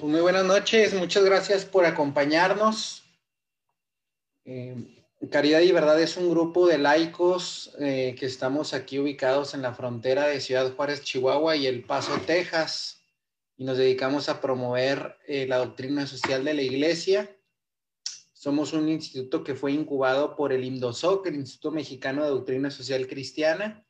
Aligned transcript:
Pues 0.00 0.12
muy 0.12 0.22
buenas 0.22 0.46
noches, 0.46 0.94
muchas 0.94 1.26
gracias 1.26 1.66
por 1.66 1.84
acompañarnos. 1.84 3.04
Eh, 4.46 4.74
Caridad 5.30 5.60
y 5.60 5.72
Verdad 5.72 6.00
es 6.00 6.16
un 6.16 6.30
grupo 6.30 6.66
de 6.66 6.78
laicos 6.78 7.76
eh, 7.78 8.16
que 8.18 8.24
estamos 8.24 8.72
aquí 8.72 8.98
ubicados 8.98 9.52
en 9.52 9.60
la 9.60 9.74
frontera 9.74 10.26
de 10.26 10.40
Ciudad 10.40 10.74
Juárez, 10.74 11.02
Chihuahua 11.02 11.54
y 11.56 11.66
El 11.66 11.84
Paso, 11.84 12.18
Texas, 12.26 13.02
y 13.58 13.64
nos 13.64 13.76
dedicamos 13.76 14.30
a 14.30 14.40
promover 14.40 15.18
eh, 15.26 15.46
la 15.46 15.58
doctrina 15.58 16.06
social 16.06 16.46
de 16.46 16.54
la 16.54 16.62
iglesia. 16.62 17.36
Somos 18.32 18.72
un 18.72 18.88
instituto 18.88 19.44
que 19.44 19.54
fue 19.54 19.72
incubado 19.72 20.34
por 20.34 20.54
el 20.54 20.64
IMDOSOC, 20.64 21.26
el 21.26 21.34
Instituto 21.34 21.72
Mexicano 21.72 22.22
de 22.22 22.30
Doctrina 22.30 22.70
Social 22.70 23.06
Cristiana, 23.06 23.84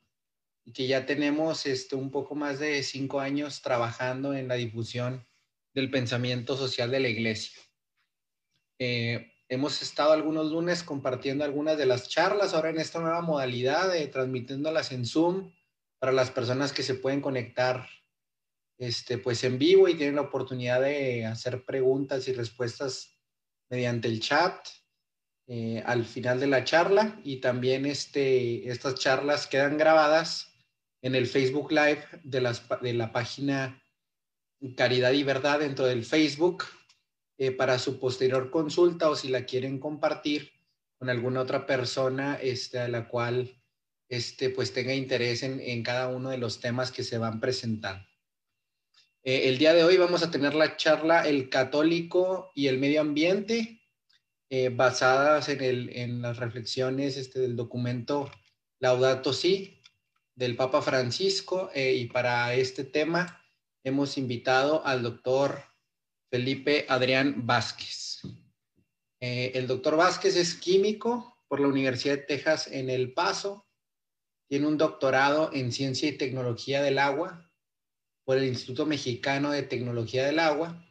y 0.64 0.72
que 0.72 0.88
ya 0.88 1.06
tenemos 1.06 1.66
este, 1.66 1.94
un 1.94 2.10
poco 2.10 2.34
más 2.34 2.58
de 2.58 2.82
cinco 2.82 3.20
años 3.20 3.62
trabajando 3.62 4.34
en 4.34 4.48
la 4.48 4.56
difusión 4.56 5.29
del 5.74 5.90
pensamiento 5.90 6.56
social 6.56 6.90
de 6.90 7.00
la 7.00 7.08
iglesia. 7.08 7.60
Eh, 8.78 9.32
hemos 9.48 9.82
estado 9.82 10.12
algunos 10.12 10.50
lunes 10.50 10.82
compartiendo 10.82 11.44
algunas 11.44 11.76
de 11.76 11.86
las 11.86 12.08
charlas, 12.08 12.54
ahora 12.54 12.70
en 12.70 12.78
esta 12.78 13.00
nueva 13.00 13.20
modalidad 13.20 13.92
de 13.92 14.06
transmitiéndolas 14.06 14.92
en 14.92 15.04
Zoom 15.04 15.52
para 15.98 16.12
las 16.12 16.30
personas 16.30 16.72
que 16.72 16.82
se 16.82 16.94
pueden 16.94 17.20
conectar 17.20 17.86
este, 18.78 19.18
pues 19.18 19.44
en 19.44 19.58
vivo 19.58 19.88
y 19.88 19.94
tienen 19.94 20.16
la 20.16 20.22
oportunidad 20.22 20.80
de 20.80 21.26
hacer 21.26 21.64
preguntas 21.66 22.26
y 22.28 22.32
respuestas 22.32 23.18
mediante 23.68 24.08
el 24.08 24.20
chat 24.20 24.66
eh, 25.46 25.82
al 25.84 26.04
final 26.04 26.40
de 26.40 26.46
la 26.46 26.64
charla 26.64 27.20
y 27.22 27.40
también 27.40 27.84
este, 27.84 28.68
estas 28.70 28.94
charlas 28.94 29.46
quedan 29.46 29.76
grabadas 29.76 30.54
en 31.02 31.14
el 31.14 31.26
Facebook 31.26 31.70
Live 31.72 32.04
de, 32.22 32.40
las, 32.40 32.66
de 32.80 32.94
la 32.94 33.12
página 33.12 33.82
Caridad 34.76 35.12
y 35.12 35.22
Verdad 35.22 35.60
dentro 35.60 35.86
del 35.86 36.04
Facebook 36.04 36.64
eh, 37.38 37.50
para 37.50 37.78
su 37.78 37.98
posterior 37.98 38.50
consulta 38.50 39.08
o 39.08 39.16
si 39.16 39.28
la 39.28 39.46
quieren 39.46 39.78
compartir 39.78 40.52
con 40.98 41.08
alguna 41.08 41.40
otra 41.40 41.64
persona 41.64 42.34
este, 42.34 42.78
a 42.78 42.88
la 42.88 43.08
cual 43.08 43.58
este, 44.10 44.50
pues 44.50 44.74
tenga 44.74 44.92
interés 44.92 45.42
en, 45.42 45.60
en 45.60 45.82
cada 45.82 46.08
uno 46.08 46.28
de 46.28 46.36
los 46.36 46.60
temas 46.60 46.92
que 46.92 47.02
se 47.02 47.16
van 47.16 47.40
presentando. 47.40 48.04
Eh, 49.22 49.48
el 49.48 49.56
día 49.56 49.72
de 49.72 49.84
hoy 49.84 49.96
vamos 49.96 50.22
a 50.22 50.30
tener 50.30 50.54
la 50.54 50.76
charla 50.76 51.26
El 51.26 51.48
católico 51.48 52.52
y 52.54 52.66
el 52.66 52.78
medio 52.78 53.00
ambiente, 53.00 53.80
eh, 54.50 54.68
basadas 54.68 55.48
en, 55.48 55.62
el, 55.62 55.88
en, 55.96 56.20
las 56.20 56.36
reflexiones 56.36 57.16
este, 57.16 57.40
del 57.40 57.56
documento 57.56 58.30
Laudato 58.78 59.32
Si 59.32 59.80
del 60.34 60.56
Papa 60.56 60.82
Francisco. 60.82 61.70
y 61.74 62.06
para 62.06 62.54
este 62.54 62.84
tema 62.84 63.39
hemos 63.84 64.18
invitado 64.18 64.84
al 64.84 65.02
doctor 65.02 65.62
Felipe 66.30 66.86
Adrián 66.88 67.46
Vázquez. 67.46 68.20
Eh, 69.20 69.52
el 69.54 69.66
doctor 69.66 69.96
Vázquez 69.96 70.36
es 70.36 70.54
químico 70.54 71.44
por 71.48 71.60
la 71.60 71.68
Universidad 71.68 72.16
de 72.16 72.22
Texas 72.22 72.68
en 72.68 72.90
El 72.90 73.12
Paso. 73.12 73.66
Tiene 74.48 74.66
un 74.66 74.78
doctorado 74.78 75.50
en 75.52 75.72
Ciencia 75.72 76.08
y 76.08 76.16
Tecnología 76.16 76.82
del 76.82 76.98
Agua 76.98 77.50
por 78.24 78.38
el 78.38 78.44
Instituto 78.44 78.86
Mexicano 78.86 79.50
de 79.50 79.62
Tecnología 79.62 80.24
del 80.24 80.38
Agua. 80.38 80.86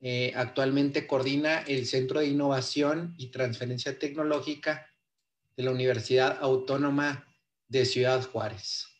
Eh, 0.00 0.32
actualmente 0.34 1.06
coordina 1.06 1.60
el 1.60 1.86
Centro 1.86 2.20
de 2.20 2.26
Innovación 2.26 3.14
y 3.18 3.30
Transferencia 3.30 3.98
Tecnológica 3.98 4.90
de 5.56 5.62
la 5.62 5.70
Universidad 5.70 6.38
Autónoma 6.40 7.26
de 7.68 7.84
Ciudad 7.84 8.22
Juárez. 8.30 8.93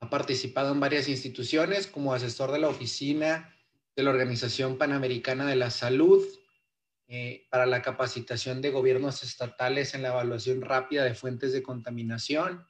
Ha 0.00 0.10
participado 0.10 0.72
en 0.72 0.80
varias 0.80 1.08
instituciones 1.08 1.86
como 1.86 2.14
asesor 2.14 2.52
de 2.52 2.58
la 2.60 2.68
Oficina 2.68 3.54
de 3.96 4.02
la 4.04 4.10
Organización 4.10 4.78
Panamericana 4.78 5.44
de 5.46 5.56
la 5.56 5.70
Salud 5.70 6.24
eh, 7.08 7.46
para 7.50 7.66
la 7.66 7.82
capacitación 7.82 8.60
de 8.60 8.70
gobiernos 8.70 9.22
estatales 9.22 9.94
en 9.94 10.02
la 10.02 10.08
evaluación 10.08 10.60
rápida 10.60 11.04
de 11.04 11.14
fuentes 11.14 11.52
de 11.54 11.62
contaminación, 11.62 12.66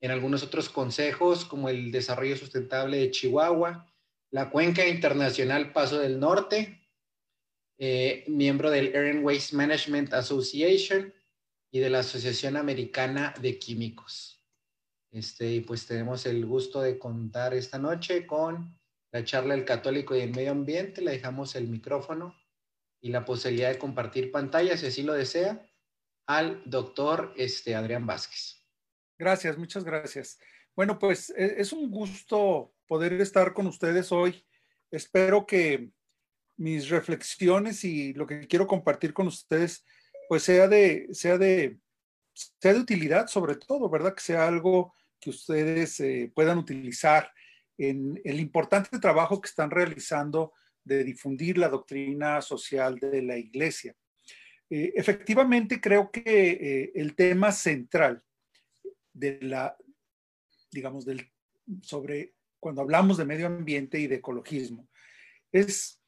en 0.00 0.10
algunos 0.10 0.42
otros 0.42 0.68
consejos 0.68 1.44
como 1.46 1.68
el 1.68 1.90
Desarrollo 1.90 2.36
Sustentable 2.36 2.98
de 2.98 3.10
Chihuahua, 3.10 3.90
la 4.30 4.50
Cuenca 4.50 4.86
Internacional 4.86 5.72
Paso 5.72 5.98
del 5.98 6.20
Norte, 6.20 6.82
eh, 7.78 8.24
miembro 8.28 8.70
del 8.70 8.94
Air 8.94 9.16
and 9.16 9.24
Waste 9.24 9.56
Management 9.56 10.12
Association 10.12 11.12
y 11.70 11.80
de 11.80 11.90
la 11.90 12.00
Asociación 12.00 12.56
Americana 12.56 13.34
de 13.40 13.58
Químicos. 13.58 14.41
Este, 15.12 15.52
y 15.52 15.60
pues 15.60 15.86
tenemos 15.86 16.24
el 16.24 16.44
gusto 16.46 16.80
de 16.80 16.98
contar 16.98 17.52
esta 17.52 17.78
noche 17.78 18.26
con 18.26 18.78
la 19.12 19.22
charla 19.24 19.54
del 19.54 19.66
católico 19.66 20.16
y 20.16 20.20
el 20.20 20.34
medio 20.34 20.52
ambiente. 20.52 21.02
Le 21.02 21.12
dejamos 21.12 21.54
el 21.54 21.68
micrófono 21.68 22.34
y 23.02 23.10
la 23.10 23.24
posibilidad 23.24 23.70
de 23.70 23.78
compartir 23.78 24.32
pantalla, 24.32 24.76
si 24.76 24.86
así 24.86 25.02
lo 25.02 25.12
desea, 25.12 25.68
al 26.26 26.62
doctor 26.64 27.34
este, 27.36 27.74
Adrián 27.74 28.06
Vázquez. 28.06 28.64
Gracias, 29.18 29.58
muchas 29.58 29.84
gracias. 29.84 30.38
Bueno, 30.74 30.98
pues 30.98 31.28
e, 31.36 31.60
es 31.60 31.74
un 31.74 31.90
gusto 31.90 32.74
poder 32.86 33.12
estar 33.20 33.52
con 33.52 33.66
ustedes 33.66 34.12
hoy. 34.12 34.46
Espero 34.90 35.46
que 35.46 35.90
mis 36.56 36.88
reflexiones 36.88 37.84
y 37.84 38.14
lo 38.14 38.26
que 38.26 38.46
quiero 38.46 38.66
compartir 38.66 39.12
con 39.12 39.26
ustedes, 39.26 39.84
pues 40.28 40.42
sea 40.44 40.68
de, 40.68 41.08
sea 41.12 41.36
de, 41.36 41.78
sea 42.32 42.72
de 42.72 42.80
utilidad 42.80 43.26
sobre 43.26 43.56
todo, 43.56 43.90
¿verdad? 43.90 44.14
Que 44.14 44.22
sea 44.22 44.48
algo 44.48 44.94
que 45.22 45.30
ustedes 45.30 46.00
eh, 46.00 46.30
puedan 46.34 46.58
utilizar 46.58 47.30
en 47.78 48.20
el 48.24 48.40
importante 48.40 48.98
trabajo 48.98 49.40
que 49.40 49.48
están 49.48 49.70
realizando 49.70 50.52
de 50.84 51.04
difundir 51.04 51.58
la 51.58 51.68
doctrina 51.68 52.42
social 52.42 52.98
de 52.98 53.22
la 53.22 53.38
Iglesia. 53.38 53.94
Eh, 54.68 54.92
efectivamente, 54.96 55.80
creo 55.80 56.10
que 56.10 56.22
eh, 56.24 56.92
el 56.96 57.14
tema 57.14 57.52
central 57.52 58.20
de 59.12 59.38
la, 59.42 59.76
digamos, 60.72 61.04
del, 61.04 61.30
sobre 61.82 62.34
cuando 62.58 62.82
hablamos 62.82 63.16
de 63.16 63.24
medio 63.24 63.46
ambiente 63.46 64.00
y 64.00 64.08
de 64.08 64.16
ecologismo, 64.16 64.88
es, 65.52 66.00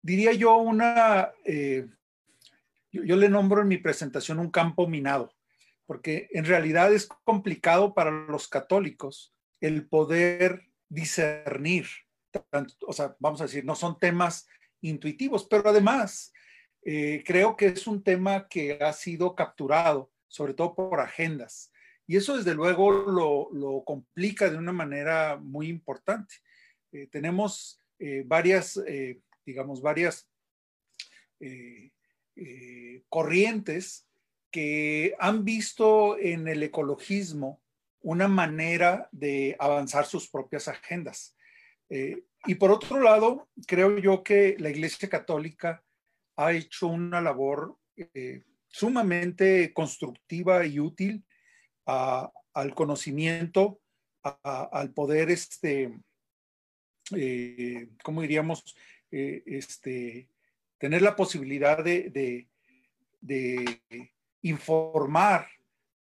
diría 0.00 0.32
yo, 0.32 0.56
una, 0.56 1.32
yo 2.92 3.16
le 3.16 3.28
nombro 3.28 3.62
en 3.62 3.68
mi 3.68 3.78
presentación 3.78 4.38
un 4.38 4.50
campo 4.50 4.86
minado 4.86 5.32
porque 5.90 6.28
en 6.30 6.44
realidad 6.44 6.94
es 6.94 7.08
complicado 7.24 7.94
para 7.94 8.12
los 8.12 8.46
católicos 8.46 9.34
el 9.60 9.88
poder 9.88 10.68
discernir, 10.88 11.86
o 12.86 12.92
sea, 12.92 13.16
vamos 13.18 13.40
a 13.40 13.46
decir, 13.46 13.64
no 13.64 13.74
son 13.74 13.98
temas 13.98 14.46
intuitivos, 14.82 15.48
pero 15.50 15.68
además 15.68 16.32
eh, 16.84 17.24
creo 17.26 17.56
que 17.56 17.66
es 17.66 17.88
un 17.88 18.04
tema 18.04 18.46
que 18.46 18.74
ha 18.74 18.92
sido 18.92 19.34
capturado, 19.34 20.12
sobre 20.28 20.54
todo 20.54 20.76
por 20.76 21.00
agendas. 21.00 21.72
Y 22.06 22.16
eso 22.16 22.36
desde 22.36 22.54
luego 22.54 22.92
lo, 22.92 23.82
complica 23.84 24.48
de 24.48 24.58
una 24.58 24.72
manera 24.72 25.40
muy 25.42 25.66
importante. 25.66 26.36
Eh, 26.92 27.08
tenemos 27.08 27.80
eh, 27.98 28.22
varias, 28.24 28.80
digamos, 29.44 29.82
varias 29.82 30.30
corrientes 33.08 34.06
que 34.50 35.14
han 35.18 35.44
visto 35.44 36.18
en 36.18 36.48
el 36.48 36.62
ecologismo 36.62 37.62
una 38.02 38.28
manera 38.28 39.08
de 39.12 39.56
avanzar 39.58 40.06
sus 40.06 40.28
propias 40.28 40.68
agendas. 40.68 41.36
Eh, 41.88 42.24
y 42.46 42.54
por 42.54 42.70
otro 42.70 43.00
lado, 43.00 43.48
creo 43.66 43.98
yo 43.98 44.22
que 44.22 44.56
la 44.58 44.70
Iglesia 44.70 45.08
Católica 45.08 45.84
ha 46.36 46.52
hecho 46.52 46.86
una 46.86 47.20
labor 47.20 47.76
eh, 47.96 48.44
sumamente 48.68 49.72
constructiva 49.74 50.64
y 50.64 50.78
útil 50.78 51.24
al 51.84 52.74
conocimiento, 52.74 53.80
al 54.22 54.92
poder, 54.92 55.30
este, 55.30 55.92
eh, 57.16 57.88
¿cómo 58.02 58.22
diríamos? 58.22 58.76
este, 59.10 60.28
tener 60.78 61.02
la 61.02 61.16
posibilidad 61.16 61.82
de 61.82 62.46
informar 64.42 65.48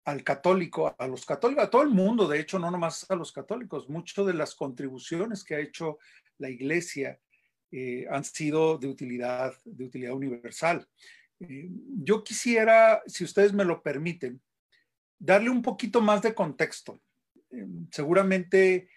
al 0.05 0.23
católico, 0.23 0.95
a 0.97 1.07
los 1.07 1.25
católicos, 1.25 1.65
a 1.65 1.69
todo 1.69 1.81
el 1.81 1.89
mundo, 1.89 2.27
de 2.27 2.39
hecho, 2.39 2.57
no 2.59 2.71
nomás 2.71 3.05
a 3.09 3.15
los 3.15 3.31
católicos, 3.31 3.89
muchas 3.89 4.25
de 4.25 4.33
las 4.33 4.55
contribuciones 4.55 5.43
que 5.43 5.55
ha 5.55 5.59
hecho 5.59 5.99
la 6.37 6.49
iglesia 6.49 7.19
eh, 7.71 8.05
han 8.09 8.23
sido 8.23 8.77
de 8.77 8.87
utilidad, 8.87 9.53
de 9.65 9.83
utilidad 9.83 10.13
universal. 10.13 10.87
Eh, 11.41 11.69
yo 12.01 12.23
quisiera, 12.23 13.03
si 13.05 13.25
ustedes 13.25 13.51
me 13.51 13.65
lo 13.65 13.83
permiten, 13.83 14.39
darle 15.19 15.49
un 15.49 15.61
poquito 15.61 15.99
más 15.99 16.21
de 16.21 16.33
contexto. 16.33 17.01
Eh, 17.51 17.67
seguramente 17.91 18.87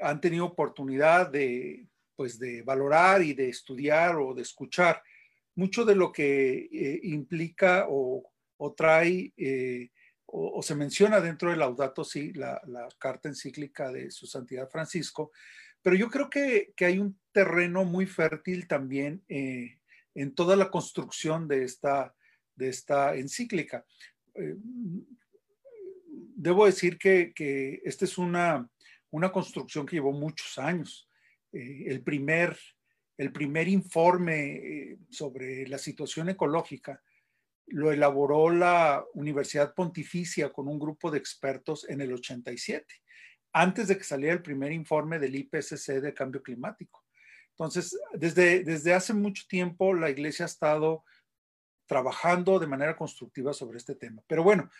han 0.00 0.20
tenido 0.20 0.44
oportunidad 0.44 1.30
de, 1.30 1.86
pues, 2.14 2.38
de 2.38 2.60
valorar 2.60 3.22
y 3.22 3.32
de 3.32 3.48
estudiar 3.48 4.16
o 4.16 4.34
de 4.34 4.42
escuchar 4.42 5.02
mucho 5.54 5.84
de 5.84 5.96
lo 5.96 6.12
que 6.12 7.00
implica 7.02 7.86
o 7.88 8.30
o 8.58 8.74
trae 8.74 9.32
eh, 9.36 9.90
o, 10.26 10.62
se 10.62 10.74
menciona 10.74 11.20
dentro 11.20 11.48
del 11.48 11.60
Laudato 11.60 12.04
Si, 12.04 12.32
la, 12.34 12.60
carta 12.98 13.28
encíclica 13.28 13.90
de 13.90 14.10
su 14.10 14.26
santidad 14.26 14.68
Francisco, 14.68 15.32
pero 15.80 15.96
yo 15.96 16.10
creo 16.10 16.28
que, 16.28 16.74
hay 16.80 16.98
un 16.98 17.18
terreno 17.32 17.84
muy 17.84 18.04
fértil 18.04 18.68
también 18.68 19.24
eh, 19.28 19.78
en 20.14 20.34
toda 20.34 20.54
la 20.54 20.70
construcción 20.70 21.48
de 21.48 21.64
esta, 21.64 22.14
de 22.54 22.68
esta 22.68 23.14
encíclica. 23.14 23.86
Eh, 24.34 24.56
debo 26.36 26.66
decir 26.66 26.98
que, 26.98 27.32
que 27.34 27.80
esta 27.84 28.04
es 28.04 28.18
una, 28.18 28.68
una 29.10 29.32
construcción 29.32 29.86
que 29.86 29.96
llevó 29.96 30.12
muchos 30.12 30.58
años. 30.58 31.08
El, 31.50 32.02
primer, 32.02 32.58
el 33.16 33.32
primer 33.32 33.68
informe 33.68 34.98
sobre 35.08 35.66
la 35.66 35.78
situación 35.78 36.28
ecológica 36.28 37.02
lo 37.70 37.92
elaboró 37.92 38.50
la 38.50 39.04
Universidad 39.14 39.74
Pontificia 39.74 40.52
con 40.52 40.68
un 40.68 40.78
grupo 40.78 41.10
de 41.10 41.18
expertos 41.18 41.88
en 41.88 42.00
el 42.00 42.12
87, 42.12 42.86
antes 43.52 43.88
de 43.88 43.96
que 43.96 44.04
saliera 44.04 44.34
el 44.34 44.42
primer 44.42 44.72
informe 44.72 45.18
del 45.18 45.34
IPCC 45.34 46.00
de 46.00 46.14
cambio 46.14 46.42
climático. 46.42 47.04
Entonces, 47.50 47.98
desde, 48.14 48.62
desde 48.62 48.94
hace 48.94 49.12
mucho 49.12 49.44
tiempo 49.48 49.92
la 49.92 50.10
Iglesia 50.10 50.44
ha 50.44 50.46
estado 50.46 51.04
trabajando 51.86 52.58
de 52.58 52.66
manera 52.66 52.96
constructiva 52.96 53.52
sobre 53.52 53.78
este 53.78 53.94
tema. 53.94 54.22
Pero 54.28 54.44
bueno, 54.44 54.70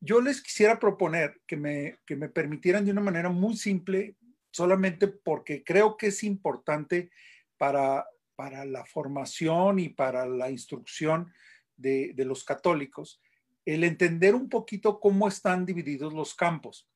yo 0.00 0.20
les 0.20 0.42
quisiera 0.42 0.78
proponer 0.78 1.40
que 1.46 1.56
me, 1.56 1.98
que 2.04 2.16
me 2.16 2.28
permitieran 2.28 2.84
de 2.84 2.90
una 2.90 3.00
manera 3.00 3.28
muy 3.28 3.56
simple, 3.56 4.16
solamente 4.50 5.08
porque 5.08 5.62
creo 5.62 5.96
que 5.96 6.08
es 6.08 6.24
importante 6.24 7.10
para, 7.56 8.06
para 8.34 8.64
la 8.64 8.84
formación 8.84 9.78
y 9.78 9.90
para 9.90 10.26
la 10.26 10.50
instrucción 10.50 11.32
de, 11.76 12.14
los 12.18 12.44
católicos, 12.44 13.20
el 13.64 13.84
entender 13.84 14.34
un 14.34 14.48
poquito 14.48 15.00
cómo 15.00 15.28
están 15.28 15.64
divididos 15.64 16.12
los 16.12 16.34
campos. 16.34 16.88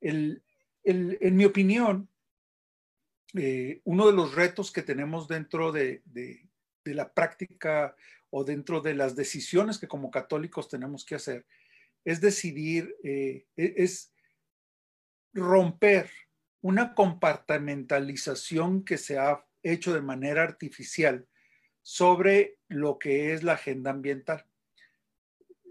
El, 0.00 0.42
el, 0.82 1.18
en 1.20 1.36
mi 1.36 1.44
opinión, 1.44 2.08
eh, 3.34 3.80
uno 3.84 4.06
de 4.06 4.12
los 4.12 4.34
retos 4.34 4.72
que 4.72 4.82
tenemos 4.82 5.28
dentro 5.28 5.70
de, 5.72 6.02
de, 6.06 6.46
la 6.84 7.12
práctica 7.12 7.94
o 8.30 8.44
dentro 8.44 8.80
de 8.80 8.94
las 8.94 9.14
decisiones 9.14 9.76
que 9.78 9.86
como 9.86 10.10
católicos 10.10 10.70
tenemos 10.70 11.04
que 11.04 11.16
hacer 11.16 11.44
es 12.02 12.22
decidir, 12.22 12.96
eh, 13.04 13.44
es 13.56 14.10
romper 15.34 16.10
una 16.62 16.94
compartimentalización 16.94 18.86
que 18.86 18.96
se 18.96 19.18
ha 19.18 19.44
hecho 19.62 19.92
de 19.92 20.00
manera 20.00 20.42
artificial 20.42 21.26
sobre 21.88 22.58
lo 22.68 22.98
que 22.98 23.32
es 23.32 23.42
la 23.42 23.54
agenda 23.54 23.92
ambiental. 23.92 24.44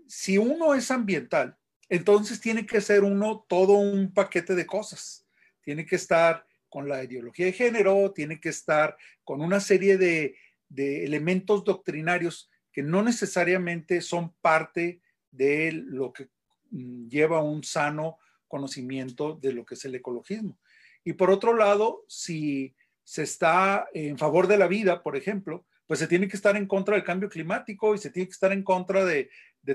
Si 0.07 0.39
uno 0.39 0.73
es 0.73 0.89
ambiental, 0.89 1.55
entonces 1.89 2.41
tiene 2.41 2.65
que 2.65 2.81
ser 2.81 3.03
uno 3.03 3.45
todo 3.47 3.73
un 3.73 4.11
paquete 4.11 4.55
de 4.55 4.65
cosas. 4.65 5.27
Tiene 5.61 5.85
que 5.85 5.95
estar 5.95 6.47
con 6.69 6.89
la 6.89 7.03
ideología 7.03 7.45
de 7.45 7.53
género, 7.53 8.13
tiene 8.13 8.39
que 8.39 8.49
estar 8.49 8.97
con 9.23 9.41
una 9.41 9.59
serie 9.59 9.99
de, 9.99 10.35
de 10.69 11.05
elementos 11.05 11.63
doctrinarios 11.63 12.49
que 12.71 12.81
no 12.81 13.03
necesariamente 13.03 14.01
son 14.01 14.33
parte 14.41 15.01
de 15.29 15.71
lo 15.71 16.13
que 16.13 16.29
mm, 16.71 17.09
lleva 17.09 17.43
un 17.43 17.63
sano 17.63 18.17
conocimiento 18.47 19.35
de 19.35 19.53
lo 19.53 19.67
que 19.67 19.75
es 19.75 19.85
el 19.85 19.93
ecologismo. 19.93 20.57
Y 21.03 21.13
por 21.13 21.29
otro 21.29 21.55
lado, 21.55 22.05
si 22.07 22.73
se 23.03 23.21
está 23.21 23.87
en 23.93 24.17
favor 24.17 24.47
de 24.47 24.57
la 24.57 24.65
vida, 24.65 25.03
por 25.03 25.15
ejemplo, 25.15 25.67
pues 25.87 25.99
se 25.99 26.07
tiene 26.07 26.27
que 26.27 26.35
estar 26.35 26.55
en 26.57 26.67
contra 26.67 26.95
del 26.95 27.05
cambio 27.05 27.29
climático 27.29 27.95
y 27.95 27.97
se 27.97 28.11
tiene 28.11 28.27
que 28.27 28.33
estar 28.33 28.51
en 28.51 28.63
contra 28.63 29.05
de, 29.05 29.29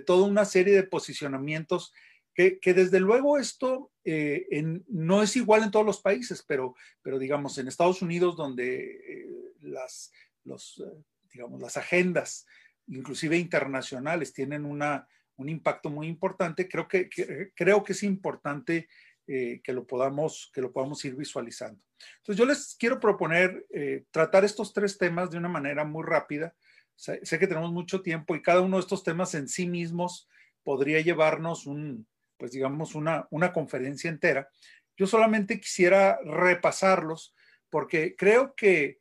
toda 0.06 0.26
una 0.26 0.44
serie 0.44 0.74
de 0.74 0.84
posicionamientos 0.84 1.92
que, 2.34 2.58
desde 2.62 3.00
luego 3.00 3.38
esto 3.38 3.90
eh, 4.04 4.46
no 4.88 5.22
es 5.22 5.36
igual 5.36 5.64
en 5.64 5.70
todos 5.70 5.84
los 5.84 6.00
países, 6.00 6.42
pero, 6.46 6.74
pero 7.02 7.18
digamos 7.18 7.58
en 7.58 7.68
Estados 7.68 8.00
Unidos 8.00 8.36
donde 8.36 8.90
eh, 8.90 9.26
las, 9.60 10.12
los, 10.44 10.82
eh, 10.86 11.02
digamos, 11.32 11.60
las 11.60 11.76
agendas, 11.76 12.46
inclusive 12.86 13.36
internacionales, 13.36 14.32
tienen 14.32 14.64
una, 14.64 15.06
un 15.36 15.50
impacto 15.50 15.90
muy 15.90 16.06
importante. 16.08 16.68
Creo 16.68 16.88
que, 16.88 17.10
creo 17.54 17.84
que 17.84 17.92
es 17.92 18.02
importante 18.02 18.88
eh, 19.26 19.60
que, 19.62 19.72
lo 19.72 19.86
podamos, 19.86 20.50
que 20.52 20.60
lo 20.60 20.72
podamos 20.72 21.04
ir 21.04 21.14
visualizando. 21.14 21.80
Entonces, 22.18 22.38
yo 22.38 22.44
les 22.44 22.76
quiero 22.78 22.98
proponer 22.98 23.66
eh, 23.70 24.04
tratar 24.10 24.44
estos 24.44 24.72
tres 24.72 24.98
temas 24.98 25.30
de 25.30 25.38
una 25.38 25.48
manera 25.48 25.84
muy 25.84 26.04
rápida. 26.04 26.54
Sé, 26.96 27.20
que 27.22 27.46
tenemos 27.46 27.72
mucho 27.72 28.02
tiempo 28.02 28.36
y 28.36 28.42
cada 28.42 28.60
uno 28.60 28.76
de 28.76 28.82
estos 28.82 29.02
temas 29.02 29.34
en 29.34 29.48
sí 29.48 29.66
mismos 29.66 30.28
podría 30.62 31.00
llevarnos 31.00 31.66
un, 31.66 32.06
pues 32.36 32.52
digamos, 32.52 32.94
una, 32.94 33.26
una 33.30 33.52
conferencia 33.52 34.10
entera. 34.10 34.48
Yo 34.96 35.06
solamente 35.06 35.60
quisiera 35.60 36.18
repasarlos 36.24 37.34
porque 37.70 38.14
creo 38.16 38.54
que, 38.54 39.00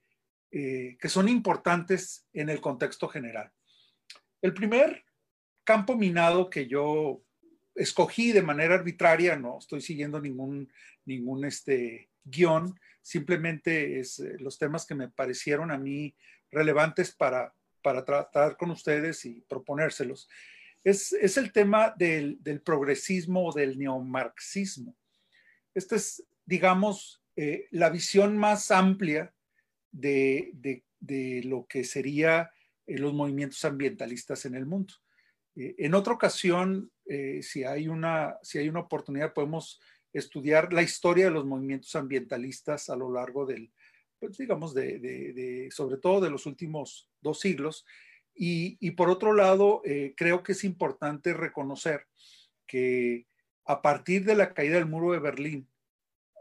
eh, 0.52 0.98
que 1.00 1.10
son 1.10 1.30
importantes 1.30 2.28
en 2.34 2.50
el 2.50 2.62
contexto 2.62 3.08
general. 3.08 3.52
El 4.42 4.54
primer 4.54 5.04
campo 5.64 5.96
minado 5.96 6.50
que 6.50 6.68
yo 6.68 7.22
escogí 7.82 8.32
de 8.32 8.42
manera 8.42 8.76
arbitraria, 8.76 9.36
no 9.36 9.60
estoy 9.60 9.82
siguiendo 9.82 10.20
ningún, 10.20 10.72
ningún 11.06 11.46
este, 11.46 12.10
guion, 12.24 12.80
simplemente 13.02 14.00
es 14.00 14.20
eh, 14.20 14.36
los 14.40 14.58
temas 14.58 14.86
que 14.86 14.96
me 14.96 15.10
parecieron 15.10 15.72
a 15.72 15.78
mí 15.78 16.16
relevantes 16.52 17.12
para, 17.12 17.54
para 17.82 18.06
tratar 18.06 18.58
con 18.58 18.72
ustedes 18.72 19.26
y 19.26 19.42
proponérselos. 19.48 20.30
Es, 20.84 21.14
es 21.14 21.38
el 21.38 21.52
tema 21.52 21.94
del, 21.98 22.40
progresismo 22.64 23.48
o 23.48 23.54
del 23.54 23.78
neomarxismo. 23.78 24.96
Esta 25.74 25.96
es, 25.96 26.24
digamos, 26.46 27.24
eh, 27.36 27.68
la 27.72 27.90
visión 27.90 28.38
más 28.38 28.72
amplia 28.72 29.34
de, 29.92 30.52
de, 31.00 31.42
lo 31.44 31.66
que 31.68 31.84
sería 31.84 32.52
eh, 32.88 32.98
los 32.98 33.14
movimientos 33.14 33.64
ambientalistas 33.66 34.46
en 34.46 34.56
el 34.56 34.66
mundo. 34.66 34.94
Eh, 35.56 35.76
en 35.78 35.94
otra 35.94 36.14
ocasión, 36.14 36.92
eh, 37.06 37.42
si, 37.42 37.64
hay 37.64 37.88
una, 37.88 38.38
si 38.42 38.58
hay 38.58 38.70
una 38.70 38.82
oportunidad, 38.82 39.34
podemos 39.34 39.82
estudiar 40.14 40.74
la 40.74 40.82
historia 40.82 41.26
de 41.26 41.32
los 41.32 41.46
movimientos 41.46 41.96
ambientalistas 41.96 42.90
a 42.90 42.96
lo 42.96 43.12
largo 43.12 43.46
del, 43.46 43.72
pues, 44.20 44.38
digamos, 44.38 44.74
de, 44.74 45.70
sobre 45.72 45.98
todo 45.98 46.22
de 46.22 46.30
los 46.30 46.46
últimos 46.46 47.10
dos 47.22 47.40
siglos. 47.40 47.86
Y, 48.34 48.92
por 48.92 49.10
otro 49.10 49.34
lado, 49.34 49.82
eh, 49.86 50.14
creo 50.16 50.42
que 50.42 50.54
es 50.54 50.64
importante 50.64 51.34
reconocer 51.34 52.08
que 52.66 53.28
a 53.66 53.82
partir 53.82 54.26
de 54.26 54.36
la 54.36 54.54
caída 54.54 54.76
del 54.76 54.88
muro 54.88 55.12
de 55.12 55.20
Berlín, 55.20 55.70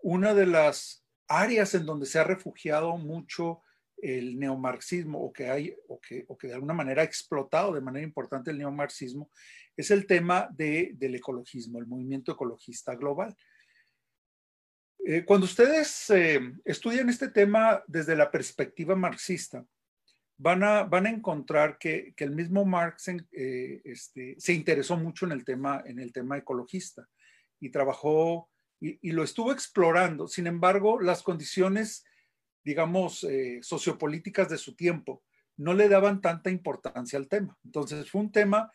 una 0.03 0.33
de 0.33 0.47
las 0.47 1.05
áreas 1.27 1.75
en 1.75 1.87
donde 1.87 2.07
se 2.07 2.19
ha 2.19 2.25
refugiado 2.25 2.97
mucho 2.97 3.61
el 4.03 4.39
neomarxismo 4.39 5.23
o 5.23 5.33
que 5.33 5.49
hay 5.49 5.75
o 5.89 6.01
que, 6.01 6.25
o 6.29 6.37
que 6.37 6.49
de 6.49 6.55
alguna 6.55 6.75
manera 6.75 7.03
ha 7.03 7.05
explotado 7.05 7.73
de 7.75 7.81
manera 7.81 8.05
importante 8.05 8.51
el 8.51 8.59
neomarxismo 8.59 9.31
es 9.77 9.91
el 9.91 10.07
tema 10.07 10.49
de, 10.53 10.93
del 10.95 11.15
ecologismo, 11.15 11.79
el 11.79 11.87
movimiento 11.87 12.33
ecologista 12.33 12.95
global. 12.95 13.37
Eh, 15.07 15.25
cuando 15.25 15.47
ustedes 15.47 16.11
eh, 16.11 16.41
estudian 16.65 17.09
este 17.09 17.29
tema 17.29 17.83
desde 17.87 18.15
la 18.15 18.31
perspectiva 18.31 18.95
marxista, 18.95 19.65
van 20.37 20.63
a, 20.63 20.85
van 20.85 21.07
a 21.07 21.11
encontrar 21.11 21.79
que, 21.79 22.13
que 22.15 22.25
el 22.25 22.33
mismo 22.33 22.65
Marx 22.65 23.09
eh, 23.09 23.81
este, 23.85 24.37
se 24.39 24.53
interesó 24.53 24.97
mucho 24.97 25.27
en 25.27 25.33
el, 25.33 25.45
tema, 25.45 25.83
en 25.87 25.99
el 25.99 26.13
tema 26.13 26.39
ecologista 26.39 27.07
y 27.59 27.71
trabajó 27.71 28.51
y, 28.79 28.99
y 29.09 29.13
lo 29.13 29.23
estuvo 29.23 29.53
explorando. 29.53 30.29
Sin 30.29 30.47
embargo, 30.47 31.01
las 31.01 31.23
condiciones 31.23 32.05
digamos, 32.65 33.25
eh, 33.25 33.61
sociopolíticas 33.63 34.49
de 34.49 34.59
su 34.59 34.75
tiempo, 34.75 35.23
no 35.57 35.75
le 35.75 35.89
daban 35.89 36.21
tanta 36.21 36.51
importancia 36.51 37.19
al 37.19 37.29
tema. 37.29 37.59
Entonces 37.65 38.11
fue 38.11 38.23
un 38.23 38.33
tema 38.33 38.71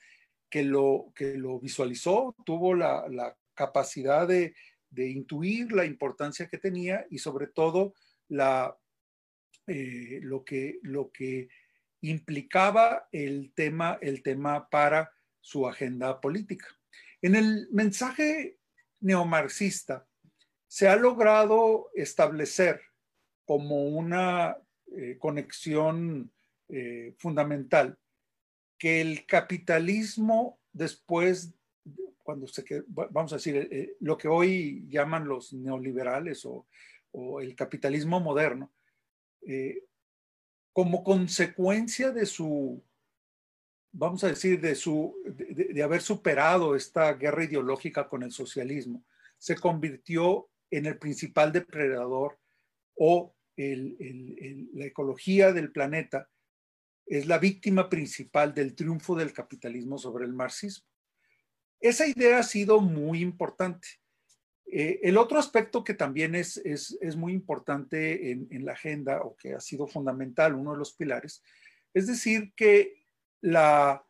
que 0.49 0.63
lo, 0.63 1.11
que 1.15 1.35
lo 1.35 1.59
visualizó, 1.59 2.35
tuvo 2.45 2.73
la, 2.75 3.35
capacidad 3.55 4.27
de, 4.27 4.53
intuir 4.97 5.71
la 5.71 5.85
importancia 5.85 6.47
que 6.47 6.57
tenía 6.57 7.05
y 7.09 7.19
sobre 7.19 7.47
todo 7.47 7.93
la, 8.27 8.77
eh, 9.67 10.19
lo, 10.21 10.43
que, 10.43 10.79
lo 10.83 11.11
que 11.11 11.47
implicaba 12.01 13.07
el 13.11 13.53
tema, 13.53 13.97
el 14.01 14.21
tema 14.23 14.69
para 14.69 15.11
su 15.41 15.67
agenda 15.67 16.19
política. 16.19 16.67
En 17.21 17.35
el 17.35 17.67
mensaje 17.71 18.57
neomarxista 18.99 20.07
se 20.67 20.87
ha 20.87 20.95
logrado 20.95 21.89
establecer 21.93 22.81
como 23.45 23.85
una 23.87 24.57
eh, 24.91 25.17
conexión 25.19 26.31
eh, 26.69 27.13
fundamental, 27.17 27.97
que 28.77 29.01
el 29.01 29.25
capitalismo 29.25 30.59
después, 30.73 31.53
cuando 32.23 32.47
se, 32.47 32.65
vamos 32.87 33.31
a 33.31 33.37
decir, 33.37 33.67
eh, 33.71 33.95
lo 33.99 34.17
que 34.17 34.27
hoy 34.27 34.85
llaman 34.89 35.27
los 35.27 35.53
neoliberales 35.53 36.45
o, 36.45 36.65
el 37.39 37.55
capitalismo 37.55 38.19
moderno, 38.19 38.73
como 40.73 41.01
consecuencia 41.01 42.11
de 42.11 42.25
su, 42.25 42.83
vamos 43.93 44.21
a 44.25 44.27
decir, 44.27 44.59
de, 44.59 44.75
su, 44.75 45.15
de 45.23 45.81
haber 45.81 46.01
superado 46.01 46.75
esta 46.75 47.13
guerra 47.13 47.45
ideológica 47.45 48.09
con 48.09 48.21
el 48.23 48.33
socialismo, 48.33 49.01
se 49.37 49.55
convirtió 49.55 50.49
en 50.69 50.87
el 50.87 50.97
principal 50.97 51.53
depredador 51.53 52.37
o 52.95 53.34
la 53.57 54.85
ecología 54.85 55.53
del 55.53 55.71
planeta 55.71 56.29
es 57.05 57.27
la 57.27 57.37
víctima 57.37 57.89
principal 57.89 58.53
del 58.53 58.75
triunfo 58.75 59.15
del 59.15 59.31
capitalismo 59.31 59.97
sobre 59.97 60.25
el 60.25 60.33
marxismo. 60.33 60.87
Esa 61.79 62.07
idea 62.07 62.39
ha 62.39 62.43
sido 62.43 62.81
muy 62.81 63.21
importante. 63.21 63.87
Eh, 64.65 64.99
el 65.03 65.17
otro 65.17 65.37
aspecto 65.37 65.83
que 65.83 65.93
también 65.93 66.33
es, 66.33 66.57
es, 66.57 67.15
muy 67.15 67.33
importante 67.33 68.31
en, 68.31 68.65
la 68.65 68.73
agenda 68.73 69.21
o 69.21 69.35
que 69.35 69.53
ha 69.53 69.59
sido 69.59 69.85
fundamental, 69.85 70.55
uno 70.55 70.71
de 70.71 70.79
los 70.79 70.93
pilares, 70.93 71.43
es 71.93 72.07
decir, 72.07 72.53
que 72.55 73.05
la, 73.41 74.03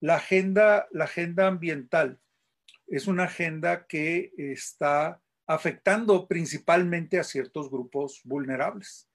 la, 0.00 0.16
agenda, 0.16 0.86
la 0.92 1.04
agenda 1.04 1.46
ambiental 1.46 2.20
es 2.86 3.06
una 3.06 3.24
agenda 3.24 3.86
que 3.86 4.32
está 4.36 5.22
afectando 5.46 6.26
principalmente 6.26 7.18
a 7.18 7.24
ciertos 7.24 7.70
grupos 7.70 8.20
vulnerables. 8.24 9.08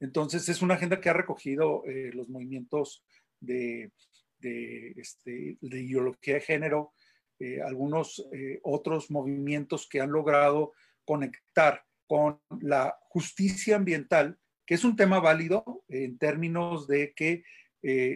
Entonces, 0.00 0.48
es 0.48 0.62
una 0.62 0.74
agenda 0.74 1.00
que 1.00 1.10
ha 1.10 1.14
recogido 1.14 1.84
eh, 1.86 2.10
los 2.14 2.28
movimientos 2.28 3.04
de, 3.38 3.92
de, 4.38 4.92
este, 4.96 5.58
de, 5.60 5.80
ideología 5.80 6.34
de 6.34 6.40
género, 6.40 6.92
eh, 7.38 7.60
algunos 7.62 8.26
eh, 8.32 8.60
otros 8.62 9.10
movimientos 9.10 9.88
que 9.88 10.00
han 10.00 10.12
logrado 10.12 10.72
conectar 11.04 11.84
con 12.06 12.40
la 12.60 12.98
justicia 13.08 13.76
ambiental, 13.76 14.38
que 14.66 14.74
es 14.74 14.84
un 14.84 14.96
tema 14.96 15.20
válido 15.20 15.84
en 15.88 16.18
términos 16.18 16.86
de 16.86 17.12
que 17.14 17.44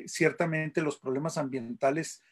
ciertamente 0.06 0.82
los 0.82 0.98
problemas 0.98 1.38
ambientales 1.38 2.22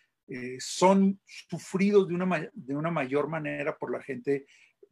son 0.59 1.19
sufridos 1.25 2.07
de 2.07 2.15
una, 2.15 2.51
de 2.53 2.77
una 2.77 2.91
mayor 2.91 3.29
manera 3.29 3.79
por 3.79 3.91
la 3.91 4.03
gente, 4.03 4.45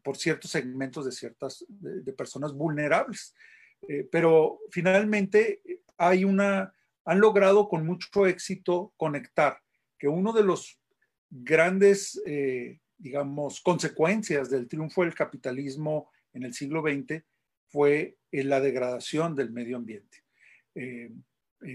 por 0.02 0.16
ciertos 0.16 0.50
segmentos 0.50 1.04
de 1.04 1.12
ciertas 1.12 1.64
de 1.68 2.12
personas 2.12 2.52
vulnerables. 2.52 3.34
Eh, 3.88 4.08
pero 4.10 4.60
finalmente 4.70 5.62
hay 5.96 6.24
una, 6.24 6.74
han 7.04 7.20
logrado 7.20 7.68
con 7.68 7.86
mucho 7.86 8.26
éxito 8.26 8.92
conectar 8.96 9.60
que 9.98 10.08
uno 10.08 10.32
de 10.32 10.44
los 10.44 10.78
grandes, 11.30 12.20
eh, 12.26 12.80
digamos, 12.98 13.60
consecuencias 13.60 14.50
del 14.50 14.68
triunfo 14.68 15.02
del 15.02 15.14
capitalismo 15.14 16.10
en 16.32 16.44
el 16.44 16.54
siglo 16.54 16.82
XX 16.82 17.22
fue 17.68 18.18
la 18.32 18.60
degradación 18.60 19.34
del 19.34 19.50
medio 19.50 19.76
ambiente. 19.76 20.24
Eh, 20.74 21.10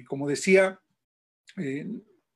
como 0.08 0.28
decía, 0.28 0.80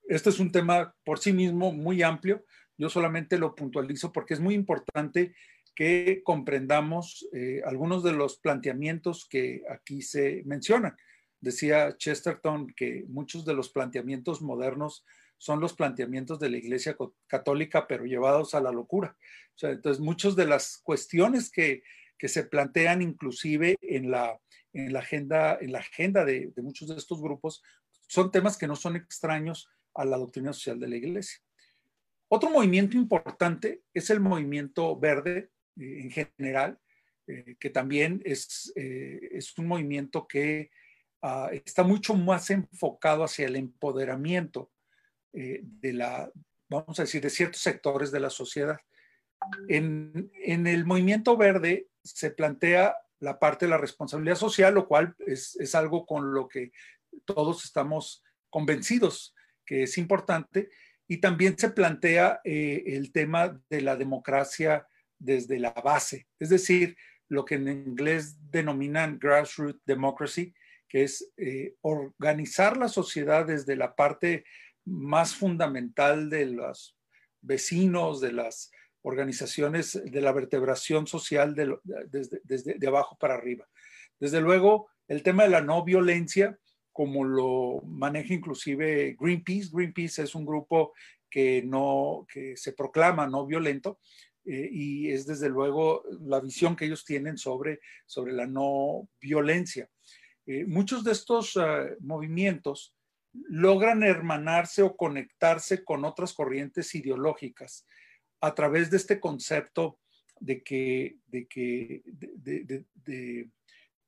este 0.07 0.29
es 0.29 0.39
un 0.39 0.51
tema 0.51 0.95
por 1.03 1.19
sí 1.19 1.33
mismo 1.33 1.71
muy 1.71 2.03
amplio. 2.03 2.45
Yo 2.77 2.89
solamente 2.89 3.37
lo 3.37 3.55
puntualizo 3.55 4.11
porque 4.11 4.33
es 4.33 4.39
muy 4.39 4.53
importante 4.53 5.35
que 5.79 6.23
comprendamos 6.25 7.25
eh, 7.31 7.61
algunos 7.63 8.03
de 8.03 8.11
los 8.11 8.37
planteamientos 8.37 9.25
que 9.29 9.63
aquí 9.69 10.01
se 10.01 10.43
mencionan. 10.43 10.97
Decía 11.39 11.95
Chesterton 11.95 12.67
que 12.75 13.05
muchos 13.07 13.45
de 13.45 13.53
los 13.53 13.69
planteamientos 13.69 14.41
modernos 14.41 15.05
son 15.37 15.61
los 15.61 15.71
planteamientos 15.71 16.37
de 16.37 16.49
la 16.49 16.57
Iglesia 16.57 16.97
Católica, 17.27 17.87
pero 17.87 18.03
llevados 18.03 18.55
a 18.55 18.59
la 18.59 18.73
locura. 18.73 19.15
entonces, 19.61 20.01
muchas 20.01 20.35
de 20.35 20.47
las 20.47 20.81
cuestiones 20.83 21.49
que, 21.49 21.81
se 22.21 22.43
plantean 22.43 23.01
inclusive 23.01 23.77
en 23.79 24.11
la, 24.11 24.37
en 24.73 24.91
la 24.91 24.99
agenda, 24.99 25.57
en 25.61 25.71
la 25.71 25.79
agenda 25.79 26.25
de, 26.25 26.51
de 26.53 26.61
muchos 26.61 26.89
de 26.89 26.95
estos 26.95 27.21
grupos 27.21 27.63
son 28.09 28.31
temas 28.31 28.57
que 28.57 28.67
no 28.67 28.75
son 28.75 28.97
extraños 28.97 29.69
a 29.93 30.03
la 30.03 30.17
doctrina 30.17 30.51
social 30.51 30.77
de 30.77 30.89
la 30.89 30.97
Iglesia. 30.97 31.39
Otro 32.27 32.49
movimiento 32.49 32.97
importante 32.97 33.83
es 33.93 34.09
el 34.09 34.19
movimiento 34.19 34.99
verde, 34.99 35.51
eh, 35.77 36.01
en 36.01 36.11
general, 36.11 36.79
eh, 37.27 37.55
que 37.59 37.69
también 37.69 38.21
es, 38.25 38.71
eh, 38.75 39.29
es, 39.31 39.57
un 39.57 39.67
movimiento 39.67 40.27
que 40.27 40.71
ah, 41.21 41.49
está 41.51 41.83
mucho 41.83 42.15
más 42.15 42.49
enfocado 42.49 43.23
hacia 43.23 43.47
el 43.47 43.55
empoderamiento 43.55 44.71
de 45.31 45.93
la, 45.93 46.31
vamos 46.69 46.97
a 46.99 47.03
decir, 47.03 47.21
de 47.21 47.29
ciertos 47.29 47.61
sectores 47.61 48.11
de 48.11 48.19
la 48.19 48.31
sociedad. 48.31 48.79
En, 49.67 50.31
en, 50.33 50.65
el 50.65 50.85
movimiento 50.85 51.37
verde 51.37 51.87
se 52.03 52.31
plantea 52.31 52.95
la 53.19 53.37
parte 53.37 53.65
de 53.65 53.69
la 53.69 53.77
responsabilidad 53.77 54.37
social, 54.37 54.73
lo 54.73 54.87
cual 54.87 55.15
es, 55.19 55.55
es 55.57 55.75
algo 55.75 56.07
con 56.07 56.33
lo 56.33 56.47
que 56.47 56.71
todos 57.25 57.63
estamos 57.63 58.23
convencidos 58.49 59.35
que 59.67 59.83
es 59.83 59.99
importante, 59.99 60.71
y 61.07 61.17
también 61.17 61.55
se 61.59 61.69
plantea 61.69 62.41
el 62.43 63.11
tema 63.11 63.61
de 63.69 63.81
la 63.81 63.95
democracia 63.95 64.87
desde 65.19 65.59
la 65.59 65.71
base, 65.71 66.27
es 66.39 66.49
decir, 66.49 66.95
lo 67.27 67.45
que 67.45 67.55
en 67.55 67.67
inglés 67.67 68.37
denominan 68.49 69.19
grassroots 69.19 69.79
democracy, 69.85 70.53
que 70.87 71.03
es 71.03 71.31
eh, 71.37 71.75
organizar 71.81 72.75
la 72.77 72.87
sociedad 72.87 73.45
desde 73.45 73.75
la 73.75 73.95
parte 73.95 74.45
más 74.85 75.35
fundamental 75.35 76.29
de 76.29 76.47
los 76.47 76.97
vecinos, 77.41 78.19
de 78.19 78.31
las 78.31 78.71
organizaciones, 79.03 80.01
de 80.03 80.21
la 80.21 80.31
vertebración 80.31 81.05
social 81.05 81.53
desde, 81.53 82.41
desde 82.43 82.73
de 82.73 82.87
abajo 82.87 83.17
para 83.19 83.35
arriba. 83.35 83.67
Desde 84.19 84.41
luego, 84.41 84.89
el 85.07 85.23
tema 85.23 85.43
de 85.43 85.49
la 85.49 85.61
no 85.61 85.83
violencia, 85.83 86.57
como 86.91 87.23
lo 87.23 87.81
maneja 87.85 88.33
inclusive 88.33 89.15
Greenpeace. 89.17 89.69
Greenpeace 89.71 90.23
es 90.23 90.35
un 90.35 90.45
grupo 90.45 90.93
que 91.29 91.61
no 91.63 92.25
que 92.31 92.57
se 92.57 92.73
proclama 92.73 93.27
no 93.27 93.45
violento, 93.45 93.99
eh, 94.51 94.67
y 94.71 95.11
es 95.11 95.27
desde 95.27 95.47
luego 95.47 96.03
la 96.21 96.39
visión 96.39 96.75
que 96.75 96.85
ellos 96.85 97.05
tienen 97.05 97.37
sobre, 97.37 97.81
sobre 98.07 98.33
la 98.33 98.47
no 98.47 99.07
violencia. 99.21 99.87
Eh, 100.47 100.65
muchos 100.65 101.03
de 101.03 101.11
estos 101.11 101.55
ah, 101.55 101.85
movimientos 101.99 102.95
logran 103.31 104.01
hermanarse 104.01 104.81
o 104.81 104.97
conectarse 104.97 105.83
con 105.83 106.03
otras 106.03 106.33
corrientes 106.33 106.95
ideológicas 106.95 107.85
a 108.41 108.55
través 108.55 108.89
de 108.89 108.97
este 108.97 109.19
concepto 109.19 109.99
de 110.39 110.63
que, 110.63 111.17
de 111.27 111.45
que, 111.45 112.01
de, 112.07 113.49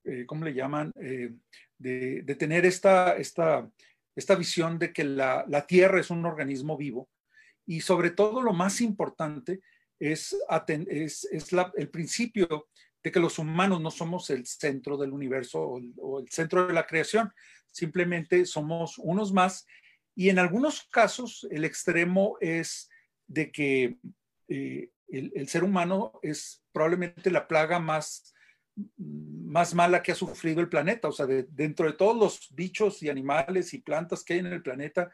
eh, 0.06 0.26
¿cómo 0.26 0.44
le 0.44 0.56
llaman? 0.56 0.92
de, 1.78 2.36
tener 2.40 2.66
esta, 2.66 3.16
esta, 3.16 3.70
esta 4.16 4.36
visión 4.36 4.80
de 4.80 4.92
que 4.92 5.04
la, 5.04 5.46
la 5.48 5.68
Tierra 5.68 6.00
es 6.00 6.10
un 6.10 6.26
organismo 6.26 6.78
vivo 6.78 7.12
y 7.68 7.82
sobre 7.82 8.10
todo 8.10 8.42
lo 8.42 8.54
más 8.54 8.82
importante 8.82 9.62
es, 10.02 10.36
el 11.76 11.90
principio 11.90 12.68
de 13.04 13.12
que 13.12 13.20
los 13.20 13.38
humanos 13.38 13.80
no 13.82 13.92
somos 13.92 14.30
el 14.32 14.46
centro 14.48 14.98
del 14.98 15.14
universo 15.14 15.62
o 15.62 16.20
el, 16.20 16.30
centro 16.30 16.68
de 16.68 16.74
la 16.74 16.88
creación, 16.88 17.32
simplemente 17.72 18.46
somos 18.46 18.98
unos 18.98 19.32
más 19.32 19.68
y 20.16 20.30
en 20.30 20.40
algunos 20.40 20.84
casos 20.92 21.48
el 21.52 21.64
extremo 21.66 22.38
es 22.42 22.90
de 23.28 23.52
que 23.52 23.98
eh, 24.50 24.90
el, 25.08 25.48
ser 25.48 25.64
humano 25.64 26.20
es 26.24 26.64
probablemente 26.72 27.30
la 27.30 27.48
plaga 27.48 27.80
más, 27.80 28.34
más 28.98 29.74
mala 29.74 30.02
que 30.02 30.14
ha 30.14 30.16
sufrido 30.16 30.62
el 30.62 30.70
planeta. 30.70 31.08
O 31.08 31.12
sea, 31.12 31.26
dentro 31.26 31.86
de 31.86 31.94
todos 31.94 32.18
los 32.18 32.48
bichos 32.52 33.02
y 33.04 33.10
animales 33.10 33.74
y 33.74 33.80
plantas 33.80 34.24
que 34.24 34.34
hay 34.34 34.40
en 34.40 34.48
el 34.48 34.62
planeta, 34.62 35.12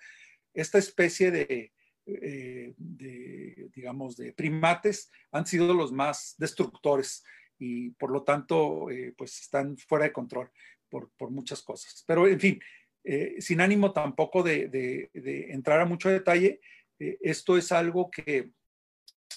esta 0.54 0.78
especie 0.78 1.30
de, 1.30 1.74
eh, 2.10 2.74
de, 2.78 3.70
digamos, 3.76 4.16
de 4.16 4.32
primates 4.32 5.12
han 5.32 5.46
sido 5.46 5.74
los 5.74 5.92
más 5.92 6.36
destructores 6.38 7.26
y 7.60 7.90
por 7.92 8.12
lo 8.12 8.24
tanto, 8.24 8.90
eh, 8.90 9.14
pues 9.18 9.42
están 9.42 9.78
fuera 9.78 10.06
de 10.06 10.14
control 10.14 10.50
por, 10.90 11.12
por 11.18 11.32
muchas 11.32 11.62
cosas. 11.62 12.06
Pero, 12.08 12.26
en 12.26 12.40
fin, 12.40 12.62
eh, 13.04 13.36
sin 13.40 13.60
ánimo 13.60 13.92
tampoco 13.92 14.42
de, 14.42 14.70
de, 14.70 15.52
entrar 15.52 15.82
a 15.82 15.86
mucho 15.86 16.10
detalle, 16.10 16.62
esto 16.98 17.58
es 17.58 17.72
algo 17.72 18.10
que 18.10 18.52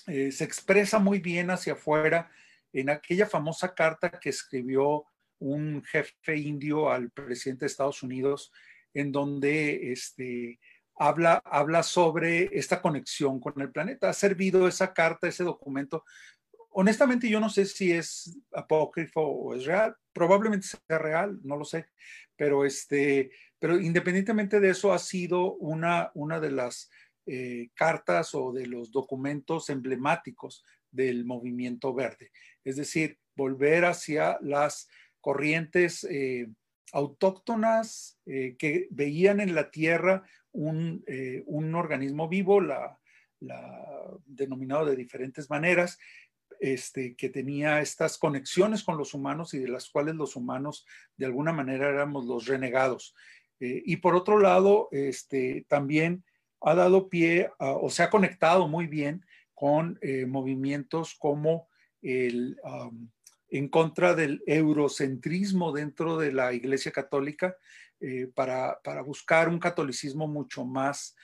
se 0.06 0.44
expresa 0.44 0.98
muy 0.98 1.18
bien 1.18 1.50
hacia 1.50 1.74
afuera 1.74 2.30
en 2.72 2.88
aquella 2.88 3.26
famosa 3.26 3.74
carta 3.74 4.10
que 4.10 4.30
escribió 4.30 5.04
un 5.40 5.82
jefe 5.84 6.36
indio 6.36 6.90
al 6.90 7.10
presidente 7.10 7.64
de 7.64 7.66
Estados 7.66 8.02
Unidos, 8.02 8.52
en 8.94 9.12
donde 9.12 9.92
este, 9.92 10.58
habla, 11.00 11.42
habla 11.46 11.82
sobre 11.82 12.50
esta 12.52 12.82
conexión 12.82 13.40
con 13.40 13.58
el 13.62 13.72
planeta. 13.72 14.10
Ha 14.10 14.12
servido 14.12 14.68
esa 14.68 14.92
carta, 14.92 15.28
ese 15.28 15.44
documento. 15.44 16.04
Honestamente, 16.72 17.28
yo 17.28 17.40
no 17.40 17.48
sé 17.48 17.64
si 17.64 17.90
es 17.90 18.38
apócrifo 18.52 19.22
o 19.22 19.54
es 19.54 19.64
real. 19.64 19.96
Probablemente 20.12 20.66
sea 20.68 20.98
real, 20.98 21.40
no 21.42 21.56
lo 21.56 21.64
sé. 21.64 21.86
Pero, 22.36 22.66
este, 22.66 23.30
pero 23.58 23.80
independientemente 23.80 24.60
de 24.60 24.70
eso, 24.70 24.92
ha 24.92 24.98
sido 24.98 25.54
una, 25.54 26.10
una 26.12 26.38
de 26.38 26.50
las 26.50 26.90
eh, 27.24 27.70
cartas 27.74 28.34
o 28.34 28.52
de 28.52 28.66
los 28.66 28.92
documentos 28.92 29.70
emblemáticos 29.70 30.64
del 30.90 31.24
movimiento 31.24 31.94
verde. 31.94 32.30
Es 32.62 32.76
decir, 32.76 33.18
volver 33.34 33.86
hacia 33.86 34.36
las 34.42 34.86
corrientes 35.22 36.04
eh, 36.04 36.48
autóctonas 36.92 38.18
eh, 38.26 38.56
que 38.58 38.86
veían 38.90 39.40
en 39.40 39.54
la 39.54 39.70
Tierra 39.70 40.24
eh, 40.52 41.42
un, 41.46 41.74
organismo 41.74 42.28
vivo, 42.28 42.60
la, 42.60 42.98
denominado 44.26 44.86
de 44.86 44.96
diferentes 44.96 45.48
maneras, 45.48 45.98
este, 46.60 47.14
que 47.16 47.30
tenía 47.30 47.80
estas 47.80 48.18
conexiones 48.18 48.82
con 48.82 48.98
los 48.98 49.14
humanos 49.14 49.54
y 49.54 49.58
de 49.58 49.68
las 49.68 49.88
cuales 49.88 50.14
los 50.14 50.36
humanos 50.36 50.84
de 51.16 51.26
alguna 51.26 51.52
manera 51.52 51.88
éramos 51.88 52.26
los 52.26 52.46
renegados. 52.46 53.14
Eh, 53.60 53.82
y 53.86 53.96
por 53.96 54.14
otro 54.14 54.38
lado, 54.38 54.88
este, 54.90 55.64
también 55.68 56.24
ha 56.60 56.74
dado 56.74 57.08
pie 57.08 57.50
o 57.58 57.88
se 57.88 58.02
ha 58.02 58.10
conectado 58.10 58.68
muy 58.68 58.86
bien 58.86 59.24
con 59.54 59.98
eh, 60.02 60.26
movimientos 60.26 61.14
como 61.18 61.68
el, 62.02 62.58
en 63.50 63.68
contra 63.68 64.14
del 64.14 64.42
eurocentrismo 64.46 65.72
dentro 65.72 66.18
de 66.18 66.32
la 66.32 66.52
Iglesia 66.52 66.92
Católica 66.92 67.56
eh, 68.00 68.30
para, 68.34 68.80
para, 68.82 69.02
buscar 69.02 69.48
un 69.48 69.58
catolicismo 69.58 70.26
mucho 70.26 70.64
más, 70.64 71.16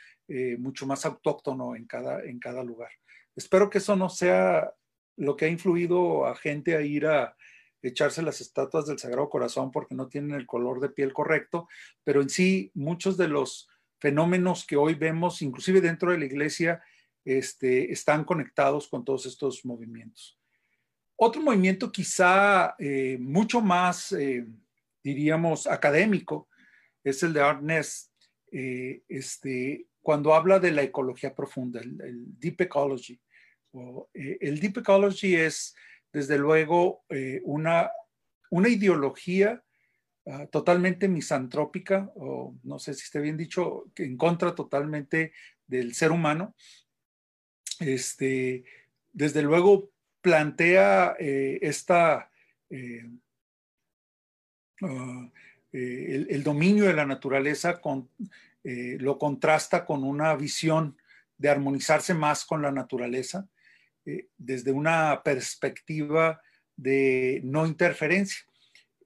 mucho 0.59 0.87
más 0.87 1.06
autóctono 1.06 1.76
en 1.76 1.87
cada, 1.87 2.25
en 2.25 2.40
cada 2.40 2.64
lugar. 2.64 2.90
Espero 3.37 3.71
que 3.71 3.78
eso 3.78 3.95
no 3.95 4.09
sea 4.09 4.73
lo 5.16 5.37
que 5.37 5.45
ha 5.45 5.49
influido 5.49 6.26
a 6.26 6.35
gente 6.35 6.76
a 6.76 6.80
ir 6.80 7.06
a 7.06 7.37
echarse 7.83 8.23
las 8.23 8.40
estatuas 8.40 8.87
del 8.87 8.99
Sagrado 8.99 9.28
Corazón 9.28 9.71
porque 9.71 9.95
no 9.95 10.09
tienen 10.09 10.33
el 10.33 10.47
color 10.47 10.80
de 10.80 10.90
piel 10.90 11.12
correcto, 11.12 11.68
pero 12.04 12.21
en 12.23 12.28
sí 12.28 12.71
muchos 12.75 13.16
de 13.16 13.28
los 13.28 13.68
fenómenos 13.99 14.66
que 14.66 14.76
hoy 14.76 14.95
vemos, 14.95 15.42
inclusive 15.42 15.80
dentro 15.80 16.11
de 16.11 16.18
la 16.18 16.25
iglesia, 16.25 16.83
este, 17.25 17.92
están 17.92 18.25
conectados 18.25 18.88
con 18.88 19.04
todos 19.04 19.26
estos 19.26 19.64
movimientos. 19.64 20.38
Otro 21.16 21.42
movimiento 21.42 21.90
quizá 21.90 22.75
eh, 22.78 23.16
mucho 23.18 23.61
más, 23.61 24.12
eh, 24.12 24.46
diríamos, 25.02 25.66
académico, 25.66 26.49
es 27.02 27.23
el 27.23 27.32
de 27.32 27.40
Arnest, 27.40 28.12
eh, 28.52 29.02
este, 29.08 29.87
cuando 30.02 30.35
habla 30.35 30.58
de 30.58 30.73
la 30.73 30.82
ecología 30.82 31.35
profunda, 31.35 31.80
el 31.80 32.38
deep 32.38 32.61
ecology. 32.62 33.20
Eh, 34.14 34.38
el 34.40 34.61
Deep 34.61 34.78
Ecology 34.78 35.37
es, 35.37 35.75
desde 36.12 36.38
luego, 36.38 37.04
una, 37.42 37.90
una 38.50 38.68
ideología 38.68 39.62
ah, 40.26 40.46
totalmente 40.46 41.08
misantrópica, 41.08 42.11
o 42.14 42.56
no 42.62 42.78
sé 42.78 42.94
si 42.94 43.02
esté 43.02 43.20
bien 43.20 43.37
dicho, 43.37 43.85
en 43.96 44.16
contra 44.16 44.54
totalmente 44.54 45.32
del 45.66 45.94
ser 45.94 46.12
humano. 46.12 46.54
Este, 47.80 48.64
desde 49.12 49.42
luego, 49.42 49.90
plantea 50.26 51.14
eh, 51.21 51.61
esta... 51.62 52.30
Ah, 54.83 55.30
el, 55.73 56.42
dominio 56.42 56.85
de 56.85 56.95
la 56.95 57.06
naturaleza 57.06 57.80
lo 58.62 59.18
contrasta 59.18 59.85
con 59.85 60.02
una 60.04 60.35
visión 60.35 60.97
de 61.38 61.49
armonizarse 61.49 62.14
más 62.14 62.45
con 62.45 62.62
la 62.62 62.73
naturaleza 62.73 63.49
eh, 64.04 64.28
desde 64.37 64.73
una 64.73 65.23
perspectiva 65.25 66.40
de 66.76 67.40
no 67.45 67.66
interferencia. 67.66 68.45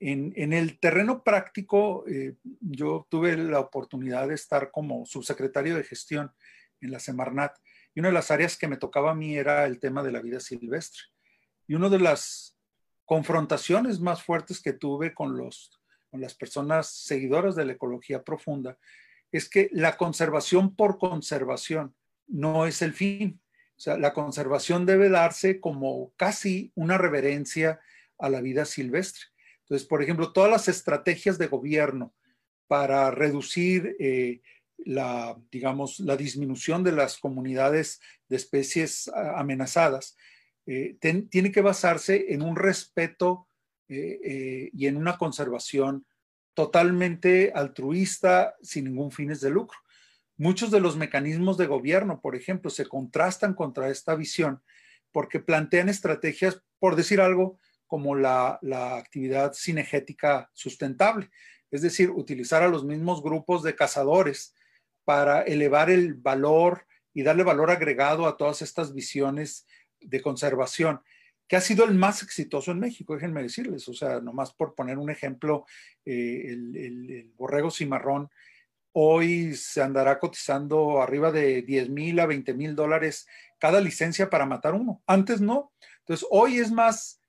En, 0.02 0.52
el 0.54 0.78
terreno 0.78 1.22
práctico, 1.22 2.04
eh, 2.08 2.34
yo 2.60 3.06
tuve 3.10 3.36
la 3.36 3.60
oportunidad 3.60 4.28
de 4.28 4.34
estar 4.34 4.70
como 4.70 5.04
subsecretario 5.04 5.76
de 5.76 5.84
gestión 5.84 6.32
en 6.80 6.90
la 6.90 7.00
Semarnat 7.00 7.54
y 7.94 8.00
una 8.00 8.08
de 8.08 8.14
las 8.14 8.30
áreas 8.30 8.56
que 8.56 8.68
me 8.68 8.78
tocaba 8.78 9.10
a 9.10 9.14
mí 9.14 9.36
era 9.36 9.66
el 9.66 9.78
tema 9.78 10.02
de 10.02 10.12
la 10.12 10.22
vida 10.22 10.40
silvestre. 10.40 11.02
Y 11.70 11.76
una 11.76 11.88
de 11.88 12.00
las 12.00 12.56
confrontaciones 13.04 14.00
más 14.00 14.24
fuertes 14.24 14.60
que 14.60 14.72
tuve 14.72 15.14
con, 15.14 15.36
los, 15.36 15.80
con 16.10 16.20
las 16.20 16.34
personas 16.34 16.88
seguidoras 16.88 17.54
de 17.54 17.64
la 17.64 17.74
ecología 17.74 18.24
profunda 18.24 18.76
es 19.30 19.48
que 19.48 19.70
la 19.70 19.96
conservación 19.96 20.74
por 20.74 20.98
conservación 20.98 21.94
no 22.26 22.66
es 22.66 22.82
el 22.82 22.92
fin. 22.92 23.40
O 23.76 23.80
sea, 23.80 23.96
la 23.98 24.12
conservación 24.12 24.84
debe 24.84 25.10
darse 25.10 25.60
como 25.60 26.12
casi 26.16 26.72
una 26.74 26.98
reverencia 26.98 27.78
a 28.18 28.28
la 28.28 28.40
vida 28.40 28.64
silvestre. 28.64 29.26
Entonces, 29.60 29.86
por 29.86 30.02
ejemplo, 30.02 30.32
todas 30.32 30.50
las 30.50 30.66
estrategias 30.66 31.38
de 31.38 31.46
gobierno 31.46 32.12
para 32.66 33.12
reducir 33.12 33.94
eh, 34.00 34.40
la, 34.76 35.38
digamos, 35.52 36.00
la 36.00 36.16
disminución 36.16 36.82
de 36.82 36.90
las 36.90 37.18
comunidades 37.18 38.00
de 38.28 38.34
especies 38.38 39.08
amenazadas, 39.36 40.16
eh, 40.66 40.96
tiene 41.30 41.52
que 41.52 41.60
basarse 41.60 42.32
en 42.32 42.42
un 42.42 42.56
respeto 42.56 43.48
eh, 43.88 44.70
y 44.72 44.86
en 44.86 44.96
una 44.96 45.18
conservación 45.18 46.06
totalmente 46.54 47.52
altruista, 47.54 48.54
sin 48.62 48.84
ningún 48.84 49.10
fines 49.10 49.40
de 49.40 49.50
lucro. 49.50 49.78
Muchos 50.36 50.70
de 50.70 50.80
los 50.80 50.96
mecanismos 50.96 51.58
de 51.58 51.66
gobierno, 51.66 52.20
por 52.20 52.34
ejemplo, 52.34 52.70
se 52.70 52.86
contrastan 52.86 53.54
contra 53.54 53.90
esta 53.90 54.14
visión 54.14 54.62
porque 55.12 55.40
plantean 55.40 55.88
estrategias, 55.88 56.62
por 56.78 56.96
decir 56.96 57.20
algo, 57.20 57.58
como 57.86 58.14
la, 58.14 58.58
actividad 58.96 59.52
cinegética 59.52 60.48
sustentable, 60.54 61.28
es 61.70 61.82
decir, 61.82 62.10
utilizar 62.10 62.62
a 62.62 62.68
los 62.68 62.84
mismos 62.84 63.22
grupos 63.22 63.62
de 63.62 63.74
cazadores 63.74 64.54
para 65.04 65.42
elevar 65.42 65.90
el 65.90 66.14
valor 66.14 66.86
y 67.12 67.22
darle 67.22 67.42
valor 67.42 67.70
agregado 67.70 68.26
a 68.26 68.36
todas 68.36 68.62
estas 68.62 68.94
visiones 68.94 69.66
de 70.00 70.20
conservación, 70.20 71.00
que 71.46 71.56
ha 71.56 71.60
sido 71.60 71.84
el 71.84 71.94
más 71.94 72.22
exitoso 72.22 72.70
en 72.70 72.80
México, 72.80 73.14
déjenme 73.14 73.42
decirles, 73.42 73.88
o 73.88 73.94
sea, 73.94 74.20
nomás 74.20 74.52
por 74.52 74.74
poner 74.74 74.98
un 74.98 75.10
ejemplo, 75.10 75.66
eh, 76.04 76.44
el, 76.46 76.76
el 76.76 77.32
borrego 77.36 77.70
cimarrón 77.70 78.30
Hoy 78.92 79.54
se 79.54 79.82
andará 79.82 80.18
cotizando 80.18 81.00
arriba 81.00 81.30
de 81.30 81.62
10 81.62 81.90
mil 81.90 82.18
a 82.18 82.26
20 82.26 82.54
mil 82.54 82.74
dólares 82.74 83.28
cada 83.58 83.80
licencia 83.80 84.28
para 84.28 84.46
matar 84.46 84.74
uno. 84.74 85.02
Antes 85.06 85.40
no. 85.40 85.72
Entonces, 86.00 86.26
hoy 86.30 86.58
es 86.58 86.72
más, 86.72 87.20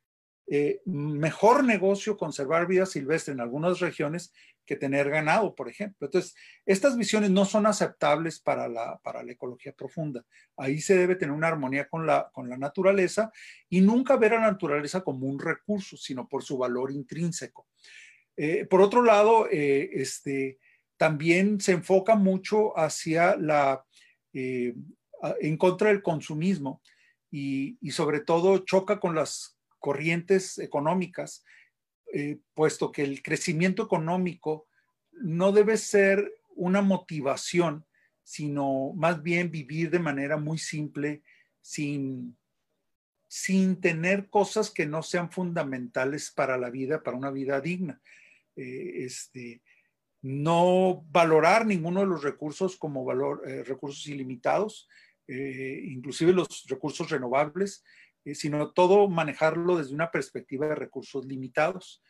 eh, 0.48 0.82
mejor 0.86 1.64
negocio 1.64 2.18
conservar 2.18 2.68
vida 2.68 2.88
silvestre 2.88 3.34
en 3.34 3.42
algunas 3.42 3.80
regiones 3.80 4.34
que 4.66 4.76
tener 4.76 5.10
ganado, 5.10 5.56
por 5.56 5.70
ejemplo. 5.70 6.08
Entonces, 6.08 6.36
estas 6.66 6.98
visiones 6.98 7.30
no 7.30 7.46
son 7.46 7.66
aceptables 7.66 8.40
para 8.40 8.68
la, 8.68 9.00
para 9.04 9.24
la 9.24 9.32
ecología 9.32 9.74
profunda. 9.74 10.24
Ahí 10.58 10.80
se 10.80 10.98
debe 10.98 11.16
tener 11.16 11.34
una 11.34 11.48
armonía 11.48 11.88
con 11.90 12.06
la, 12.06 12.30
con 12.32 12.50
la 12.50 12.58
naturaleza 12.58 13.32
y 13.70 13.82
nunca 13.82 14.18
ver 14.18 14.34
a 14.34 14.40
la 14.40 14.52
naturaleza 14.52 15.02
como 15.02 15.28
un 15.28 15.40
recurso, 15.40 15.98
sino 15.98 16.28
por 16.28 16.44
su 16.44 16.58
valor 16.58 16.92
intrínseco. 16.92 17.68
Eh, 18.38 18.66
por 18.66 18.82
otro 18.82 19.04
lado, 19.04 19.48
eh, 19.52 19.90
este, 19.94 20.60
también 20.98 21.60
se 21.60 21.74
enfoca 21.74 22.16
mucho 22.16 22.78
hacia 22.78 23.36
la, 23.36 23.84
eh, 24.34 24.74
en 25.40 25.58
contra 25.58 25.90
del 25.90 26.02
consumismo 26.02 26.82
y, 27.30 27.78
sobre 27.92 28.20
todo 28.20 28.60
choca 28.60 29.00
con 29.00 29.16
las 29.16 29.58
corrientes 29.80 30.58
económicas, 30.58 31.44
eh, 32.14 32.40
puesto 32.54 32.92
que 32.92 33.04
el 33.04 33.24
crecimiento 33.24 33.84
económico 33.84 34.68
no 35.12 35.52
debe 35.52 35.78
ser 35.78 36.34
una 36.56 36.82
motivación, 36.82 37.86
sino 38.24 38.94
más 38.96 39.24
bien 39.24 39.50
vivir 39.50 39.90
de 39.90 40.00
manera 40.00 40.38
muy 40.38 40.58
simple, 40.58 41.24
sin, 41.62 42.38
sin 43.28 43.80
tener 43.80 44.30
cosas 44.30 44.72
que 44.72 44.86
no 44.86 45.04
sean 45.04 45.32
fundamentales 45.32 46.32
para 46.32 46.58
la 46.58 46.70
vida, 46.70 47.02
para 47.02 47.18
una 47.18 47.32
vida 47.32 47.62
digna. 47.62 48.02
Eh, 48.56 49.06
este, 49.06 49.62
no 50.22 51.06
valorar 51.10 51.66
ninguno 51.66 52.02
de 52.02 52.08
los 52.08 52.24
recursos 52.24 52.76
como 52.76 53.06
valor, 53.06 53.42
eh, 53.48 53.64
recursos 53.64 54.06
ilimitados, 54.08 54.88
inclusive 55.28 56.34
los 56.34 56.66
recursos 56.68 57.10
renovables, 57.10 57.86
sino 58.26 58.72
todo 58.72 59.08
manejarlo 59.10 59.78
desde 59.78 59.94
una 59.94 60.12
perspectiva 60.12 60.68
de 60.68 60.76
recursos 60.76 61.26
limitados. 61.26 62.02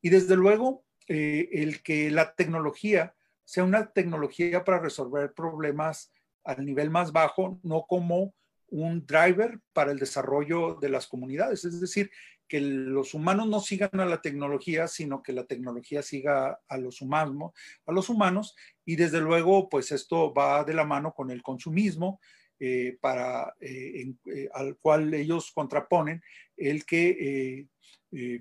Y 0.00 0.10
desde 0.10 0.36
luego, 0.36 0.84
el 1.06 1.82
que 1.82 2.10
la 2.10 2.34
tecnología 2.34 3.14
sea 3.44 3.64
una 3.64 3.90
tecnología 3.92 4.64
para 4.64 4.78
resolver 4.78 5.32
problemas 5.34 6.12
al 6.44 6.64
nivel 6.64 6.90
más 6.90 7.12
bajo, 7.12 7.58
no 7.62 7.84
como 7.88 8.34
un 8.68 9.04
driver 9.04 9.60
para 9.72 9.90
el 9.90 9.98
desarrollo 9.98 10.76
de 10.76 10.88
las 10.88 11.06
comunidades. 11.06 11.64
Es 11.64 11.80
decir, 11.80 12.10
que 12.46 12.60
los 12.60 13.14
humanos 13.14 13.48
no 13.48 13.60
sigan 13.60 14.00
a 14.00 14.06
la 14.06 14.20
tecnología, 14.20 14.88
sino 14.88 15.22
que 15.22 15.32
la 15.32 15.44
tecnología 15.44 16.02
siga 16.02 16.60
a 16.68 16.78
los 16.78 17.00
humanos, 17.00 17.52
a 17.86 17.92
los 17.92 18.08
humanos 18.08 18.56
y 18.84 18.96
desde 18.96 19.20
luego, 19.20 19.68
pues 19.68 19.92
esto 19.92 20.32
va 20.34 20.64
de 20.64 20.74
la 20.74 20.84
mano 20.84 21.12
con 21.12 21.30
el 21.30 21.42
consumismo, 21.42 22.20
eh, 22.60 22.98
para, 23.00 23.54
eh, 23.60 24.12
eh, 24.26 24.48
al 24.52 24.76
cual 24.76 25.12
ellos 25.14 25.50
contraponen 25.52 26.22
el 26.56 26.84
que 26.84 27.66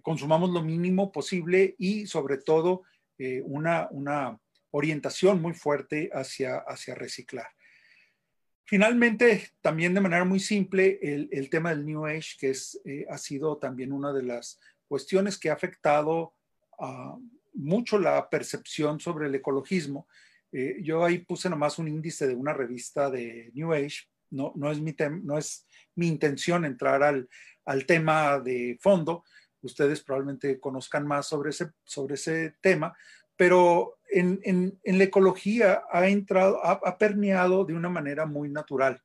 consumamos 0.01 0.49
lo 0.49 0.61
mínimo 0.61 1.11
posible 1.11 1.75
y 1.77 2.05
sobre 2.05 2.37
todo 2.37 2.83
una, 3.43 3.87
una 3.91 4.39
orientación 4.71 5.41
muy 5.41 5.53
fuerte 5.53 6.09
hacia, 6.11 6.57
hacia 6.57 6.95
reciclar. 6.95 7.47
Finalmente, 8.69 9.49
también 9.61 9.95
de 9.95 10.01
manera 10.01 10.25
muy 10.25 10.39
simple, 10.39 10.99
el, 11.01 11.49
tema 11.49 11.71
del 11.71 11.87
New 11.87 12.05
Age, 12.05 12.35
que 12.39 12.51
es, 12.51 12.79
eh, 12.85 13.03
ha 13.09 13.17
sido 13.17 13.57
también 13.57 13.91
una 13.91 14.13
de 14.13 14.21
las 14.21 14.59
cuestiones 14.87 15.39
que 15.39 15.49
ha 15.49 15.53
afectado 15.53 16.35
mucho 17.55 17.97
la 17.97 18.29
percepción 18.29 18.99
sobre 18.99 19.25
el 19.25 19.33
ecologismo. 19.33 20.07
Eh, 20.51 20.77
yo 20.81 21.05
ahí 21.05 21.19
puse 21.19 21.49
nomás 21.49 21.77
un 21.79 21.87
índice 21.87 22.27
de 22.27 22.35
una 22.35 22.53
revista 22.53 23.09
de 23.09 23.51
New 23.53 23.73
Age 23.73 24.09
no, 24.31 24.53
no, 24.55 24.71
es, 24.71 24.79
mi 24.79 24.95
no 25.23 25.37
es 25.37 25.65
mi 25.95 26.07
intención 26.07 26.65
entrar 26.65 27.03
al, 27.03 27.29
al 27.65 27.85
tema 27.85 28.39
de 28.39 28.77
fondo. 28.81 29.23
Ustedes 29.61 30.01
probablemente 30.01 30.59
conozcan 30.59 31.05
más 31.05 31.27
sobre 31.27 31.49
ese, 31.49 31.71
sobre 31.83 32.15
ese 32.15 32.55
tema, 32.61 32.95
pero 33.35 33.97
en, 34.09 34.39
en, 34.43 34.79
en 34.83 34.97
la 34.97 35.03
ecología 35.03 35.83
ha 35.91 36.07
entrado, 36.07 36.63
ha, 36.63 36.97
permeado 36.97 37.65
de 37.65 37.73
una 37.73 37.89
manera 37.89 38.25
muy 38.25 38.49
natural. 38.49 39.01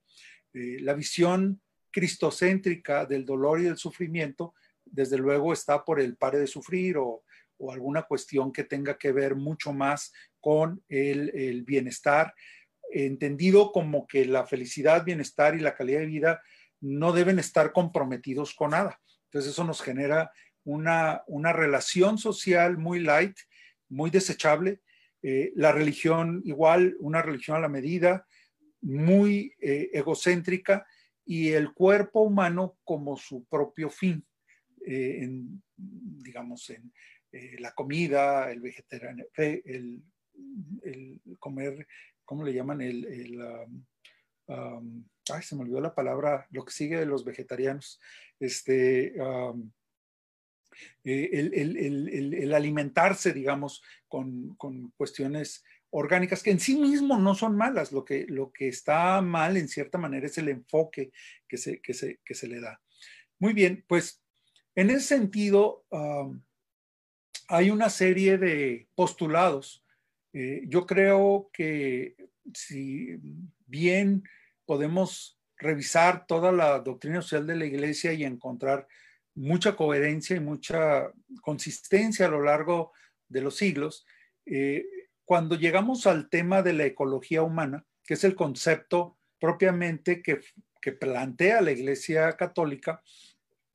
Eh, 0.52 0.78
la 0.80 0.94
visión 0.94 1.60
cristocéntrica 1.90 3.06
del 3.06 3.24
dolor 3.24 3.60
y 3.60 3.64
del 3.64 3.76
sufrimiento, 3.76 4.54
desde 4.84 5.18
luego 5.18 5.52
está 5.52 5.84
por 5.84 6.00
el 6.00 6.16
pare 6.16 6.38
de 6.38 6.46
sufrir 6.46 6.98
o, 6.98 7.24
o 7.58 7.72
alguna 7.72 8.02
cuestión 8.02 8.52
que 8.52 8.64
tenga 8.64 8.96
que 8.98 9.12
ver 9.12 9.34
mucho 9.34 9.72
más 9.72 10.12
con 10.44 10.84
el, 10.90 11.64
bienestar, 11.66 12.34
entendido 12.92 13.72
como 13.72 14.06
que 14.06 14.26
la 14.26 14.44
felicidad, 14.44 15.02
bienestar 15.02 15.54
y 15.54 15.60
la 15.60 15.74
calidad 15.74 16.00
de 16.00 16.06
vida 16.06 16.42
no 16.82 17.14
deben 17.14 17.38
estar 17.38 17.72
comprometidos 17.72 18.52
con 18.54 18.72
nada. 18.72 19.00
Entonces 19.24 19.52
eso 19.52 19.64
nos 19.64 19.80
genera 19.80 20.30
una, 20.64 21.22
una 21.28 21.54
relación 21.54 22.18
social 22.18 22.76
muy 22.76 23.00
light, 23.00 23.38
muy 23.88 24.10
desechable. 24.10 24.82
Eh, 25.22 25.50
la 25.56 25.72
religión 25.72 26.42
igual, 26.44 26.94
una 27.00 27.22
religión 27.22 27.56
a 27.56 27.60
la 27.60 27.70
medida, 27.70 28.26
muy 28.82 29.54
eh, 29.62 29.88
egocéntrica 29.94 30.86
y 31.24 31.52
el 31.52 31.72
cuerpo 31.72 32.20
humano 32.20 32.76
como 32.84 33.16
su 33.16 33.46
propio 33.46 33.88
fin, 33.88 34.22
eh, 34.86 35.26
digamos, 35.74 36.68
en 36.68 36.92
la 37.58 37.72
comida, 37.72 38.52
el 38.52 38.62
el, 39.36 40.02
el, 40.82 41.20
comer, 41.38 41.86
¿cómo 42.24 42.44
le 42.44 42.52
llaman? 42.52 42.80
El, 42.80 43.04
el 43.04 43.40
ay, 44.46 45.42
se 45.42 45.56
me 45.56 45.62
olvidó 45.62 45.80
la 45.80 45.94
palabra, 45.94 46.46
lo 46.50 46.64
que 46.64 46.72
sigue 46.72 46.98
de 46.98 47.06
los 47.06 47.24
vegetarianos, 47.24 48.00
este, 48.38 49.14
eh, 51.04 51.30
el, 51.32 52.54
alimentarse, 52.54 53.32
digamos, 53.32 53.82
con, 54.08 54.56
cuestiones 54.96 55.64
orgánicas 55.90 56.42
que 56.42 56.50
en 56.50 56.60
sí 56.60 56.76
mismo 56.76 57.18
no 57.18 57.34
son 57.34 57.56
malas. 57.56 57.92
Lo 57.92 58.04
que, 58.04 58.26
lo 58.28 58.52
que 58.52 58.68
está 58.68 59.20
mal, 59.22 59.56
en 59.56 59.68
cierta 59.68 59.98
manera, 59.98 60.26
es 60.26 60.38
el 60.38 60.48
enfoque 60.48 61.12
que 61.48 61.56
se, 61.56 61.80
que 61.80 61.94
se, 61.94 62.48
le 62.48 62.60
da. 62.60 62.80
Muy 63.38 63.52
bien, 63.52 63.84
pues 63.86 64.22
en 64.74 64.90
ese 64.90 65.00
sentido, 65.00 65.84
hay 67.48 67.70
una 67.70 67.90
serie 67.90 68.38
de 68.38 68.88
postulados. 68.94 69.83
Eh, 70.34 70.64
yo 70.66 70.84
creo 70.84 71.48
que 71.52 72.16
si 72.52 73.16
bien 73.66 74.24
podemos 74.66 75.38
revisar 75.56 76.26
toda 76.26 76.50
la 76.50 76.80
doctrina 76.80 77.22
social 77.22 77.46
de 77.46 77.56
la 77.56 77.66
iglesia 77.66 78.12
y 78.12 78.24
encontrar 78.24 78.88
mucha 79.36 79.76
coherencia 79.76 80.36
y 80.36 80.40
mucha 80.40 81.12
consistencia 81.40 82.26
a 82.26 82.30
lo 82.30 82.42
largo 82.42 82.92
de 83.28 83.40
los 83.40 83.56
siglos. 83.56 84.04
Eh, 84.44 84.84
cuando 85.24 85.56
llegamos 85.56 86.06
al 86.06 86.28
tema 86.28 86.62
de 86.62 86.72
la 86.72 86.84
ecología 86.84 87.42
humana, 87.42 87.86
que 88.04 88.14
es 88.14 88.24
el 88.24 88.34
concepto 88.34 89.16
propiamente 89.40 90.20
que, 90.20 90.40
plantea 91.00 91.62
la 91.62 91.72
Iglesia 91.72 92.36
Católica, 92.36 93.02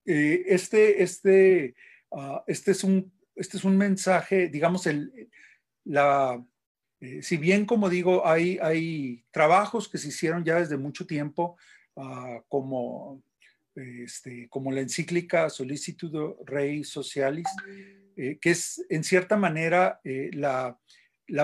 eh, 0.06 0.43
este, 0.45 1.02
este, 1.02 1.74
ah, 2.12 2.43
este, 2.45 2.69
es 2.69 2.84
un, 2.84 3.12
este 3.36 3.58
es 3.58 3.63
un 3.63 3.78
mensaje, 3.78 4.48
digamos, 4.48 4.86
el, 4.86 5.28
eh, 7.02 7.23
si 7.23 7.38
bien, 7.38 7.65
como 7.65 7.89
digo, 7.89 8.28
hay, 8.28 9.23
trabajos 9.32 9.88
que 9.89 9.97
se 9.97 10.10
hicieron 10.10 10.43
ya 10.43 10.60
desde 10.60 10.78
mucho 10.78 11.08
tiempo, 11.08 11.58
ah, 11.95 12.41
como 12.47 13.23
este, 13.75 14.49
como 14.49 14.71
la 14.71 14.82
encíclica 14.82 15.49
Solicitudo 15.49 16.38
Rei 16.45 16.84
Socialis, 16.84 17.47
eh, 18.17 18.38
que 18.41 18.52
es 18.52 18.86
en 18.89 19.04
cierta 19.04 19.38
manera 19.38 20.02
eh, 20.04 20.30
la, 20.34 20.78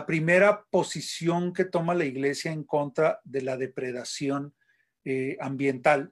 primera 0.05 0.65
posición 0.69 1.53
que 1.53 1.65
toma 1.65 1.93
la 1.93 2.05
Iglesia 2.05 2.51
en 2.51 2.63
contra 2.63 3.19
de 3.23 3.41
la 3.41 3.55
depredación 3.55 4.53
ambiental. 5.39 6.11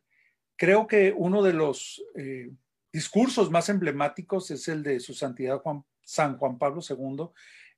Creo 0.55 0.85
que 0.85 1.11
uno 1.17 1.41
de 1.41 1.53
los 1.53 2.03
discursos 2.91 3.49
más 3.49 3.69
emblemáticos 3.69 4.51
es 4.51 4.67
el 4.67 4.83
de 4.83 4.99
su 4.99 5.15
santidad 5.15 5.59
San 6.03 6.37
Juan 6.37 6.59
Pablo 6.59 6.81
II, 6.87 7.29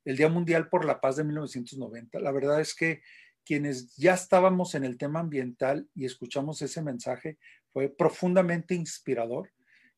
el 0.05 0.17
Día 0.17 0.29
Mundial 0.29 0.69
por 0.69 0.85
la 0.85 1.01
Paz 1.01 1.17
de 1.17 1.23
1990. 1.23 2.19
La 2.19 2.31
verdad 2.31 2.61
es 2.61 2.73
que 2.73 3.01
quienes 3.43 3.95
ya 3.95 4.13
estábamos 4.13 4.75
en 4.75 4.83
el 4.83 4.97
tema 4.97 5.19
ambiental 5.19 5.87
y 5.93 6.05
escuchamos 6.05 6.61
ese 6.61 6.81
mensaje, 6.81 7.37
fue 7.71 7.89
profundamente 7.89 8.73
inspirador 8.73 9.51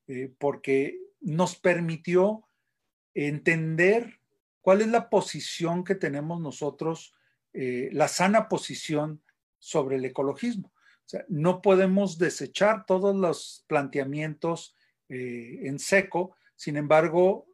eh, 0.07 0.33
porque 0.37 0.99
nos 1.21 1.55
permitió 1.55 2.43
entender 3.13 4.19
cuál 4.61 4.81
es 4.81 4.87
la 4.87 5.09
posición 5.09 5.83
que 5.83 5.95
tenemos 5.95 6.41
nosotros, 6.41 7.13
eh, 7.53 7.89
la 7.93 8.07
sana 8.07 8.49
posición 8.49 9.21
sobre 9.59 9.95
el 9.95 10.05
ecologismo. 10.05 10.71
O 11.05 11.09
sea, 11.09 11.25
no 11.29 11.61
podemos 11.61 12.17
desechar 12.17 12.85
todos 12.85 13.15
los 13.15 13.63
planteamientos 13.67 14.75
eh, 15.07 15.61
en 15.63 15.79
seco, 15.79 16.35
sin 16.55 16.75
embargo, 16.75 17.47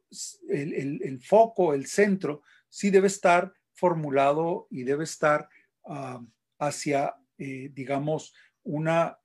el, 0.49 1.19
foco, 1.21 1.73
el 1.73 1.87
centro, 1.87 2.43
sí 2.69 2.89
debe 2.89 3.07
estar 3.07 3.53
formulado 3.73 4.67
y 4.69 4.83
debe 4.83 5.03
estar 5.03 5.49
ah, 5.85 6.21
hacia, 6.59 7.15
digamos, 7.37 8.33
una 8.63 9.17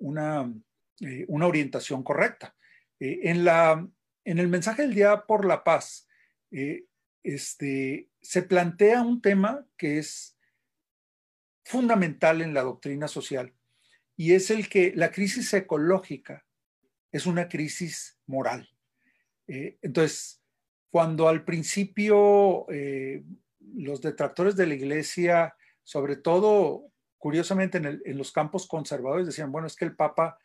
una, 0.00 0.52
eh, 1.00 1.24
una 1.28 1.46
orientación 1.46 2.02
correcta. 2.02 2.56
Eh, 2.98 3.20
en, 3.24 3.44
la, 3.44 3.86
en 4.24 4.38
el 4.38 4.48
mensaje 4.48 4.82
del 4.82 4.94
Día 4.94 5.24
por 5.26 5.44
la 5.44 5.62
Paz, 5.62 6.08
eh, 6.50 6.86
este, 7.22 8.08
se 8.20 8.42
plantea 8.42 9.02
un 9.02 9.22
tema 9.22 9.64
que 9.76 9.98
es 9.98 10.36
fundamental 11.64 12.42
en 12.42 12.54
la 12.54 12.62
doctrina 12.62 13.06
social 13.06 13.54
y 14.16 14.32
es 14.32 14.50
el 14.50 14.68
que 14.68 14.92
la 14.96 15.12
crisis 15.12 15.52
ecológica 15.54 16.44
es 17.12 17.26
una 17.26 17.48
crisis 17.48 18.18
moral. 18.26 18.68
Entonces, 19.82 20.42
cuando 20.90 21.28
al 21.28 21.44
principio 21.44 22.66
los 23.74 24.00
detractores 24.00 24.56
de 24.56 24.66
la 24.66 24.74
iglesia, 24.74 25.54
sobre 25.82 26.16
todo 26.16 26.90
curiosamente 27.20 27.78
en, 27.78 28.18
los 28.18 28.32
campos 28.32 28.66
conservadores 28.66 29.26
decían, 29.26 29.52
bueno, 29.52 29.66
es 29.66 29.76
que 29.76 29.84
el 29.84 29.94
Papa 29.94 30.38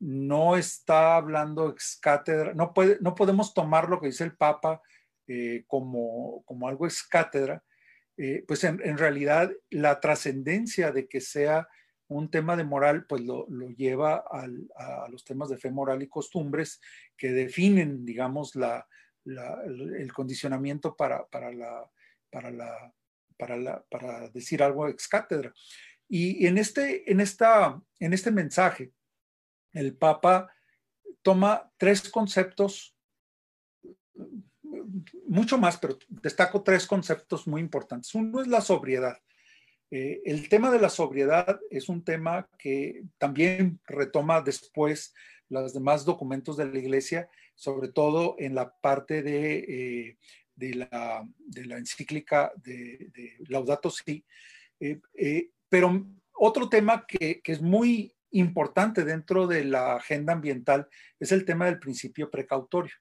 no 0.00 0.56
está 0.56 1.16
hablando 1.16 1.68
ex 1.68 1.98
cátedra, 2.00 2.54
no, 2.54 2.72
puede, 2.72 2.98
no 3.00 3.14
podemos 3.14 3.52
tomar 3.54 3.88
lo 3.88 4.00
que 4.00 4.06
dice 4.06 4.24
el 4.24 4.34
Papa 4.34 4.80
eh, 5.28 5.64
como, 5.66 6.42
como 6.44 6.66
algo 6.66 6.86
ex 6.86 7.06
cátedra, 7.06 7.62
eh, 8.16 8.44
pues 8.48 8.64
en, 8.64 8.98
realidad 8.98 9.52
la 9.70 10.00
trascendencia 10.00 10.90
de 10.90 11.06
que 11.06 11.20
sea 11.20 11.68
un 12.08 12.30
tema 12.30 12.56
de 12.56 12.64
moral, 12.64 13.06
pues 13.06 13.22
lo, 13.22 13.46
lleva 13.76 14.24
a 14.30 15.08
los 15.08 15.24
temas 15.24 15.48
de 15.48 15.58
fe 15.58 15.70
moral 15.70 16.02
y 16.02 16.08
costumbres 16.08 16.80
que 17.16 17.32
definen, 17.32 18.04
digamos, 18.04 18.54
la, 18.54 18.86
el 19.24 20.12
condicionamiento 20.12 20.94
para, 20.96 21.26
para, 21.26 21.52
la, 21.52 21.90
para, 22.30 22.50
la, 23.56 23.84
para 23.90 24.28
decir 24.30 24.62
algo 24.62 24.88
ex 24.88 25.08
cátedra. 25.08 25.52
Y 26.08 26.46
en 26.46 26.58
este, 26.58 27.10
en, 27.10 27.20
esta, 27.20 27.80
en 27.98 28.12
este 28.12 28.30
mensaje, 28.30 28.92
el 29.72 29.96
Papa 29.96 30.52
toma 31.22 31.72
tres 31.78 32.10
conceptos, 32.10 32.94
mucho 35.26 35.56
más, 35.56 35.78
pero 35.78 35.98
destaco 36.08 36.62
tres 36.62 36.86
conceptos 36.86 37.46
muy 37.46 37.60
importantes. 37.60 38.14
Uno 38.14 38.42
es 38.42 38.48
la 38.48 38.60
sobriedad. 38.60 39.18
Eh, 39.94 40.22
el 40.24 40.48
tema 40.48 40.70
de 40.70 40.80
la 40.80 40.88
sobriedad 40.88 41.60
es 41.68 41.90
un 41.90 42.02
tema 42.02 42.48
que 42.58 43.04
también 43.18 43.78
retoma 43.84 44.40
después 44.40 45.12
los 45.50 45.74
demás 45.74 46.06
documentos 46.06 46.56
de 46.56 46.64
la 46.64 46.78
Iglesia, 46.78 47.28
sobre 47.54 47.88
todo 47.88 48.34
en 48.38 48.54
la 48.54 48.74
parte 48.74 49.22
de, 49.22 50.16
eh, 50.56 50.78
la, 50.88 51.28
encíclica 51.76 52.52
de, 52.64 53.36
Laudato 53.50 53.90
Si. 53.90 54.24
Eh, 54.80 55.50
pero 55.68 56.06
otro 56.36 56.70
tema 56.70 57.04
que, 57.06 57.42
es 57.44 57.60
muy 57.60 58.16
importante 58.30 59.04
dentro 59.04 59.46
de 59.46 59.66
la 59.66 59.96
agenda 59.96 60.32
ambiental 60.32 60.88
es 61.20 61.32
el 61.32 61.44
tema 61.44 61.66
del 61.66 61.78
principio 61.78 62.30
precautorio. 62.30 62.94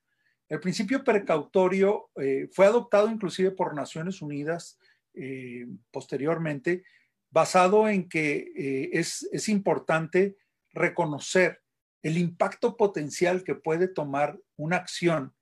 El 0.49 0.59
principio 0.59 1.05
precautorio 1.05 2.09
fue 2.51 2.65
adoptado 2.65 3.09
inclusive 3.09 3.51
por 3.51 3.73
Naciones 3.73 4.21
Unidas 4.21 4.77
eh, 5.13 5.67
posteriormente, 5.91 6.83
basado 7.29 7.87
en 7.87 8.09
que 8.09 8.51
eh, 8.55 8.89
es, 8.93 9.27
es, 9.31 9.49
importante 9.49 10.37
reconocer 10.73 11.61
el 12.01 12.17
impacto 12.17 12.77
potencial 12.77 13.43
que 13.43 13.55
puede 13.55 13.87
tomar 13.87 14.39
una 14.57 14.77
acción, 14.77 15.33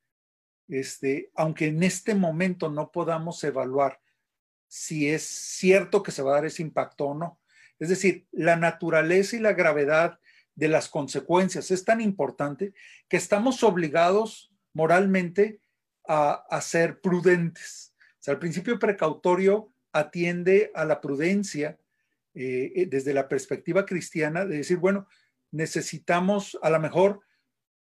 este, 0.68 1.32
aunque 1.36 1.68
en 1.68 1.84
este 1.84 2.16
momento 2.16 2.70
no 2.70 2.92
podamos 2.92 3.44
evaluar 3.44 4.00
si 4.68 5.10
es 5.10 5.24
cierto 5.24 6.04
que 6.04 6.12
se 6.12 6.22
va 6.22 6.32
a 6.32 6.36
dar 6.36 6.46
ese 6.46 6.62
impacto 6.62 7.08
o 7.08 7.14
no. 7.16 7.40
Es 7.80 7.90
decir, 7.90 8.28
la 8.32 8.56
naturaleza 8.56 9.36
y 9.36 9.40
la 9.40 9.54
gravedad 9.54 10.20
de 10.56 10.68
las 10.68 10.90
consecuencias 10.90 11.72
es 11.72 11.86
tan 11.86 12.02
importante 12.02 12.74
que 13.08 13.18
estamos 13.18 13.64
obligados 13.64 14.52
moralmente 14.74 15.62
a, 16.08 16.60
ser 16.62 17.02
prudentes. 17.02 17.89
Sea, 18.20 18.34
el 18.34 18.40
principio 18.40 18.78
precautorio 18.78 19.72
atiende 19.92 20.72
a 20.76 20.86
la 20.86 21.02
prudencia 21.02 21.78
eh, 22.34 22.72
eh, 22.76 22.86
desde 22.86 23.14
la 23.14 23.28
perspectiva 23.28 23.86
cristiana 23.86 24.46
de 24.46 24.58
decir, 24.58 24.78
bueno, 24.78 25.08
necesitamos 25.52 26.58
a 26.62 26.70
lo 26.70 26.80
mejor 26.80 27.22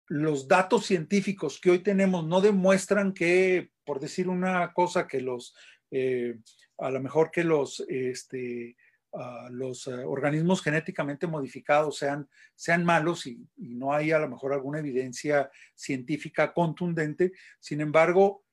los 0.08 0.48
datos 0.48 0.86
científicos 0.86 1.60
que 1.60 1.70
hoy 1.70 1.78
tenemos 1.78 2.26
no 2.26 2.40
demuestran 2.40 3.14
que, 3.14 3.70
por 3.84 4.00
decir 4.00 4.28
una 4.28 4.72
cosa, 4.72 5.06
que 5.06 5.20
los, 5.20 5.54
eh, 5.90 6.38
a 6.78 6.90
lo 6.90 7.00
mejor 7.00 7.30
que 7.30 7.44
los, 7.44 7.84
este, 7.88 8.76
los 9.50 9.86
organismos 9.86 10.60
genéticamente 10.60 11.28
modificados 11.28 11.96
sean, 11.98 12.28
sean 12.56 12.84
malos 12.84 13.26
y, 13.26 13.48
y, 13.56 13.76
no 13.76 13.92
hay 13.94 14.10
a 14.10 14.18
lo 14.18 14.28
mejor 14.28 14.52
alguna 14.52 14.80
evidencia 14.80 15.48
científica 15.74 16.52
contundente. 16.52 17.32
Sin 17.60 17.80
embargo, 17.80 18.43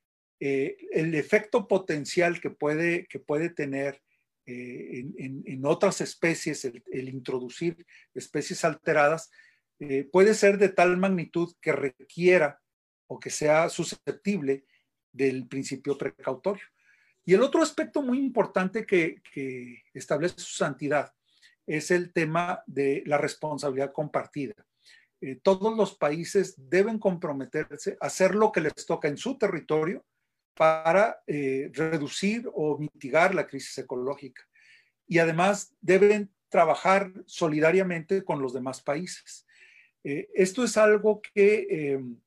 eh, 0.44 0.76
el 0.92 1.14
efecto 1.14 1.68
potencial 1.68 2.42
que 2.42 2.50
puede, 2.50 3.06
que 3.06 3.20
puede 3.20 3.52
tener 3.52 4.02
eh, 4.48 5.06
en, 5.20 5.66
otras 5.68 6.02
especies, 6.02 6.66
el, 6.66 7.10
introducir 7.10 7.86
especies 8.16 8.66
alteradas, 8.66 9.30
eh, 9.78 10.10
puede 10.12 10.34
ser 10.34 10.58
de 10.58 10.70
tal 10.70 10.98
magnitud 10.98 11.54
que 11.62 11.72
requiera 11.74 12.60
o 13.06 13.20
que 13.20 13.30
sea 13.30 13.70
susceptible 13.70 14.66
del 15.12 15.48
principio 15.48 15.96
precautorio. 15.96 16.66
Y 17.24 17.36
el 17.36 17.44
otro 17.44 17.62
aspecto 17.62 18.02
muy 18.02 18.18
importante 18.18 18.84
que, 18.84 19.22
establece 19.94 20.40
su 20.40 20.56
santidad 20.56 21.14
es 21.68 21.92
el 21.92 22.12
tema 22.14 22.64
de 22.66 23.04
la 23.06 23.20
responsabilidad 23.20 23.94
compartida. 23.94 24.56
Todos 25.44 25.78
los 25.78 25.96
países 25.96 26.56
deben 26.58 26.98
comprometerse 26.98 27.96
a 28.02 28.08
hacer 28.08 28.34
lo 28.34 28.52
que 28.52 28.62
les 28.62 28.88
toca 28.88 29.08
en 29.08 29.18
su 29.18 29.38
territorio 29.38 30.04
para 30.56 31.22
eh, 31.28 31.70
reducir 31.74 32.50
o 32.54 32.78
mitigar 32.78 33.34
la 33.34 33.48
crisis 33.48 33.78
ecológica. 33.78 34.48
Y 35.08 35.20
además 35.20 35.74
deben 35.82 36.32
trabajar 36.50 37.12
solidariamente 37.26 38.24
con 38.24 38.42
los 38.42 38.54
demás 38.54 38.82
países. 38.82 39.46
Eh, 40.04 40.30
esto 40.34 40.64
es 40.64 40.78
algo 40.78 41.22
em, 41.34 42.18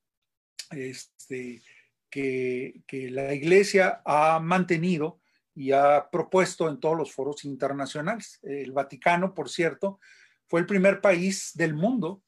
este, 0.71 1.61
que, 2.09 2.81
la 3.11 3.33
Iglesia 3.33 4.01
ha 4.05 4.39
mantenido 4.39 5.19
y 5.53 5.71
ha 5.71 6.09
propuesto 6.09 6.67
en 6.69 6.79
todos 6.79 6.97
los 6.97 7.13
foros 7.13 7.45
internacionales. 7.45 8.39
El 8.43 8.71
Vaticano, 8.71 9.33
por 9.33 9.49
cierto, 9.49 9.99
fue 10.47 10.59
el 10.59 10.65
primer 10.65 11.01
país 11.01 11.51
del 11.53 11.73
mundo 11.73 12.23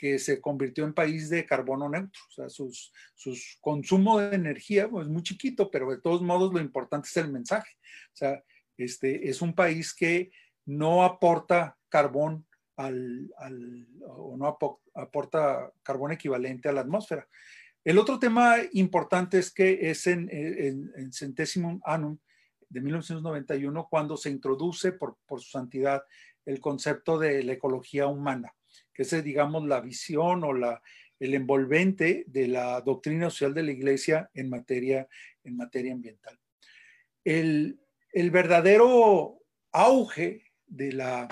que 0.00 0.18
se 0.18 0.40
convirtió 0.40 0.84
en 0.84 0.94
país 0.94 1.28
de 1.28 1.44
carbono 1.44 1.86
neutro. 1.86 2.22
O 2.30 2.32
sea, 2.32 2.48
sus, 2.48 2.90
sus 3.14 3.58
consumo 3.60 4.18
de 4.18 4.34
energía 4.34 4.84
es 4.84 4.88
pues, 4.88 5.08
muy 5.08 5.22
chiquito, 5.22 5.70
pero 5.70 5.90
de 5.90 6.00
todos 6.00 6.22
modos 6.22 6.54
lo 6.54 6.58
importante 6.58 7.06
es 7.06 7.16
el 7.18 7.30
mensaje. 7.30 7.76
O 8.14 8.16
sea, 8.16 8.42
este, 8.78 9.28
es 9.28 9.42
un 9.42 9.54
país 9.54 9.94
que 9.94 10.30
no 10.64 11.04
aporta 11.04 11.76
carbón 11.90 12.46
al, 12.76 13.30
al 13.36 13.86
o 14.06 14.38
no 14.38 14.58
aporta 14.94 15.70
carbón 15.82 16.12
equivalente 16.12 16.70
a 16.70 16.72
la 16.72 16.80
atmósfera. 16.80 17.28
El 17.84 17.98
otro 17.98 18.18
tema 18.18 18.56
importante 18.72 19.38
es 19.38 19.52
que 19.52 19.90
es 19.90 20.06
en, 20.06 20.30
en, 20.30 21.12
Centésimo 21.12 21.78
Annum 21.84 22.16
de 22.70 22.80
1991 22.80 23.86
cuando 23.90 24.16
se 24.16 24.30
introduce 24.30 24.92
por, 24.92 25.18
por, 25.26 25.42
su 25.42 25.50
santidad 25.50 26.02
el 26.46 26.58
concepto 26.58 27.18
de 27.18 27.42
la 27.42 27.52
ecología 27.52 28.06
humana, 28.06 28.54
que 28.92 29.02
es, 29.02 29.24
digamos, 29.24 29.66
la 29.66 29.80
visión 29.80 30.44
o 30.44 30.52
la, 30.52 30.82
el 31.18 31.34
envolvente 31.34 32.24
de 32.26 32.48
la 32.48 32.80
doctrina 32.80 33.30
social 33.30 33.54
de 33.54 33.62
la 33.62 33.72
Iglesia 33.72 34.30
en 34.34 34.50
materia, 34.50 35.08
en 35.44 35.56
materia 35.56 35.92
ambiental. 35.92 36.38
El, 37.24 37.78
el 38.12 38.30
verdadero 38.30 39.38
auge 39.72 40.44
de 40.66 40.92
la, 40.92 41.28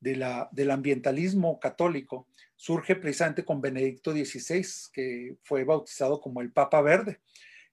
de 0.00 0.16
la, 0.16 0.48
del 0.52 0.70
ambientalismo 0.70 1.58
católico 1.58 2.28
surge 2.56 2.96
precisamente 2.96 3.44
con 3.44 3.60
Benedicto 3.60 4.12
XVI, 4.12 4.64
que 4.92 5.36
fue 5.42 5.64
bautizado 5.64 6.20
como 6.20 6.40
el 6.40 6.52
Papa 6.52 6.80
Verde. 6.80 7.20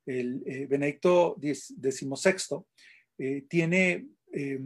El 0.06 0.44
eh, 0.46 0.65
Benedicto 0.65 1.38
XVI 1.39 2.65
eh, 3.17 3.46
tiene, 3.48 4.08
eh, 4.34 4.60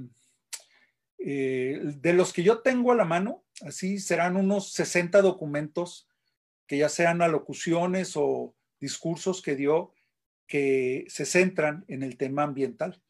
de 1.17 2.13
los 2.13 2.31
que 2.31 2.43
yo 2.43 2.59
tengo 2.59 2.91
a 2.91 2.95
la 2.95 3.05
mano, 3.05 3.44
así 3.61 3.99
serán 3.99 4.37
unos 4.37 4.71
60 4.73 5.21
documentos 5.21 6.07
que 6.67 6.77
ya 6.77 6.89
sean 6.89 7.21
alocuciones 7.21 8.13
o 8.15 8.55
discursos 8.79 9.41
que 9.41 9.55
dio 9.55 9.93
que 10.47 11.05
se 11.07 11.25
centran 11.25 11.85
en 11.87 12.03
el 12.03 12.17
tema 12.17 12.43
ambiental, 12.43 13.01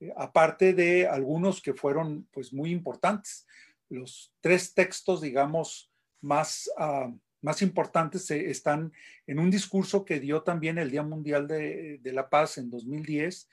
eh, 0.00 0.12
aparte 0.16 0.74
de 0.74 1.06
algunos 1.06 1.62
que 1.62 1.74
fueron 1.74 2.28
pues 2.30 2.52
muy 2.52 2.70
importantes. 2.70 3.46
Los 3.88 4.32
tres 4.40 4.74
textos, 4.74 5.20
digamos, 5.22 5.90
más, 6.20 6.70
uh, 6.78 7.16
más 7.40 7.62
importantes 7.62 8.30
están 8.30 8.92
en 9.26 9.38
un 9.38 9.50
discurso 9.50 10.04
que 10.04 10.20
dio 10.20 10.42
también 10.42 10.78
el 10.78 10.90
Día 10.90 11.02
Mundial 11.02 11.46
de, 11.46 11.98
de 12.02 12.12
la 12.12 12.28
Paz 12.28 12.58
en 12.58 12.70
2010, 12.70 13.48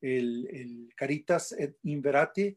el, 0.00 0.48
el, 0.52 0.88
Caritas 0.94 1.52
et 1.52 1.76
Inverati 1.84 2.56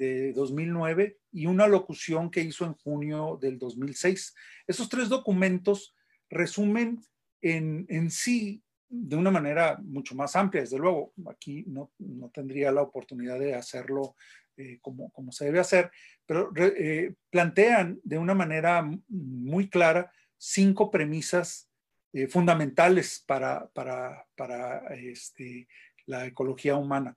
de 0.00 0.32
2009 0.32 1.18
y 1.32 1.44
una 1.44 1.66
locución 1.66 2.30
que 2.30 2.40
hizo 2.40 2.64
en 2.64 2.72
junio 2.74 3.38
del 3.40 3.58
2006. 3.58 4.34
Esos 4.66 4.88
tres 4.88 5.10
documentos 5.10 5.94
resumen 6.30 7.00
en, 7.42 7.84
en 7.90 8.10
sí 8.10 8.62
de 8.88 9.14
una 9.16 9.30
manera 9.30 9.78
mucho 9.82 10.16
más 10.16 10.34
amplia, 10.34 10.62
desde 10.62 10.78
luego, 10.78 11.12
aquí 11.30 11.64
no, 11.68 11.92
no 11.98 12.30
tendría 12.30 12.72
la 12.72 12.82
oportunidad 12.82 13.38
de 13.38 13.54
hacerlo 13.54 14.16
eh, 14.56 14.78
como, 14.80 15.10
como, 15.10 15.30
se 15.30 15.44
debe 15.44 15.60
hacer, 15.60 15.90
pero 16.26 16.50
eh, 16.56 17.14
plantean 17.30 18.00
de 18.02 18.18
una 18.18 18.34
manera 18.34 18.90
muy 19.08 19.68
clara 19.68 20.10
cinco 20.36 20.90
premisas 20.90 21.70
eh, 22.12 22.26
fundamentales 22.26 23.22
para, 23.26 23.68
para, 23.68 24.26
para 24.34 24.78
este, 24.96 25.68
la 26.06 26.26
ecología 26.26 26.74
humana. 26.74 27.16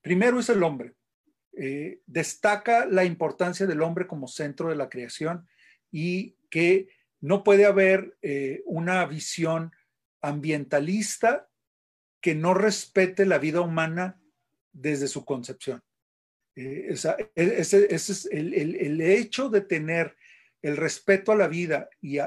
Primero 0.00 0.38
es 0.38 0.48
el 0.50 0.62
hombre. 0.62 0.94
Eh, 1.60 2.02
destaca 2.06 2.86
la 2.86 3.04
importancia 3.04 3.66
del 3.66 3.82
hombre 3.82 4.06
como 4.06 4.28
centro 4.28 4.68
de 4.68 4.76
la 4.76 4.88
creación 4.88 5.48
y 5.90 6.36
que 6.50 6.88
no 7.20 7.42
puede 7.42 7.66
haber 7.66 8.16
eh, 8.22 8.62
una 8.64 9.04
visión 9.06 9.72
ambientalista 10.20 11.48
que 12.20 12.36
no 12.36 12.54
respete 12.54 13.26
la 13.26 13.38
vida 13.38 13.60
humana 13.60 14.20
desde 14.72 15.08
su 15.08 15.24
concepción. 15.24 15.82
Eh, 16.54 16.94
e, 17.34 17.54
ese, 17.58 17.92
es 17.92 18.28
el, 18.30 19.00
hecho 19.00 19.50
de 19.50 19.62
tener 19.62 20.14
el 20.62 20.76
respeto 20.76 21.32
a 21.32 21.36
la 21.36 21.48
vida 21.48 21.88
y, 22.00 22.18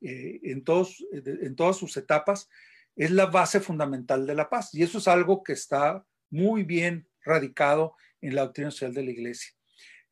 en 0.00 0.64
todas 0.64 1.76
sus 1.76 1.96
etapas 1.96 2.48
es 2.94 3.10
la 3.10 3.26
base 3.26 3.58
fundamental 3.58 4.24
de 4.24 4.36
la 4.36 4.48
paz. 4.48 4.72
Y 4.72 4.84
eso 4.84 4.98
es 4.98 5.08
algo 5.08 5.42
que 5.42 5.54
está 5.54 6.06
muy 6.30 6.62
bien 6.62 7.08
radicado 7.24 7.96
en 8.20 8.34
la 8.34 8.42
doctrina 8.42 8.70
social 8.70 8.94
de 8.94 9.02
la 9.02 9.10
Iglesia. 9.10 9.52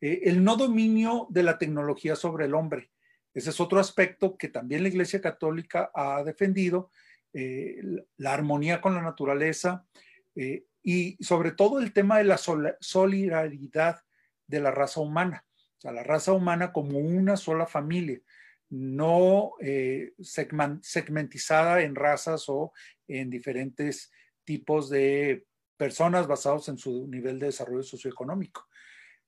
Eh, 0.00 0.20
el 0.24 0.42
no 0.44 0.56
dominio 0.56 1.26
de 1.30 1.42
la 1.42 1.58
tecnología 1.58 2.16
sobre 2.16 2.46
el 2.46 2.54
hombre. 2.54 2.90
Ese 3.34 3.50
es 3.50 3.60
otro 3.60 3.78
aspecto 3.78 4.36
que 4.36 4.48
también 4.48 4.82
la 4.82 4.88
Iglesia 4.88 5.20
Católica 5.20 5.90
ha 5.94 6.22
defendido, 6.24 6.90
eh, 7.32 7.80
la 8.16 8.32
armonía 8.32 8.80
con 8.80 8.94
la 8.94 9.02
naturaleza, 9.02 9.86
eh, 10.34 10.64
y 10.82 11.22
sobre 11.22 11.50
todo 11.50 11.80
el 11.80 11.92
tema 11.92 12.18
de 12.18 12.24
la 12.24 12.38
solidaridad 12.38 14.00
de 14.46 14.60
la 14.60 14.70
raza 14.70 15.00
humana, 15.00 15.44
o 15.78 15.80
sea, 15.80 15.92
la 15.92 16.04
raza 16.04 16.32
humana 16.32 16.72
como 16.72 16.98
una 16.98 17.36
sola 17.36 17.66
familia, 17.66 18.20
no 18.68 19.52
eh, 19.60 20.12
segmentizada 20.18 21.82
en 21.82 21.94
razas 21.94 22.44
o 22.48 22.72
en 23.08 23.30
diferentes 23.30 24.12
tipos 24.44 24.88
de 24.88 25.44
personas 25.76 26.26
basados 26.26 26.68
en 26.68 26.78
su 26.78 27.06
nivel 27.08 27.38
de 27.38 27.46
desarrollo 27.46 27.82
socioeconómico. 27.82 28.66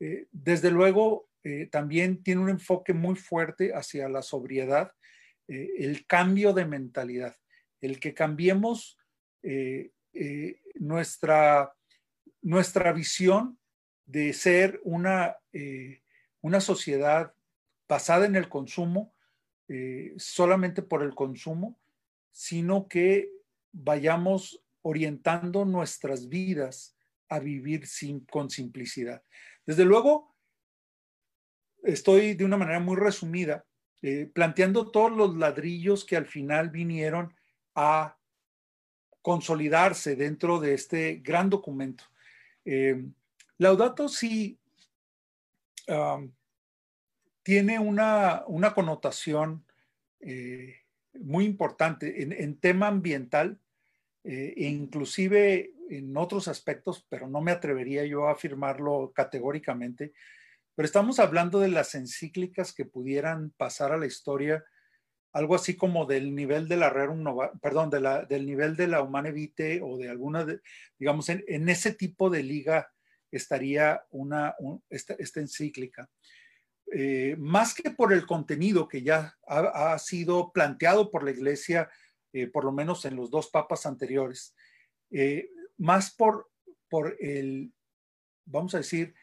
Eh, 0.00 0.26
desde 0.32 0.70
luego, 0.70 1.28
eh, 1.42 1.66
también 1.66 2.22
tiene 2.22 2.40
un 2.40 2.50
enfoque 2.50 2.92
muy 2.92 3.16
fuerte 3.16 3.72
hacia 3.74 4.08
la 4.08 4.22
sobriedad, 4.22 4.92
eh, 5.48 5.70
el 5.78 6.06
cambio 6.06 6.52
de 6.52 6.66
mentalidad, 6.66 7.36
el 7.80 8.00
que 8.00 8.14
cambiemos 8.14 8.98
nuestra, 10.74 11.72
nuestra 12.42 12.92
visión 12.92 13.56
de 14.04 14.32
ser 14.32 14.80
una, 14.82 15.36
una 16.40 16.60
sociedad 16.60 17.32
basada 17.88 18.26
en 18.26 18.34
el 18.34 18.48
consumo, 18.48 19.14
solamente 20.16 20.82
por 20.82 21.04
el 21.04 21.14
consumo, 21.14 21.78
sino 22.32 22.88
que 22.88 23.30
vayamos 23.72 24.60
orientando 24.82 25.64
nuestras 25.64 26.28
vidas 26.28 26.96
a 27.28 27.38
vivir 27.38 27.86
sin, 27.86 28.20
con 28.20 28.50
simplicidad. 28.50 29.22
Desde 29.66 29.84
luego, 29.84 30.34
estoy 31.82 32.34
de 32.34 32.44
una 32.44 32.56
manera 32.56 32.80
muy 32.80 32.96
resumida 32.96 33.64
eh, 34.00 34.30
planteando 34.32 34.90
todos 34.90 35.10
los 35.10 35.36
ladrillos 35.36 36.04
que 36.04 36.16
al 36.16 36.26
final 36.26 36.70
vinieron 36.70 37.34
a 37.74 38.16
consolidarse 39.22 40.14
dentro 40.14 40.60
de 40.60 40.74
este 40.74 41.16
gran 41.16 41.50
documento. 41.50 42.04
Eh, 42.64 43.04
Laudato 43.58 44.08
sí 44.08 44.58
tiene 47.42 47.78
una, 47.78 48.44
connotación 48.74 49.64
eh, 50.20 50.82
muy 51.14 51.46
importante 51.46 52.22
en, 52.22 52.56
tema 52.58 52.88
ambiental 52.88 53.58
e 54.24 54.66
inclusive 54.68 55.72
en 55.90 56.16
otros 56.16 56.48
aspectos, 56.48 57.06
pero 57.08 57.28
no 57.28 57.40
me 57.40 57.52
atrevería 57.52 58.04
yo 58.04 58.28
a 58.28 58.32
afirmarlo 58.32 59.12
categóricamente, 59.14 60.12
pero 60.78 60.86
estamos 60.86 61.18
hablando 61.18 61.58
de 61.58 61.68
las 61.68 61.96
encíclicas 61.96 62.72
que 62.72 62.84
pudieran 62.84 63.50
pasar 63.56 63.90
a 63.90 63.96
la 63.96 64.06
historia, 64.06 64.64
algo 65.32 65.54
así 65.54 65.76
como 65.76 66.06
del 66.06 66.34
nivel 66.34 66.68
de 66.68 66.76
la 66.76 66.88
Rerum 66.88 67.22
Nova, 67.22 67.52
perdón, 67.60 67.90
de 67.90 68.26
del 68.28 68.46
nivel 68.46 68.76
de 68.76 68.86
la 68.86 69.02
Humane 69.02 69.32
Vitae 69.32 69.80
o 69.82 69.96
de 69.96 70.08
alguna, 70.08 70.46
digamos, 70.96 71.28
en, 71.30 71.68
ese 71.68 71.94
tipo 71.94 72.30
de 72.30 72.42
liga 72.42 72.92
estaría 73.30 74.02
una, 74.10 74.54
esta, 74.88 75.16
encíclica. 75.40 76.08
Eh, 76.92 77.34
más 77.38 77.74
que 77.74 77.90
por 77.90 78.12
el 78.12 78.24
contenido 78.24 78.88
que 78.88 79.02
ya 79.02 79.36
ha, 79.46 79.98
sido 79.98 80.52
planteado 80.52 81.10
por 81.10 81.24
la 81.24 81.32
Iglesia, 81.32 81.90
eh, 82.32 82.46
por 82.46 82.64
lo 82.64 82.72
menos 82.72 83.04
en 83.04 83.16
los 83.16 83.30
dos 83.30 83.48
papas 83.48 83.86
anteriores, 83.86 84.54
eh, 85.10 85.50
más 85.78 86.14
por, 86.14 86.50
por 86.88 87.16
el, 87.20 87.72
vamos 88.44 88.74
a 88.74 88.78
decir, 88.78 89.14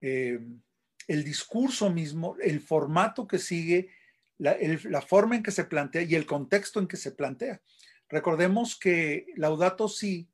el 0.00 1.24
discurso 1.24 1.88
mismo, 1.90 2.36
el 2.42 2.60
formato 2.60 3.26
que 3.26 3.38
sigue, 3.38 3.90
la, 4.38 5.00
forma 5.00 5.36
en 5.36 5.42
que 5.42 5.50
se 5.50 5.64
plantea 5.64 6.02
y 6.02 6.14
el 6.14 6.26
contexto 6.26 6.80
en 6.80 6.88
que 6.88 6.96
se 6.96 7.12
plantea. 7.12 7.62
Recordemos 8.08 8.78
que 8.78 9.26
Laudato 9.36 9.88
Si 9.88 10.28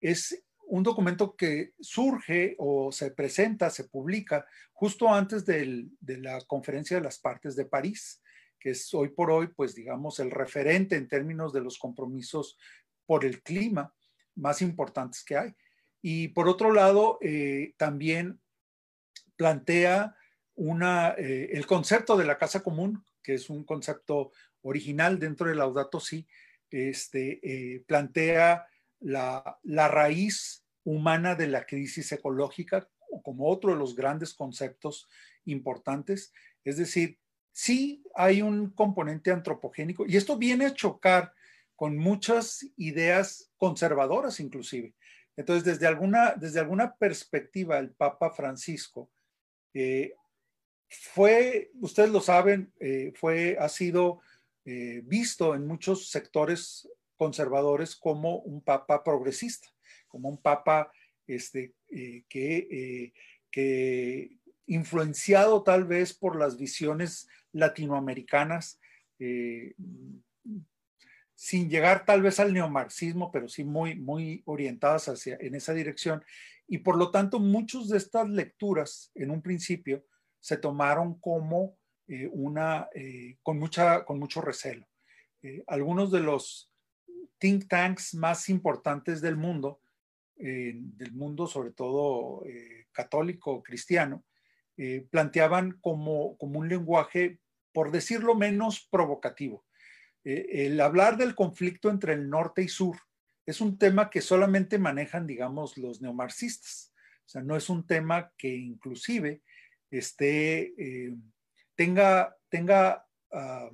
es 0.00 0.42
un 0.66 0.82
documento 0.82 1.36
que 1.36 1.74
surge 1.80 2.54
o 2.58 2.90
se 2.92 3.10
presenta, 3.10 3.68
se 3.70 3.84
publica 3.84 4.46
justo 4.72 5.12
antes 5.12 5.44
de 5.44 5.90
la 6.00 6.40
conferencia 6.46 6.96
de 6.96 7.02
las 7.02 7.18
partes 7.18 7.54
de 7.56 7.66
París, 7.66 8.22
que 8.64 8.70
es 8.70 8.94
hoy 8.94 9.10
por 9.10 9.30
hoy, 9.30 9.48
pues 9.48 9.74
digamos, 9.74 10.18
el 10.20 10.30
referente 10.30 10.96
en 10.96 11.06
términos 11.06 11.52
de 11.52 11.60
los 11.60 11.78
compromisos 11.78 12.56
por 13.04 13.26
el 13.26 13.42
clima 13.42 13.94
más 14.36 14.62
importantes 14.62 15.22
que 15.22 15.36
hay. 15.36 15.54
Y 16.00 16.28
por 16.28 16.48
otro 16.48 16.72
lado, 16.72 17.18
eh, 17.20 17.74
también 17.76 18.40
plantea 19.36 20.16
una, 20.54 21.10
eh, 21.18 21.50
el 21.52 21.66
concepto 21.66 22.16
de 22.16 22.24
la 22.24 22.38
casa 22.38 22.62
común, 22.62 23.04
que 23.22 23.34
es 23.34 23.50
un 23.50 23.64
concepto 23.64 24.32
original 24.62 25.18
dentro 25.18 25.46
del 25.46 25.58
Laudato 25.58 26.00
Si, 26.00 26.26
este, 26.70 27.40
eh, 27.42 27.84
plantea 27.86 28.66
la, 29.00 29.58
la, 29.62 29.88
raíz 29.88 30.64
humana 30.84 31.34
de 31.34 31.48
la 31.48 31.66
crisis 31.66 32.12
ecológica 32.12 32.88
como 33.22 33.46
otro 33.46 33.72
de 33.72 33.76
los 33.76 33.94
grandes 33.94 34.32
conceptos 34.32 35.06
importantes. 35.44 36.32
Es 36.64 36.78
decir, 36.78 37.18
sí 37.54 38.02
hay 38.16 38.42
un 38.42 38.70
componente 38.70 39.30
antropogénico 39.30 40.04
y 40.06 40.16
esto 40.16 40.36
viene 40.36 40.66
a 40.66 40.74
chocar 40.74 41.32
con 41.76 41.96
muchas 41.96 42.66
ideas 42.76 43.50
conservadoras 43.56 44.40
inclusive. 44.40 44.92
Entonces, 45.36 45.64
desde 45.64 45.86
alguna, 45.86 46.34
desde 46.34 46.60
alguna 46.60 46.94
perspectiva, 46.96 47.78
el 47.78 47.90
Papa 47.90 48.30
Francisco 48.30 49.10
eh, 49.72 50.14
fue, 50.88 51.70
ustedes 51.80 52.10
lo 52.10 52.20
saben, 52.20 52.72
eh, 52.78 53.12
fue, 53.16 53.56
ha 53.58 53.68
sido 53.68 54.20
eh, 54.64 55.02
visto 55.04 55.54
en 55.54 55.66
muchos 55.66 56.10
sectores 56.10 56.88
conservadores 57.16 57.96
como 57.96 58.38
un 58.38 58.62
papa 58.62 59.02
progresista, 59.02 59.68
como 60.08 60.28
un 60.28 60.38
papa 60.38 60.92
este, 61.26 61.74
que, 62.28 63.12
que, 63.50 64.38
influenciado 64.66 65.62
tal 65.62 65.84
vez 65.84 66.14
por 66.14 66.36
las 66.36 66.56
visiones 66.56 67.28
latinoamericanas, 67.54 68.78
sin 71.34 71.68
llegar 71.68 72.04
tal 72.04 72.22
vez 72.22 72.38
al 72.40 72.52
neomarxismo, 72.52 73.32
pero 73.32 73.48
sí 73.48 73.64
muy, 73.64 73.96
muy 73.96 74.42
orientadas 74.46 75.08
hacia, 75.08 75.36
en 75.40 75.54
esa 75.54 75.72
dirección. 75.72 76.22
Y 76.66 76.78
por 76.78 76.96
lo 76.96 77.10
tanto, 77.10 77.40
muchas 77.40 77.88
de 77.88 77.98
estas 77.98 78.28
lecturas 78.28 79.10
en 79.14 79.30
un 79.30 79.42
principio 79.42 80.04
se 80.40 80.56
tomaron 80.56 81.18
como 81.20 81.76
eh, 82.06 82.28
una, 82.30 82.88
eh, 82.94 83.38
con, 83.42 83.58
mucha, 83.58 84.04
con 84.04 84.18
mucho 84.18 84.40
recelo. 84.40 84.86
Eh, 85.42 85.64
algunos 85.66 86.10
de 86.10 86.20
los 86.20 86.70
think 87.38 87.66
tanks 87.68 88.14
más 88.14 88.48
importantes 88.48 89.20
del 89.20 89.36
mundo, 89.36 89.80
del 90.36 91.12
mundo 91.12 91.46
sobre 91.46 91.70
todo 91.70 92.42
católico, 92.90 93.62
cristiano, 93.62 94.24
planteaban 95.10 95.78
como, 95.80 96.36
como 96.38 96.58
un 96.58 96.68
lenguaje, 96.68 97.38
por 97.74 97.90
decirlo 97.90 98.34
menos, 98.34 98.88
provocativo. 98.90 99.66
el 100.24 100.80
hablar 100.80 101.18
del 101.18 101.34
conflicto 101.34 101.90
entre 101.90 102.14
el 102.14 102.30
norte 102.30 102.62
y 102.62 102.68
sur 102.68 102.96
es 103.46 103.60
un 103.60 103.78
tema 103.78 104.08
que 104.08 104.22
solamente 104.22 104.78
manejan, 104.78 105.26
digamos, 105.26 105.76
los 105.76 106.00
neomarxistas. 106.00 106.94
O 107.26 107.28
sea, 107.28 107.42
no 107.42 107.56
es 107.56 107.68
un 107.68 107.86
tema 107.86 108.32
que 108.38 108.54
inclusive 108.54 109.42
esté, 109.90 110.74
eh, 110.78 111.14
tenga, 111.74 112.36
tenga 112.48 113.06
ah, 113.32 113.70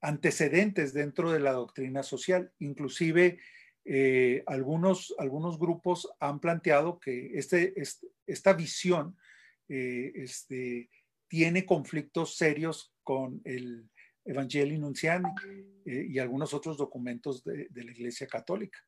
antecedentes 0.00 0.92
dentro 0.92 1.32
de 1.32 1.40
la 1.40 1.52
doctrina 1.52 2.02
social. 2.02 2.52
Inclusive 2.58 3.38
eh, 3.84 4.42
algunos, 4.46 5.14
algunos 5.18 5.58
grupos 5.58 6.10
han 6.20 6.40
planteado 6.40 6.98
que 6.98 7.38
este, 7.38 7.74
esta 8.26 8.52
visión 8.54 9.16
eh, 9.68 10.12
este, 10.14 10.90
tiene 11.28 11.66
conflictos 11.66 12.36
serios 12.36 12.93
con 13.04 13.40
el 13.44 13.88
Evangelio 14.24 14.78
Nunciani 14.78 15.28
y 15.84 16.18
algunos 16.18 16.54
otros 16.54 16.78
documentos 16.78 17.44
de, 17.44 17.68
de 17.70 17.84
la 17.84 17.92
Iglesia 17.92 18.26
Católica 18.26 18.78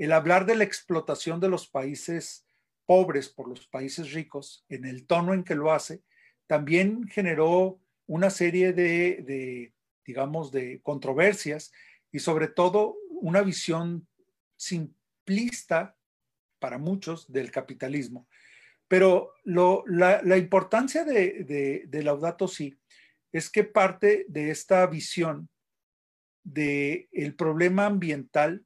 el 0.00 0.12
hablar 0.12 0.46
de 0.46 0.56
la 0.56 0.64
explotación 0.64 1.40
de 1.40 1.50
los 1.50 1.68
países 1.68 2.46
pobres 2.86 3.28
por 3.28 3.46
los 3.46 3.66
países 3.68 4.14
ricos, 4.14 4.64
en 4.70 4.86
el 4.86 5.06
tono 5.06 5.34
en 5.34 5.44
que 5.44 5.54
lo 5.54 5.72
hace, 5.72 6.02
también 6.46 7.06
generó 7.06 7.78
una 8.06 8.30
serie 8.30 8.72
de, 8.72 9.74
digamos, 10.06 10.50
de 10.52 10.80
controversias 10.82 11.70
y 12.10 12.18
sobre 12.18 12.48
todo 12.48 12.96
una 13.10 13.42
visión 13.42 14.08
simplista 14.56 15.96
para 16.58 16.78
muchos 16.78 17.30
del 17.30 17.50
capitalismo. 17.50 18.26
Pero 18.88 19.34
la, 19.44 20.36
importancia 20.38 21.04
de, 21.04 21.86
de, 21.86 22.02
Laudato 22.02 22.48
Si 22.48 22.79
es 23.32 23.50
que 23.50 23.64
parte 23.64 24.24
de 24.28 24.50
esta 24.50 24.86
visión 24.86 25.48
del 26.42 27.08
el 27.12 27.34
problema 27.34 27.86
ambiental 27.86 28.64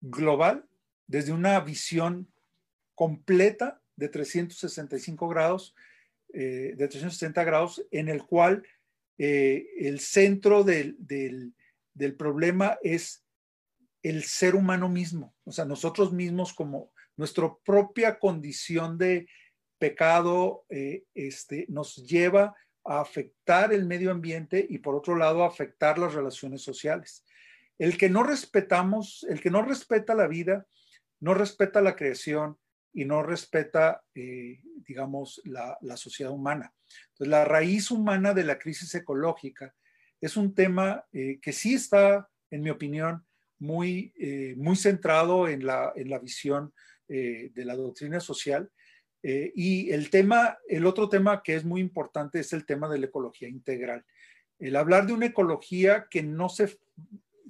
global 0.00 0.66
desde 1.06 1.32
una 1.32 1.58
visión 1.60 2.28
completa 2.94 3.82
de 3.96 4.08
365 4.08 5.28
grados, 5.28 5.74
eh, 6.32 6.74
de 6.76 6.88
360 6.88 7.44
grados, 7.44 7.86
en 7.90 8.08
el 8.08 8.24
cual 8.24 8.66
eh, 9.18 9.66
el 9.78 10.00
centro 10.00 10.64
del, 10.64 10.96
problema 12.18 12.78
es 12.82 13.24
el 14.02 14.24
ser 14.24 14.54
humano 14.54 14.88
mismo, 14.88 15.34
o 15.44 15.52
sea, 15.52 15.64
nosotros 15.64 16.12
mismos 16.12 16.52
como 16.52 16.92
nuestra 17.16 17.54
propia 17.64 18.18
condición 18.18 18.98
de 18.98 19.28
pecado 19.78 20.64
eh, 20.68 21.04
este, 21.14 21.66
nos 21.68 21.96
lleva 21.96 22.54
a 22.84 23.00
afectar 23.00 23.72
el 23.72 23.86
medio 23.86 24.10
ambiente 24.10 24.64
y 24.68 24.78
por 24.78 24.94
otro 24.94 25.16
lado 25.16 25.42
a 25.42 25.48
afectar 25.48 25.98
las 25.98 26.14
relaciones 26.14 26.62
sociales. 26.62 27.24
El 27.78 27.98
que 27.98 28.08
no 28.08 28.22
respetamos, 28.22 29.26
el 29.28 29.40
que 29.40 29.50
no 29.50 29.62
respeta 29.62 30.14
la 30.14 30.28
vida, 30.28 30.66
no 31.20 31.34
respeta 31.34 31.80
la 31.80 31.96
creación 31.96 32.58
y 32.92 33.04
no 33.04 33.22
respeta, 33.22 34.04
eh, 34.14 34.60
digamos, 34.86 35.40
la, 35.44 35.96
sociedad 35.96 36.32
humana. 36.32 36.72
Entonces, 37.12 37.28
la 37.28 37.44
raíz 37.44 37.90
humana 37.90 38.34
de 38.34 38.44
la 38.44 38.58
crisis 38.58 38.94
ecológica 38.94 39.74
es 40.20 40.36
un 40.36 40.54
tema 40.54 41.04
eh, 41.12 41.40
que 41.40 41.52
sí 41.52 41.74
está, 41.74 42.28
en 42.50 42.62
mi 42.62 42.70
opinión, 42.70 43.26
muy, 43.58 44.12
eh, 44.18 44.54
muy 44.56 44.76
centrado 44.76 45.48
en 45.48 45.66
la, 45.66 45.92
en 45.96 46.10
la 46.10 46.18
visión 46.18 46.72
de 47.06 47.52
la 47.66 47.76
doctrina 47.76 48.18
social. 48.18 48.70
Y 49.26 49.90
el 49.90 50.10
tema, 50.10 50.58
el 50.68 50.84
otro 50.84 51.08
tema 51.08 51.42
que 51.42 51.54
es 51.54 51.64
muy 51.64 51.80
importante 51.80 52.40
es 52.40 52.52
el 52.52 52.66
tema 52.66 52.88
de 52.90 52.98
la 52.98 53.06
ecología 53.06 53.48
integral. 53.48 54.04
El 54.58 54.76
hablar 54.76 55.06
de 55.06 55.14
una 55.14 55.26
ecología 55.26 56.06
que 56.10 56.22
no, 56.22 56.50
se, 56.50 56.78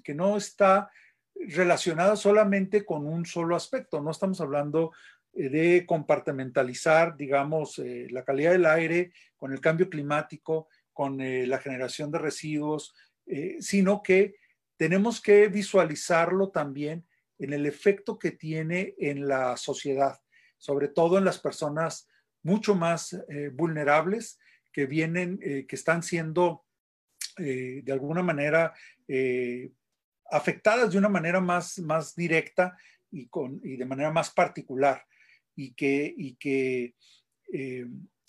que 0.05 0.15
no 0.15 0.37
está 0.37 0.91
relacionada 1.35 2.15
solamente 2.15 2.85
con 2.85 3.07
un 3.07 3.27
solo 3.27 3.57
aspecto. 3.57 4.01
No 4.01 4.13
estamos 4.13 4.41
hablando 4.41 4.93
de 5.33 5.85
compartimentalizar, 5.87 7.17
digamos, 7.17 7.79
la 7.79 8.25
calidad 8.25 8.53
del 8.53 8.67
aire 8.67 9.13
con 9.37 9.53
el 9.53 9.61
cambio 9.61 9.91
climático, 9.91 10.69
con 10.93 11.19
la 11.19 11.59
generación 11.59 12.13
de 12.13 12.19
residuos, 12.21 12.95
sino 13.59 14.01
que 14.03 14.37
tenemos 14.77 15.21
que 15.21 15.49
visualizarlo 15.49 16.51
también 16.51 17.05
en 17.39 17.53
el 17.53 17.67
efecto 17.67 18.19
que 18.19 18.31
tiene 18.31 18.95
en 18.99 19.27
la 19.27 19.57
sociedad, 19.57 20.21
sobre 20.65 20.89
todo 20.89 21.19
en 21.19 21.27
las 21.27 21.39
personas 21.39 22.09
mucho 22.43 22.75
más 22.75 23.13
eh, 23.29 23.51
vulnerables 23.53 24.39
que 24.73 24.87
vienen, 24.87 25.39
eh, 25.43 25.67
que 25.69 25.77
están 25.77 26.03
siendo 26.03 26.65
eh, 27.37 27.83
de 27.85 27.93
alguna 27.93 28.23
manera 28.23 28.73
afectadas 30.31 30.91
de 30.91 30.97
una 30.97 31.11
manera 31.11 31.39
más, 31.43 31.79
más 31.81 32.17
directa 32.17 32.79
y, 33.11 33.27
con, 33.27 33.61
y 33.63 33.77
de 33.77 33.85
manera 33.85 34.11
más 34.11 34.31
particular. 34.31 35.05
Y 35.55 35.75
que, 35.75 36.15
y 36.17 36.37
que, 36.37 36.95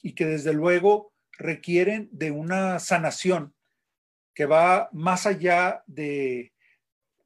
y 0.04 0.14
que 0.14 0.26
desde 0.26 0.52
luego 0.52 1.14
requieren 1.38 2.10
de 2.12 2.32
una 2.32 2.80
sanación 2.80 3.56
que 4.34 4.46
va 4.46 4.90
más 4.92 5.26
allá 5.26 5.84
de, 5.88 6.52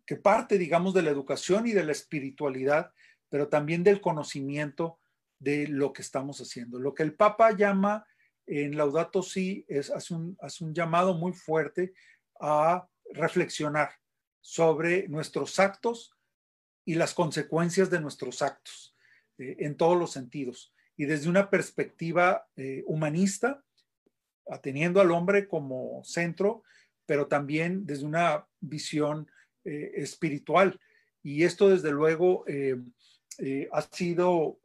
que 0.05 0.17
parte, 0.17 0.59
digamos, 0.59 0.93
de 0.93 1.01
la 1.01 1.09
educación 1.09 1.65
y 1.65 1.71
de 1.71 1.83
la 1.83 1.93
espiritualidad, 1.93 2.93
pero 3.27 3.47
también 3.47 3.83
del 3.83 4.01
conocimiento 4.01 4.98
de 5.39 5.67
lo 5.67 5.93
que 5.93 6.01
estamos 6.01 6.39
haciendo. 6.41 6.79
Lo 6.79 6.93
que 6.93 7.03
el 7.03 7.15
Papa 7.15 7.51
llama 7.51 8.05
en 8.45 8.75
Laudato 8.77 9.23
Si 9.23 9.65
es, 9.67 9.89
hace, 9.89 10.13
un, 10.13 10.37
un 10.61 10.73
llamado 10.73 11.13
muy 11.13 11.33
fuerte 11.33 11.93
a 12.39 12.87
reflexionar 13.11 13.91
sobre 14.41 15.07
nuestros 15.07 15.59
actos 15.59 16.15
y 16.85 16.95
las 16.95 17.13
consecuencias 17.13 17.89
de 17.89 18.01
nuestros 18.01 18.41
actos 18.41 18.95
eh, 19.37 19.57
en 19.59 19.77
todos 19.77 19.97
los 19.97 20.11
sentidos. 20.11 20.73
Y 20.97 21.05
desde 21.05 21.29
una 21.29 21.49
perspectiva 21.49 22.47
eh, 22.55 22.83
humanista, 22.87 23.63
ateniendo 24.47 24.99
al 24.99 25.11
hombre 25.11 25.47
como 25.47 26.03
centro, 26.03 26.63
pero 27.05 27.27
también 27.27 27.85
desde 27.85 28.05
una 28.05 28.47
visión 28.59 29.29
eh, 29.63 29.91
espiritual. 29.95 30.79
Y 31.21 31.43
esto, 31.43 31.69
desde 31.69 31.91
luego, 31.91 32.45
ha 33.71 33.81
sido 33.91 34.59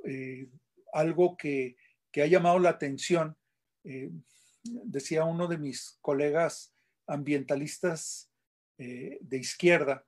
algo 0.94 1.36
que, 1.36 1.76
que, 2.10 2.22
ha 2.22 2.26
llamado 2.26 2.58
la 2.58 2.70
atención. 2.70 3.36
decía 4.62 5.24
uno 5.24 5.46
de 5.48 5.58
mis 5.58 5.98
colegas 6.00 6.74
ambientalistas 7.06 8.30
de 8.78 9.36
izquierda, 9.36 10.06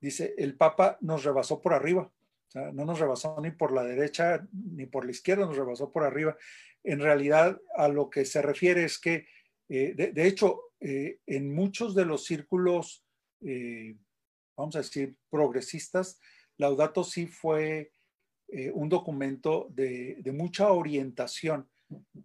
dice, 0.00 0.34
el 0.38 0.56
Papa 0.56 0.96
nos 1.00 1.24
rebasó 1.24 1.60
por 1.60 1.74
arriba. 1.74 2.12
No 2.54 2.84
nos 2.84 3.00
rebasó 3.00 3.38
ni 3.42 3.50
por 3.50 3.72
la 3.72 3.82
derecha 3.82 4.46
ni 4.52 4.86
por 4.86 5.04
la 5.04 5.10
izquierda, 5.10 5.44
nos 5.44 5.56
rebasó 5.56 5.90
por 5.90 6.04
arriba. 6.04 6.36
En 6.84 7.00
realidad, 7.00 7.60
a 7.76 7.88
lo 7.88 8.08
que 8.08 8.24
se 8.24 8.40
refiere 8.40 8.84
es 8.84 8.98
que, 8.98 9.26
de, 9.68 9.94
de, 9.94 10.26
hecho, 10.26 10.60
en 10.80 11.52
muchos 11.52 11.94
de 11.94 12.04
los 12.04 12.24
círculos 12.24 13.04
vamos 14.56 14.74
a 14.74 14.80
decir, 14.80 15.16
progresistas, 15.30 16.18
Laudato 16.56 17.04
sí 17.04 17.26
fue 17.26 17.92
eh, 18.48 18.70
un 18.72 18.88
documento 18.88 19.68
de, 19.70 20.22
mucha 20.32 20.70
orientación 20.70 21.68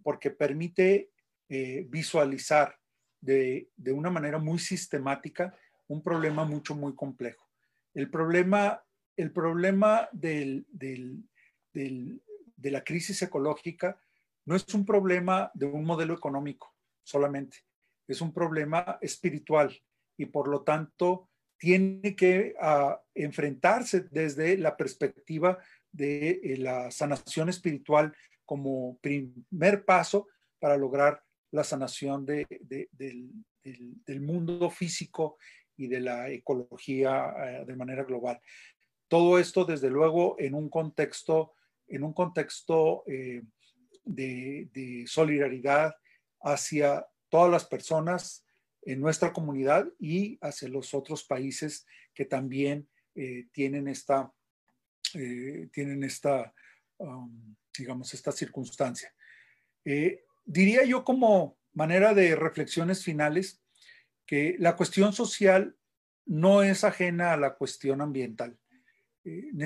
porque 0.02 0.30
permite 0.30 1.10
eh, 1.48 1.86
visualizar 1.88 2.76
de, 3.20 3.68
una 3.86 4.10
manera 4.10 4.38
muy 4.38 4.58
sistemática 4.58 5.56
un 5.88 6.02
problema 6.02 6.44
mucho, 6.44 6.74
muy 6.74 6.94
complejo. 6.94 7.48
El 7.94 8.10
problema, 8.10 8.82
el 9.16 9.32
problema 9.32 10.08
de 10.12 10.64
la 12.62 12.84
crisis 12.84 13.20
ecológica 13.22 14.00
no 14.44 14.56
es 14.56 14.72
un 14.74 14.84
problema 14.84 15.50
de 15.54 15.66
un 15.66 15.84
modelo 15.84 16.14
económico 16.14 16.74
solamente, 17.02 17.58
es 18.06 18.20
un 18.20 18.32
problema 18.32 18.98
espiritual 19.00 19.76
y 20.16 20.26
por 20.26 20.48
lo 20.48 20.62
tanto 20.62 21.28
tiene 21.58 22.16
que 22.16 22.54
ah, 22.60 23.00
enfrentarse 23.14 24.00
desde 24.10 24.58
la 24.58 24.76
perspectiva 24.76 25.58
de 25.92 26.40
eh, 26.42 26.56
la 26.56 26.90
sanación 26.90 27.48
espiritual 27.48 28.14
como 28.44 28.98
primer 28.98 29.84
paso 29.84 30.28
para 30.58 30.76
lograr 30.76 31.22
la 31.50 31.64
sanación 31.64 32.24
del, 32.24 32.50
mundo 34.20 34.70
físico 34.70 35.36
y 35.76 35.86
de 35.86 36.00
la 36.00 36.30
ecología 36.30 37.34
eh, 37.38 37.64
de 37.66 37.76
manera 37.76 38.04
global. 38.04 38.40
Todo 39.08 39.38
esto, 39.38 39.64
desde 39.64 39.90
luego, 39.90 40.36
en 40.38 40.54
un 40.54 40.70
contexto, 40.70 41.52
en 41.86 42.02
un 42.04 42.14
contexto 42.14 43.04
eh, 43.06 43.42
de, 44.04 45.04
solidaridad 45.06 45.94
hacia 46.40 47.06
todas 47.28 47.50
las 47.50 47.66
personas 47.66 48.44
en 48.82 49.00
nuestra 49.00 49.32
comunidad 49.32 49.86
y 49.98 50.38
hacia 50.40 50.68
los 50.68 50.94
otros 50.94 51.24
países 51.24 51.86
que 52.14 52.24
también 52.24 52.88
tienen 53.52 53.88
esta, 53.88 54.32
eh, 55.14 55.68
tienen 55.72 56.04
esta, 56.04 56.52
um, 56.98 57.54
digamos, 57.76 58.12
esta 58.14 58.32
circunstancia. 58.32 59.14
Eh, 59.84 60.24
diría 60.44 60.84
yo 60.84 61.04
como 61.04 61.58
manera 61.72 62.14
de 62.14 62.36
reflexiones 62.36 63.04
finales 63.04 63.62
que 64.26 64.56
la 64.58 64.76
cuestión 64.76 65.12
social 65.12 65.76
no 66.26 66.62
es 66.62 66.84
ajena 66.84 67.32
a 67.32 67.36
la 67.36 67.54
cuestión 67.54 68.00
ambiental. 68.00 68.58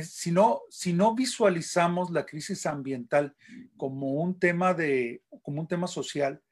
si, 0.03 0.32
no, 0.32 0.62
si 0.70 0.92
no 0.92 1.14
visualizamos 1.14 2.11
la 2.11 2.26
crisis 2.26 2.66
ambiental 2.66 3.34
como 3.76 4.14
un 4.14 4.38
tema, 4.38 4.74
de, 4.74 5.22
como 5.42 5.61
un 5.61 5.68
tema 5.68 5.86
social, 5.86 6.42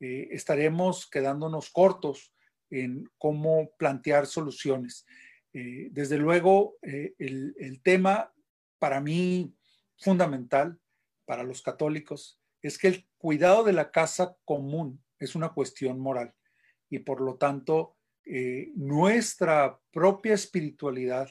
eh, 0.00 0.28
estaremos 0.32 1.08
quedándonos 1.08 1.70
cortos 1.70 2.34
en 2.70 3.08
cómo 3.18 3.70
plantear 3.78 4.26
soluciones. 4.26 5.06
Eh, 5.54 5.88
desde 5.92 6.18
luego, 6.18 6.76
eh, 6.82 7.14
el, 7.18 7.80
tema 7.82 8.34
para 8.80 9.00
mí 9.00 9.54
fundamental 9.96 10.80
para 11.24 11.44
los 11.44 11.62
católicos 11.62 12.40
es 12.60 12.76
que 12.76 12.88
el 12.88 13.08
cuidado 13.18 13.62
de 13.62 13.72
la 13.72 13.92
casa 13.92 14.36
común 14.44 15.02
es 15.20 15.36
una 15.36 15.50
cuestión 15.50 16.00
moral 16.00 16.34
y 16.90 16.98
por 16.98 17.20
lo 17.20 17.36
tanto 17.36 17.96
nuestra 18.74 19.78
propia 19.92 20.32
espiritualidad, 20.32 21.30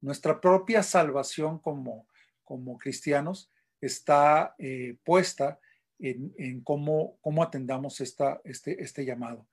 nuestra 0.00 0.40
propia 0.40 0.82
salvación 0.82 1.58
como, 1.58 2.08
como 2.44 2.78
cristianos 2.78 3.52
está 3.80 4.56
puesta 5.04 5.60
en, 5.98 6.62
cómo, 6.62 7.18
cómo, 7.20 7.42
atendamos 7.42 8.00
esta, 8.00 8.40
este, 8.44 8.82
este 8.82 9.04
llamado. 9.04 9.46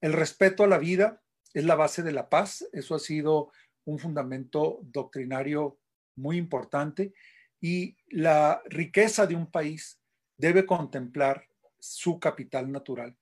El 0.00 0.12
respeto 0.12 0.64
a 0.64 0.68
la 0.68 0.78
vida 0.78 1.22
es 1.54 1.64
la 1.64 1.74
base 1.74 2.02
de 2.02 2.12
la 2.12 2.28
paz, 2.28 2.66
eso 2.72 2.94
ha 2.94 2.98
sido 2.98 3.52
un 3.84 3.98
fundamento 3.98 4.80
doctrinario 4.82 5.78
muy 6.16 6.36
importante 6.36 7.14
y 7.60 7.96
la 8.08 8.62
riqueza 8.66 9.26
de 9.26 9.34
un 9.34 9.50
país 9.50 10.00
debe 10.36 10.66
contemplar 10.66 11.44
su 11.78 12.18
capital 12.18 12.70
natural. 12.70 13.16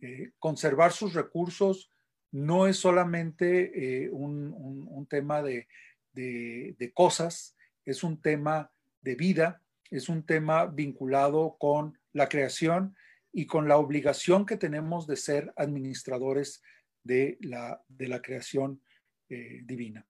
Eh, 0.00 0.32
conservar 0.38 0.92
sus 0.92 1.14
recursos 1.14 1.90
no 2.30 2.66
es 2.66 2.76
solamente 2.76 4.04
eh, 4.04 4.10
un, 4.10 4.52
un, 4.88 5.06
tema 5.06 5.42
de, 5.42 5.68
de, 6.12 6.74
de, 6.78 6.92
cosas, 6.92 7.56
es 7.84 8.02
un 8.02 8.20
tema 8.20 8.72
de 9.00 9.14
vida 9.14 9.62
es 9.92 10.08
un 10.08 10.24
tema 10.24 10.64
vinculado 10.64 11.56
con 11.58 11.98
la 12.12 12.28
creación 12.28 12.96
y 13.30 13.46
con 13.46 13.68
la 13.68 13.76
obligación 13.76 14.46
que 14.46 14.56
tenemos 14.56 15.06
de 15.06 15.16
ser 15.16 15.52
administradores 15.56 16.62
de 17.02 17.38
la, 17.40 17.82
de 17.88 18.08
la 18.08 18.22
creación 18.22 18.80
eh, 19.28 19.60
divina. 19.64 20.06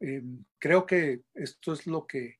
Em, 0.00 0.44
creo 0.58 0.86
que 0.86 1.22
esto 1.34 1.72
es 1.72 1.86
lo 1.86 2.06
que 2.06 2.38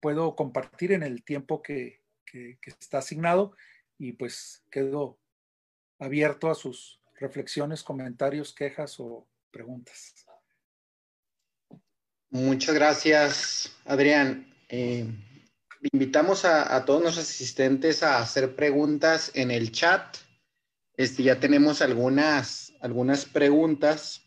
puedo 0.00 0.34
compartir 0.36 0.92
en 0.92 1.02
el 1.02 1.24
tiempo 1.24 1.62
que, 1.62 2.02
que 2.24 2.58
está 2.66 2.98
asignado 2.98 3.56
y 3.98 4.12
pues 4.12 4.64
quedo 4.70 5.18
abierto 5.98 6.50
a 6.50 6.54
sus 6.54 7.00
reflexiones, 7.14 7.82
comentarios, 7.82 8.52
quejas 8.52 8.98
o 8.98 9.26
preguntas. 9.50 10.14
Muchas 12.30 12.74
gracias, 12.74 13.76
Adrián. 13.84 14.52
Eh, 14.68 15.06
invitamos 15.92 16.44
a, 16.44 16.84
todos 16.84 17.02
nuestros 17.02 17.28
asistentes 17.28 18.02
a 18.02 18.18
hacer 18.18 18.56
preguntas 18.56 19.30
en 19.34 19.50
el 19.50 19.70
chat. 19.70 20.16
Este, 20.96 21.24
ya 21.24 21.40
tenemos 21.40 21.82
algunas, 21.82 22.72
algunas 22.80 23.24
preguntas. 23.24 24.24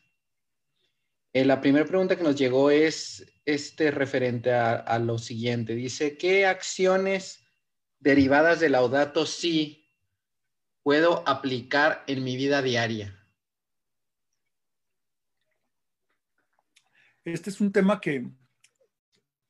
Eh, 1.31 1.45
la 1.45 1.61
primera 1.61 1.85
pregunta 1.85 2.17
que 2.17 2.23
nos 2.23 2.35
llegó 2.35 2.71
es 2.71 3.25
este 3.45 3.91
referente 3.91 4.51
a, 4.51 4.99
lo 4.99 5.17
siguiente. 5.17 5.75
Dice, 5.75 6.17
¿qué 6.17 6.45
acciones 6.45 7.45
derivadas 7.99 8.59
de 8.59 8.69
Laudato 8.69 9.25
Si 9.25 9.89
puedo 10.83 11.27
aplicar 11.27 12.03
en 12.07 12.23
mi 12.23 12.35
vida 12.35 12.61
diaria? 12.61 13.13
Este 17.23 17.49
es 17.49 17.61
un 17.61 17.71
tema 17.71 18.01
que 18.01 18.29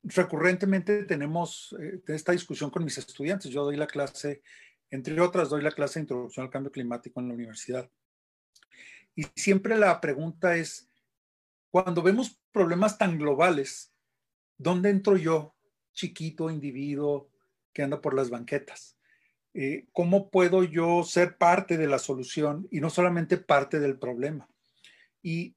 recurrentemente 0.03 1.03
tenemos 1.03 1.75
eh, 1.79 2.01
esta 2.07 2.31
discusión 2.31 2.69
con 2.69 2.83
mis 2.83 2.97
estudiantes. 2.97 3.51
Yo 3.51 3.63
doy 3.63 3.75
la 3.75 3.87
clase, 3.87 4.41
entre 4.89 5.19
otras, 5.19 5.49
doy 5.49 5.61
la 5.61 5.71
clase 5.71 5.99
de 5.99 6.03
introducción 6.03 6.45
al 6.45 6.51
cambio 6.51 6.71
climático 6.71 7.19
en 7.19 7.27
la 7.27 7.33
universidad. 7.33 7.89
Y 9.15 9.23
siempre 9.35 9.77
la 9.77 9.99
pregunta 9.99 10.55
es, 10.55 10.89
cuando 11.71 12.01
vemos 12.01 12.39
problemas 12.51 12.97
tan 12.97 13.17
globales, 13.17 13.93
¿dónde 14.57 14.89
entro 14.89 15.17
yo, 15.17 15.55
chiquito 15.93 16.49
individuo 16.49 17.29
que 17.73 17.83
anda 17.83 18.01
por 18.01 18.13
las 18.13 18.29
banquetas? 18.29 18.97
Eh, 19.53 19.87
¿Cómo 19.91 20.29
puedo 20.29 20.63
yo 20.63 21.03
ser 21.03 21.37
parte 21.37 21.77
de 21.77 21.87
la 21.87 21.97
solución 21.97 22.67
y 22.69 22.79
no 22.79 22.89
solamente 22.89 23.37
parte 23.37 23.79
del 23.79 23.97
problema? 23.97 24.47
Y 25.21 25.55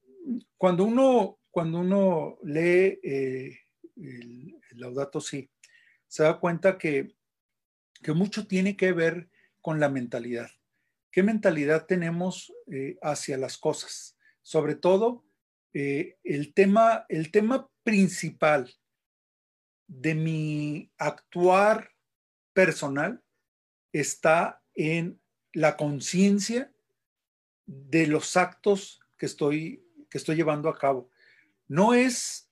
cuando 0.56 0.84
uno, 0.84 1.38
cuando 1.50 1.80
uno 1.80 2.38
lee 2.42 2.98
eh, 3.02 3.58
el, 3.96 4.56
Laudato 4.72 5.20
Si, 5.20 5.50
se 6.06 6.22
da 6.22 6.40
cuenta 6.40 6.78
que, 6.78 7.14
que 8.02 8.12
mucho 8.12 8.46
tiene 8.46 8.76
que 8.76 8.92
ver 8.92 9.28
con 9.60 9.80
la 9.80 9.88
mentalidad. 9.88 10.50
¿Qué 11.10 11.22
mentalidad 11.22 11.86
tenemos 11.86 12.52
eh, 12.70 12.98
hacia 13.02 13.36
las 13.36 13.58
cosas? 13.58 14.16
Sobre 14.42 14.74
todo, 14.74 15.24
eh, 15.72 16.18
el, 16.24 16.54
tema, 16.54 17.04
el 17.08 17.30
tema 17.30 17.68
principal 17.82 18.72
de 19.86 20.14
mi 20.14 20.90
actuar 20.98 21.90
personal 22.52 23.22
está 23.92 24.62
en 24.74 25.20
la 25.52 25.76
conciencia 25.76 26.72
de 27.66 28.06
los 28.06 28.36
actos 28.36 29.00
que 29.18 29.26
estoy, 29.26 29.84
que 30.08 30.18
estoy 30.18 30.36
llevando 30.36 30.68
a 30.68 30.78
cabo. 30.78 31.10
No 31.66 31.92
es 31.92 32.50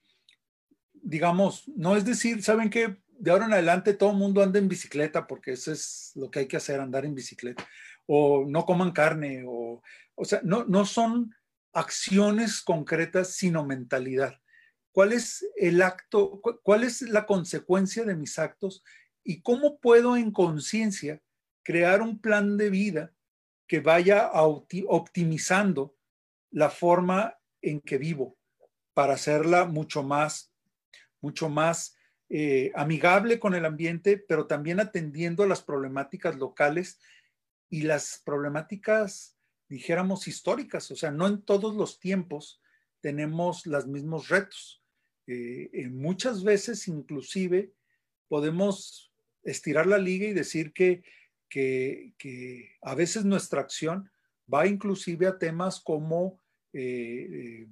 digamos, 1.02 1.68
no 1.68 1.96
es 1.96 2.04
decir, 2.04 2.42
¿saben 2.42 2.70
que 2.70 2.96
De 3.18 3.30
ahora 3.30 3.46
en 3.46 3.52
adelante 3.52 3.94
todo 3.94 4.12
el 4.12 4.16
mundo 4.16 4.42
anda 4.42 4.58
en 4.58 4.68
bicicleta 4.68 5.26
porque 5.26 5.52
eso 5.52 5.72
es 5.72 6.12
lo 6.14 6.30
que 6.30 6.40
hay 6.40 6.46
que 6.46 6.56
hacer, 6.56 6.80
andar 6.80 7.04
en 7.04 7.14
bicicleta. 7.14 7.66
O 8.06 8.44
no 8.46 8.64
coman 8.64 8.92
carne, 8.92 9.44
o, 9.46 9.82
o 10.14 10.24
sea, 10.24 10.40
no, 10.44 10.64
no 10.64 10.86
son 10.86 11.34
acciones 11.72 12.62
concretas, 12.62 13.34
sino 13.34 13.64
mentalidad. 13.64 14.40
¿Cuál 14.92 15.12
es 15.12 15.46
el 15.56 15.82
acto, 15.82 16.40
cuál 16.62 16.84
es 16.84 17.02
la 17.02 17.26
consecuencia 17.26 18.04
de 18.04 18.16
mis 18.16 18.38
actos 18.38 18.82
y 19.22 19.42
cómo 19.42 19.78
puedo 19.78 20.16
en 20.16 20.30
conciencia 20.30 21.20
crear 21.62 22.02
un 22.02 22.20
plan 22.20 22.56
de 22.56 22.70
vida 22.70 23.12
que 23.66 23.80
vaya 23.80 24.30
optimizando 24.32 25.94
la 26.50 26.70
forma 26.70 27.38
en 27.60 27.80
que 27.80 27.98
vivo 27.98 28.38
para 28.94 29.14
hacerla 29.14 29.66
mucho 29.66 30.02
más 30.02 30.50
mucho 31.20 31.48
más 31.48 31.97
eh, 32.30 32.72
amigable 32.74 33.38
con 33.38 33.54
el 33.54 33.64
ambiente, 33.64 34.18
pero 34.18 34.46
también 34.46 34.80
atendiendo 34.80 35.42
a 35.42 35.46
las 35.46 35.62
problemáticas 35.62 36.36
locales 36.36 37.00
y 37.70 37.82
las 37.82 38.22
problemáticas, 38.24 39.36
dijéramos, 39.68 40.28
históricas. 40.28 40.90
O 40.90 40.96
sea, 40.96 41.10
no 41.10 41.26
en 41.26 41.42
todos 41.42 41.74
los 41.74 42.00
tiempos 42.00 42.60
tenemos 43.00 43.66
los 43.66 43.86
mismos 43.86 44.28
retos. 44.28 44.82
Eh, 45.26 45.88
muchas 45.90 46.42
veces, 46.44 46.88
inclusive, 46.88 47.72
podemos 48.28 49.12
estirar 49.42 49.86
la 49.86 49.98
liga 49.98 50.26
y 50.26 50.32
decir 50.32 50.72
que, 50.72 51.02
que, 51.48 52.76
a 52.82 52.94
veces 52.94 53.24
nuestra 53.24 53.60
acción 53.60 54.10
va 54.52 54.66
inclusive 54.66 55.26
a 55.26 55.38
temas 55.38 55.80
como 55.80 56.40
eh, 56.72 57.66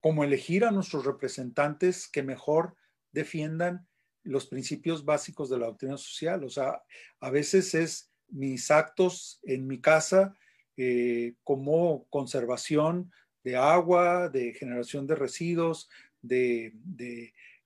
como 0.00 0.24
elegir 0.24 0.64
a 0.64 0.70
nuestros 0.70 1.04
representantes 1.04 2.08
que 2.08 2.22
mejor 2.22 2.76
defiendan 3.12 3.86
los 4.22 4.46
principios 4.46 5.04
básicos 5.04 5.48
de 5.48 5.58
la 5.58 5.66
doctrina 5.66 5.96
social. 5.96 6.44
O 6.44 6.50
sea, 6.50 6.82
a 7.20 7.30
veces 7.30 7.74
es 7.74 8.10
mis 8.28 8.70
actos 8.70 9.40
en 9.42 9.66
mi 9.66 9.80
casa 9.80 10.36
eh, 10.76 11.34
como 11.44 12.06
conservación 12.10 13.10
de 13.42 13.56
agua, 13.56 14.28
de 14.28 14.52
generación 14.52 15.06
de 15.06 15.14
residuos, 15.14 15.88
de, 16.20 16.74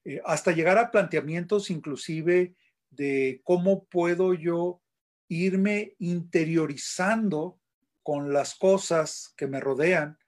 eh, 0.04 0.20
hasta 0.24 0.52
llegar 0.52 0.78
a 0.78 0.90
planteamientos 0.90 1.70
inclusive 1.70 2.54
de 2.90 3.40
cómo 3.44 3.84
puedo 3.84 4.34
yo 4.34 4.80
irme 5.28 5.94
interiorizando 5.98 7.58
con 8.02 8.32
las 8.32 8.54
cosas 8.54 9.32
que 9.36 9.46
me 9.46 9.60
rodean 9.60 10.18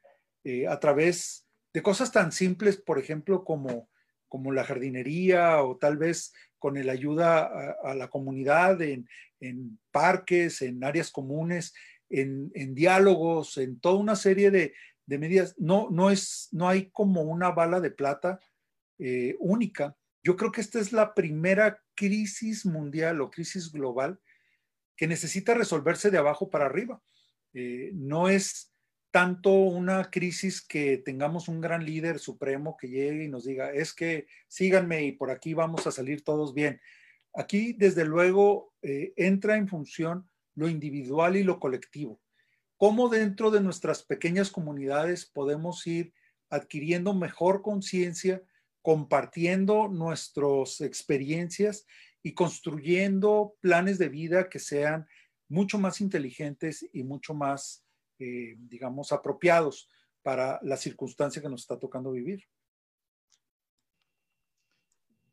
eh, 0.44 0.66
a 0.66 0.80
través 0.80 1.46
de 1.72 1.82
cosas 1.82 2.12
tan 2.12 2.32
simples, 2.32 2.76
por 2.76 2.98
ejemplo, 2.98 3.44
como, 3.44 3.88
como 4.34 4.50
la 4.50 4.64
jardinería 4.64 5.62
o 5.62 5.76
tal 5.76 5.96
vez 5.96 6.32
con 6.58 6.76
el 6.76 6.90
ayuda 6.90 7.76
a, 7.84 7.94
la 7.94 8.08
comunidad 8.10 8.82
en, 8.82 9.06
parques, 9.92 10.60
en 10.60 10.82
áreas 10.82 11.12
comunes, 11.12 11.72
en, 12.10 12.74
diálogos, 12.74 13.58
en 13.58 13.78
toda 13.78 13.94
una 13.94 14.16
serie 14.16 14.50
de, 14.50 14.74
medidas. 15.06 15.54
No, 15.56 15.88
no, 15.88 16.10
es, 16.10 16.48
no 16.50 16.68
hay 16.68 16.90
como 16.90 17.22
una 17.22 17.52
bala 17.52 17.80
de 17.80 17.92
plata 17.92 18.40
eh, 18.98 19.36
única. 19.38 19.96
Yo 20.24 20.34
creo 20.34 20.50
que 20.50 20.62
esta 20.62 20.80
es 20.80 20.92
la 20.92 21.14
primera 21.14 21.80
crisis 21.94 22.66
mundial 22.66 23.20
o 23.20 23.30
crisis 23.30 23.70
global 23.70 24.18
que 24.96 25.06
necesita 25.06 25.54
resolverse 25.54 26.10
de 26.10 26.18
abajo 26.18 26.50
para 26.50 26.66
arriba. 26.66 27.00
Eh, 27.52 27.92
no 27.94 28.28
es 28.28 28.73
tanto 29.14 29.52
una 29.52 30.10
crisis 30.10 30.60
que 30.60 30.98
tengamos 30.98 31.46
un 31.46 31.60
gran 31.60 31.84
líder 31.84 32.18
supremo 32.18 32.76
que 32.76 32.88
llegue 32.88 33.22
y 33.22 33.28
nos 33.28 33.44
diga, 33.44 33.70
es 33.70 33.94
que 33.94 34.26
síganme 34.48 35.04
y 35.04 35.12
por 35.12 35.30
aquí 35.30 35.54
vamos 35.54 35.86
a 35.86 35.92
salir 35.92 36.24
todos 36.24 36.52
bien. 36.52 36.80
Aquí, 37.32 37.74
desde 37.74 38.04
luego, 38.04 38.74
eh, 38.82 39.12
entra 39.14 39.56
en 39.56 39.68
función 39.68 40.28
lo 40.56 40.68
individual 40.68 41.36
y 41.36 41.44
lo 41.44 41.60
colectivo. 41.60 42.20
Cómo 42.76 43.08
dentro 43.08 43.52
de 43.52 43.60
nuestras 43.60 44.02
pequeñas 44.02 44.50
comunidades 44.50 45.26
podemos 45.26 45.86
ir 45.86 46.12
adquiriendo 46.50 47.14
mejor 47.14 47.62
conciencia, 47.62 48.42
compartiendo 48.82 49.86
nuestras 49.86 50.80
experiencias 50.80 51.86
y 52.20 52.34
construyendo 52.34 53.54
planes 53.60 53.98
de 53.98 54.08
vida 54.08 54.48
que 54.48 54.58
sean 54.58 55.06
mucho 55.48 55.78
más 55.78 56.00
inteligentes 56.00 56.84
y 56.92 57.04
mucho 57.04 57.32
más 57.32 57.83
eh, 58.24 58.56
digamos, 58.58 59.12
apropiados 59.12 59.86
para 60.22 60.58
la 60.62 60.78
circunstancia 60.78 61.42
que 61.42 61.48
nos 61.50 61.60
está 61.60 61.78
tocando 61.78 62.10
vivir. 62.12 62.42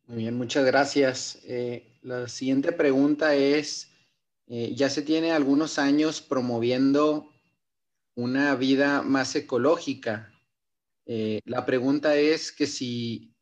Muy 0.08 0.18
bien, 0.18 0.36
muchas 0.36 0.66
gracias. 0.66 1.40
Eh, 1.46 1.98
la 2.02 2.28
siguiente 2.28 2.74
pregunta 2.74 3.34
es, 3.34 3.90
eh, 4.48 4.74
ya 4.76 4.90
se 4.90 5.04
tiene 5.04 5.32
algunos 5.32 5.80
años 5.80 6.22
promoviendo 6.22 7.32
una 8.16 8.56
vida 8.56 9.02
más 9.02 9.36
ecológica. 9.36 10.28
la 11.46 11.66
pregunta 11.66 12.16
es 12.16 12.52
que 12.52 12.68
si 12.68 13.34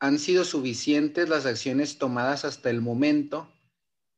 han 0.00 0.18
sido 0.18 0.44
suficientes 0.44 1.28
las 1.28 1.46
acciones 1.46 1.98
tomadas 1.98 2.44
hasta 2.44 2.70
el 2.70 2.80
momento 2.80 3.52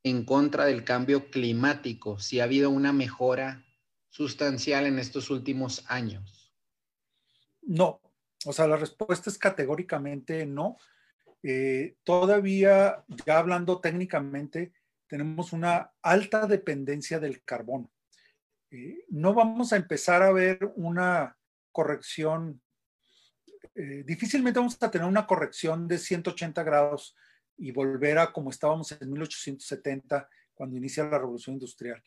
en 0.03 0.25
contra 0.25 0.65
del 0.67 0.85
cambio 0.85 1.31
climático, 1.31 2.19
si 2.19 2.41
ha 2.41 2.45
habido 2.45 2.71
una 2.71 2.93
mejora 2.93 3.64
sustancial 4.15 4.87
en 4.87 5.01
estos 5.01 5.29
últimos 5.29 5.85
años? 5.89 6.55
No, 7.63 8.01
o 8.47 8.53
sea, 8.53 8.69
la 8.69 8.77
respuesta 8.77 9.29
es 9.29 9.37
categóricamente 9.37 10.47
no. 10.47 10.77
Eh, 11.43 11.97
todavía, 12.05 13.05
ya 13.27 13.39
hablando 13.39 13.81
técnicamente, 13.81 14.73
tenemos 15.09 15.53
una 15.53 15.91
alta 16.01 16.47
dependencia 16.47 17.19
del 17.19 17.43
carbono. 17.43 17.91
Eh, 18.71 19.05
no 19.09 19.35
vamos 19.35 19.73
a 19.73 19.77
empezar 19.77 20.23
a 20.23 20.31
ver 20.31 20.61
una 20.77 21.37
corrección, 21.73 22.63
eh, 23.75 24.05
difícilmente 24.07 24.61
vamos 24.61 24.81
a 24.81 24.91
tener 24.93 25.09
una 25.09 25.27
corrección 25.27 25.89
de 25.89 25.99
180 25.99 26.63
grados 26.63 27.17
y 27.57 27.73
volver 27.73 28.19
a 28.19 28.33
como 28.33 28.51
estábamos 28.51 28.93
en 28.93 29.11
1870 29.11 30.29
cuando 30.55 30.77
inicia 30.77 31.03
la 31.03 31.19
revolución 31.19 31.55
industrial 31.55 32.01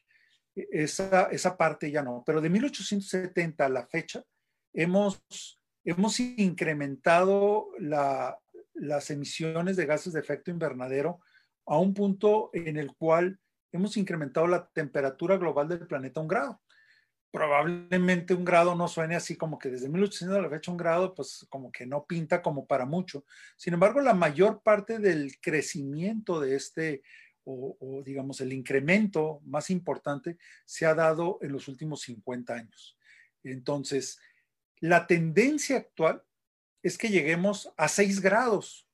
esa, 0.71 1.23
esa 1.31 1.57
parte 1.57 1.91
ya 1.91 2.01
no. 2.01 2.23
Pero 2.25 2.41
de 2.41 2.49
1870 2.49 3.65
a 3.65 3.69
la 3.69 3.85
fecha, 3.85 4.23
hemos, 4.73 5.21
hemos 5.83 6.19
incrementado 6.19 7.69
las 7.79 9.09
emisiones 9.09 9.75
de 9.75 9.85
gases 9.85 10.13
de 10.13 10.19
efecto 10.19 10.51
invernadero 10.51 11.19
a 11.65 11.77
un 11.77 11.93
punto 11.93 12.49
en 12.53 12.77
el 12.77 12.95
cual 12.95 13.39
hemos 13.71 13.97
incrementado 13.97 14.47
la 14.47 14.67
temperatura 14.69 15.37
global 15.37 15.67
del 15.67 15.87
planeta 15.87 16.21
un 16.21 16.27
grado. 16.27 16.61
Probablemente 17.29 18.33
un 18.33 18.45
grado 18.45 18.73
no 18.73 18.87
suene 18.87 19.15
así 19.15 19.35
como 19.35 19.59
que 19.59 19.69
desde 19.69 19.89
1800 19.89 20.37
a 20.37 20.41
la 20.41 20.49
fecha 20.49 20.71
un 20.71 20.77
grado, 20.77 21.13
pues 21.13 21.45
como 21.49 21.71
que 21.71 21.85
no 21.85 22.05
pinta 22.05 22.41
como 22.41 22.65
para 22.65 22.85
mucho. 22.85 23.25
Sin 23.57 23.73
embargo, 23.73 23.99
la 23.99 24.13
mayor 24.13 24.61
parte 24.63 24.97
del 24.97 25.37
crecimiento 25.41 26.39
de 26.39 26.55
este 26.55 27.03
o, 27.49 28.03
digamos 28.03 28.41
el 28.41 28.51
incremento 28.51 29.39
más 29.45 29.69
importante 29.69 30.37
se 30.65 30.85
ha 30.85 30.93
dado 30.93 31.39
en 31.41 31.53
los 31.53 31.69
últimos 31.69 32.01
50 32.01 32.53
años. 32.53 32.97
Entonces, 33.43 34.19
la 34.81 35.07
tendencia 35.07 35.77
actual 35.77 36.21
es 36.83 36.97
que 36.97 37.07
lleguemos 37.07 37.73
a 37.77 37.87
6 37.87 38.19
grados 38.19 38.87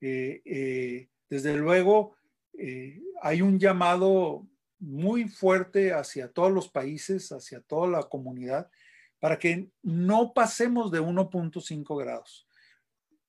desde 0.00 1.56
luego, 1.56 2.14
hay 3.22 3.40
un 3.40 3.58
llamado 3.58 4.46
muy 4.78 5.26
fuerte 5.28 5.94
hacia 5.94 6.30
todos 6.30 6.52
los 6.52 6.68
países, 6.68 7.32
hacia 7.32 7.62
toda 7.62 7.88
la 7.88 8.02
comunidad, 8.02 8.70
para 9.18 9.38
que 9.38 9.70
no 9.82 10.34
pasemos 10.34 10.90
de 10.90 11.00
1.5 11.00 11.98
grados. 11.98 12.46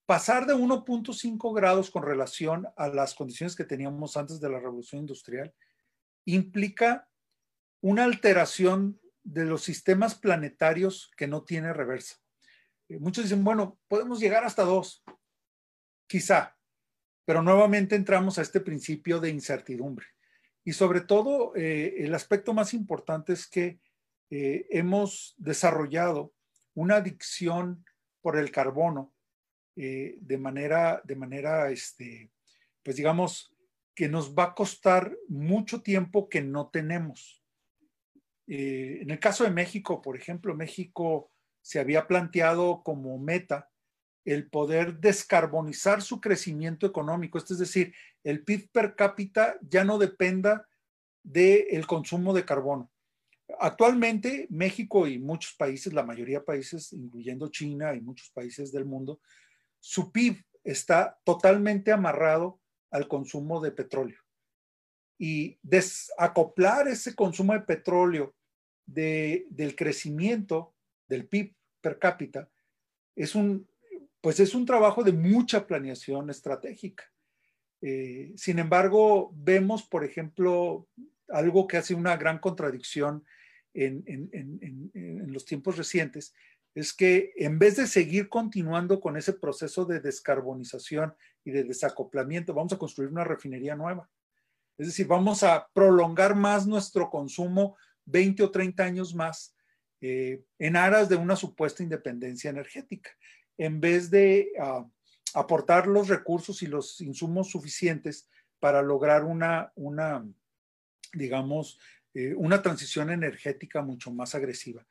Pasar 0.06 0.46
de 0.46 0.54
1.5 0.54 1.56
grados 1.56 1.90
con 1.90 2.04
relación 2.04 2.68
a 2.78 2.90
las 2.90 3.16
condiciones 3.16 3.56
que 3.56 3.64
teníamos 3.64 4.18
antes 4.18 4.40
de 4.40 4.50
la 4.50 4.60
revolución 4.60 5.02
industrial 5.02 5.52
implica 6.26 7.10
una 7.82 8.04
alteración 8.04 9.00
de 9.24 9.46
los 9.46 9.64
sistemas 9.64 10.14
planetarios 10.14 11.12
que 11.18 11.26
no 11.26 11.44
tiene 11.44 11.74
reversa. 11.74 12.18
Eh, 12.88 13.00
muchos 13.00 13.24
dicen, 13.24 13.44
bueno, 13.44 13.80
podemos 13.88 14.20
llegar 14.20 14.44
hasta 14.44 14.62
2, 14.62 15.04
quizá, 16.06 16.56
pero 17.26 17.42
nuevamente 17.42 17.96
entramos 17.96 18.38
a 18.38 18.44
este 18.44 18.60
principio 18.60 19.20
de 19.20 19.32
incertidumbre. 19.32 20.06
Y 20.64 20.74
sobre 20.74 21.02
todo, 21.02 21.56
eh, 21.56 21.96
el 21.98 22.14
aspecto 22.14 22.54
más 22.54 22.76
importante 22.76 23.34
es 23.34 23.48
que 23.48 23.80
eh, 24.30 24.68
hemos 24.70 25.34
desarrollado 25.38 26.32
una 26.76 26.98
adicción 26.98 27.84
por 28.22 28.38
el 28.38 28.52
carbono 28.52 29.15
eh, 29.76 30.18
de 30.20 30.38
manera, 30.38 31.02
de 31.04 31.16
manera, 31.16 31.70
este, 31.70 32.32
pues 32.84 32.96
digamos, 32.96 33.54
que 33.94 34.10
nos 34.10 34.34
va 34.34 34.44
a 34.46 34.56
costar 34.56 35.16
mucho 35.28 35.82
tiempo 35.82 36.30
que 36.30 36.42
no 36.42 36.70
tenemos. 36.70 37.42
en 38.48 39.10
el 39.10 39.20
caso 39.20 39.44
de 39.44 39.50
México, 39.50 40.02
por 40.02 40.16
ejemplo, 40.16 40.54
México 40.54 41.32
se 41.62 41.80
había 41.80 42.06
planteado 42.06 42.84
como 42.84 43.18
meta 43.18 43.72
el 44.26 44.50
poder 44.50 45.00
descarbonizar 45.00 46.02
su 46.02 46.20
crecimiento 46.20 46.86
económico, 46.88 47.38
es 47.38 47.58
decir, 47.58 47.94
el 48.24 48.44
PIB 48.44 48.72
per 48.72 48.96
cápita 48.96 49.58
ya 49.62 49.84
no 49.84 50.00
dependa 50.00 50.68
del 51.24 51.86
consumo 51.86 52.34
de 52.34 52.44
carbono. 52.44 52.92
Actualmente, 53.60 54.48
México 54.50 55.08
y 55.08 55.20
muchos 55.20 55.54
países, 55.54 55.94
la 55.94 56.04
mayoría 56.04 56.40
de 56.40 56.46
países, 56.46 56.92
incluyendo 56.94 57.50
China 57.50 57.94
y 57.94 58.02
muchos 58.02 58.32
países 58.32 58.72
del 58.72 58.86
mundo, 58.86 59.22
su 59.88 60.12
PIB 60.12 60.44
está 60.64 61.20
totalmente 61.24 61.92
amarrado 61.92 62.60
al 62.90 63.08
consumo 63.08 63.62
de 63.62 63.70
petróleo. 63.70 64.20
Y 65.20 65.60
desacoplar 65.62 66.88
ese 66.88 67.14
consumo 67.14 67.54
de 67.54 67.60
petróleo 67.60 68.36
del 68.88 69.76
crecimiento 69.78 70.74
del 71.08 71.28
PIB 71.28 71.54
per 71.82 72.00
cápita 72.00 72.50
es 73.16 73.36
un, 73.36 73.70
pues 74.22 74.40
es 74.40 74.56
un 74.56 74.66
trabajo 74.66 75.04
de 75.04 75.12
mucha 75.12 75.68
planeación 75.68 76.32
estratégica. 76.32 77.04
Eh, 77.80 78.34
sin 78.36 78.58
embargo, 78.58 79.32
vemos, 79.36 79.84
por 79.84 80.04
ejemplo, 80.04 80.88
algo 81.30 81.68
que 81.68 81.78
hace 81.78 81.94
una 81.94 82.18
gran 82.18 82.40
contradicción 82.40 83.24
en, 83.76 85.32
los 85.32 85.46
tiempos 85.46 85.78
recientes, 85.78 86.34
es 86.76 86.94
que 86.94 87.34
en 87.38 87.58
vez 87.58 87.78
de 87.78 87.88
seguir 87.88 88.30
continuando 88.30 89.00
con 89.00 89.18
ese 89.18 89.34
proceso 89.34 89.86
de 89.86 90.02
descarbonización 90.02 91.16
y 91.46 91.52
de 91.52 91.64
desacoplamiento, 91.64 92.54
vamos 92.54 92.74
a 92.74 92.78
construir 92.78 93.10
una 93.10 93.24
refinería 93.24 93.76
nueva. 93.76 94.10
Es 94.78 94.88
decir, 94.88 95.08
vamos 95.08 95.42
a 95.42 95.68
prolongar 95.74 96.36
más 96.36 96.68
nuestro 96.68 97.10
consumo 97.10 97.78
20 98.06 98.44
o 98.44 98.52
30 98.52 98.84
años 98.84 99.16
más 99.16 99.56
eh, 100.02 100.44
en 100.60 100.76
aras 100.76 101.08
de 101.08 101.16
una 101.16 101.38
supuesta 101.38 101.82
independencia 101.82 102.50
energética 102.50 103.10
en 103.58 103.80
vez 103.80 104.12
de 104.12 104.52
ah, 104.60 104.86
aportar 105.34 105.88
los 105.88 106.10
recursos 106.10 106.62
y 106.62 106.68
los 106.68 107.00
insumos 107.00 107.50
suficientes 107.50 108.30
para 108.60 108.82
lograr 108.82 109.24
una, 109.24 109.72
una 109.76 110.26
digamos, 111.14 111.80
eh, 112.14 112.34
una 112.36 112.62
transición 112.62 113.10
energética 113.10 113.82
mucho 113.82 114.12
más 114.12 114.36
agresiva. 114.36 114.86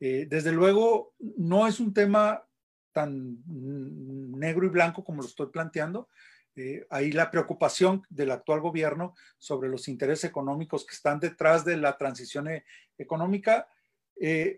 Eh, 0.00 0.26
desde 0.28 0.52
luego, 0.52 1.14
no 1.18 1.66
es 1.66 1.80
un 1.80 1.92
tema 1.92 2.44
tan 2.92 3.38
negro 3.46 4.66
y 4.66 4.70
blanco 4.70 5.04
como 5.04 5.22
lo 5.22 5.28
estoy 5.28 5.46
planteando. 5.46 6.08
Eh, 6.56 6.86
ahí 6.90 7.12
la 7.12 7.30
preocupación 7.30 8.02
del 8.08 8.32
actual 8.32 8.60
gobierno 8.60 9.14
sobre 9.38 9.68
los 9.68 9.86
intereses 9.86 10.24
económicos 10.24 10.84
que 10.84 10.94
están 10.94 11.20
detrás 11.20 11.64
de 11.64 11.76
la 11.76 11.96
transición 11.96 12.48
económica, 12.96 13.68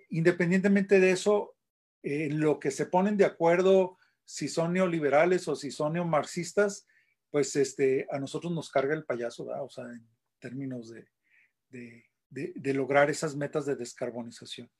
independientemente 0.08 0.98
de 0.98 1.10
eso, 1.10 1.54
lo 2.02 2.58
que 2.58 2.70
se 2.70 2.86
ponen 2.86 3.18
de 3.18 3.26
acuerdo, 3.26 3.98
si 4.24 4.48
son 4.48 4.72
neoliberales 4.72 5.46
o 5.48 5.56
si 5.56 5.70
son 5.70 5.92
neomarxistas, 5.94 6.86
pues 7.30 7.54
este, 7.56 8.06
a 8.10 8.18
nosotros 8.18 8.52
nos 8.52 8.70
carga 8.70 8.94
el 8.94 9.04
payaso, 9.04 9.44
o 9.44 9.68
sea, 9.68 9.84
en 9.84 10.06
términos 10.38 10.88
de, 10.88 12.04
de, 12.28 12.74
lograr 12.74 13.10
esas 13.10 13.36
metas 13.36 13.66
de 13.66 13.76
descarbonización. 13.76 14.70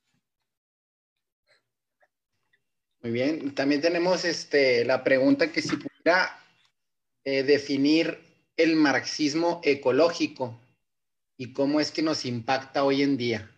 Muy 3.03 3.12
bien, 3.12 3.55
también 3.55 3.80
tenemos 3.80 4.24
este, 4.24 4.84
la 4.84 5.03
pregunta 5.03 5.51
que 5.51 5.62
si 5.62 5.76
pudiera 5.76 6.38
eh, 7.24 7.42
definir 7.42 8.18
el 8.57 8.76
marxismo 8.76 9.61
ecológico 9.64 10.61
y 11.38 11.55
cómo 11.55 11.80
es 11.80 11.90
que 11.90 12.03
nos 12.03 12.26
impacta 12.26 12.84
hoy 12.84 13.03
en 13.03 13.16
día. 13.16 13.51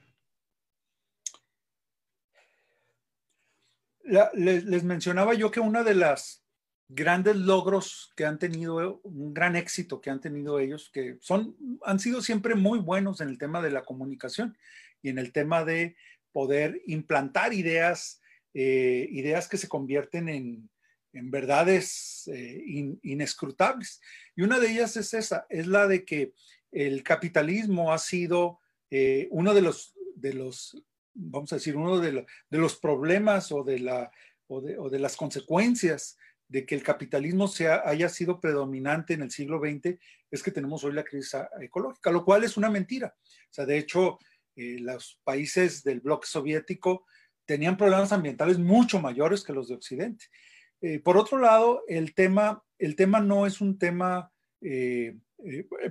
les, 4.34 4.84
mencionaba 4.84 5.34
yo 5.34 5.51
que 5.51 5.61
una 5.61 5.82
de 5.82 5.95
las 5.95 6.45
grandes 6.88 7.36
logros 7.36 8.12
que 8.16 8.24
han 8.24 8.38
tenido, 8.38 9.01
un 9.03 9.32
gran 9.34 9.57
éxito 9.57 10.01
que 10.01 10.11
han 10.11 10.20
tenido 10.20 10.59
ellos, 10.61 10.90
que 10.93 11.16
son, 11.20 11.57
han 11.84 11.99
sido 11.99 12.22
siempre 12.22 12.55
muy 12.55 12.78
buenos 12.78 13.20
en 13.20 13.28
el 13.28 13.38
tema 13.38 13.62
de 13.62 13.70
la 13.70 13.84
comunicación 13.84 14.57
y 15.03 15.09
en 15.09 15.18
el 15.18 15.32
tema 15.32 15.64
de 15.64 15.97
poder 16.32 16.82
implantar 16.86 17.53
ideas, 17.53 18.22
eh, 18.55 19.09
ideas 19.11 19.48
que 19.48 19.57
se 19.57 19.68
convierten 19.68 20.28
en, 20.28 20.68
verdades 21.14 22.26
eh, 22.32 22.62
inescrutables. 23.03 24.00
Y 24.34 24.42
una 24.42 24.59
de 24.59 24.70
ellas 24.70 24.96
es 24.96 25.12
esa, 25.12 25.46
es 25.50 25.66
la 25.66 25.86
de 25.86 26.07
que 26.07 26.32
el 26.70 27.03
capitalismo 27.03 27.92
ha 27.92 27.98
sido 27.98 28.61
eh, 28.90 29.28
uno 29.30 29.53
de 29.53 29.61
los, 29.61 29.94
de 30.14 30.32
los 30.32 30.82
vamos 31.12 31.53
a 31.53 31.57
decir, 31.57 31.76
uno 31.76 32.00
de, 32.00 32.24
los 32.50 32.76
problemas 32.76 33.53
o 33.53 33.62
de, 33.62 33.78
la, 33.78 34.11
o 34.48 34.61
de, 34.62 34.98
las 34.98 35.16
consecuencias 35.16 36.16
de 36.48 36.64
que 36.64 36.74
el 36.74 36.82
capitalismo 36.82 37.48
sea, 37.48 37.82
haya 37.84 38.09
sido 38.09 38.40
predominante 38.40 39.14
en 39.14 39.22
el 39.22 39.30
siglo 39.30 39.61
XX 39.61 39.98
es 40.30 40.42
que 40.42 40.50
tenemos 40.50 40.82
hoy 40.82 40.92
la 40.92 41.05
crisis 41.05 41.36
ecológica, 41.61 42.11
lo 42.11 42.24
cual 42.24 42.42
es 42.44 42.57
una 42.57 42.70
mentira. 42.70 43.14
O 43.16 43.53
sea, 43.53 43.66
de 43.66 43.76
hecho, 43.76 44.18
eh, 44.57 44.78
los 44.80 45.20
países 45.24 45.84
del 45.84 46.00
bloque 46.00 46.26
soviético 46.26 47.07
tenían 47.47 47.76
problemas 47.76 48.12
ambientales 48.12 48.59
mucho 48.59 49.01
mayores 49.01 49.43
que 49.43 49.53
los 49.53 49.68
de 49.68 49.74
Occidente. 49.74 50.26
Eh, 50.80 50.99
por 50.99 51.16
otro 51.16 51.38
lado, 51.38 51.84
el 51.88 52.14
tema, 52.14 52.62
el 52.78 52.97
tema 52.97 53.20
no 53.20 53.47
es 53.47 53.61
un 53.61 53.78
tema, 53.78 54.30
eh, 54.61 55.16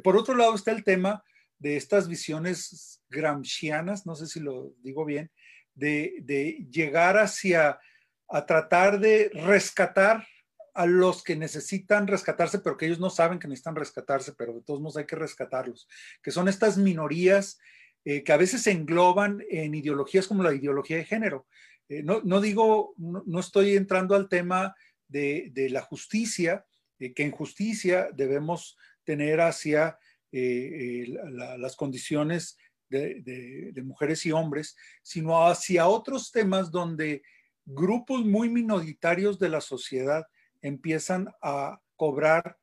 por 0.03 0.17
otro 0.17 0.35
lado 0.35 0.55
está 0.55 0.71
el 0.71 0.83
tema 0.83 1.23
de 1.59 1.77
estas 1.77 2.07
visiones 2.07 3.01
gramscianas, 3.09 4.05
no 4.05 4.15
sé 4.15 4.27
si 4.27 4.39
lo 4.39 4.73
digo 4.81 5.05
bien, 5.05 5.31
de, 5.75 6.65
llegar 6.71 7.17
hacia, 7.17 7.79
a 8.27 8.45
tratar 8.45 8.99
de 8.99 9.29
rescatar 9.33 10.27
a 10.73 10.85
los 10.85 11.23
que 11.23 11.35
necesitan 11.35 12.07
rescatarse, 12.07 12.59
pero 12.59 12.77
que 12.77 12.85
ellos 12.85 12.99
no 12.99 13.09
saben 13.09 13.39
que 13.39 13.47
necesitan 13.47 13.75
rescatarse, 13.75 14.33
pero 14.33 14.53
de 14.53 14.61
todos 14.61 14.81
modos 14.81 14.97
hay 14.97 15.05
que 15.05 15.15
rescatarlos, 15.15 15.87
que 16.23 16.31
son 16.31 16.47
estas 16.47 16.77
minorías 16.77 17.59
eh, 18.03 18.23
que 18.23 18.33
a 18.33 18.37
veces 18.37 18.63
se 18.63 18.71
engloban 18.71 19.43
en 19.47 19.75
ideologías 19.75 20.27
como 20.27 20.41
la 20.41 20.55
ideología 20.55 20.97
de 20.97 21.05
género. 21.05 21.45
Eh, 21.87 22.01
no, 22.01 22.41
digo, 22.41 22.95
no, 22.97 23.39
estoy 23.39 23.75
entrando 23.75 24.15
al 24.15 24.27
tema 24.27 24.75
de, 25.07 25.67
la 25.69 25.81
justicia, 25.81 26.65
eh, 26.97 27.13
que 27.13 27.23
en 27.23 27.31
justicia 27.31 28.09
debemos 28.13 28.75
tener 29.03 29.41
hacia 29.41 29.97
las 30.31 31.75
condiciones 31.75 32.57
de, 32.89 33.73
mujeres 33.83 34.25
y 34.25 34.31
hombres, 34.31 34.77
sino 35.03 35.45
hacia 35.45 35.87
otros 35.87 36.31
temas 36.31 36.71
donde 36.71 37.21
grupos 37.65 38.25
muy 38.25 38.49
minoritarios 38.49 39.37
de 39.37 39.49
la 39.49 39.59
sociedad 39.59 40.25
empiezan 40.61 41.29
a 41.41 41.81
cobrar 41.97 42.57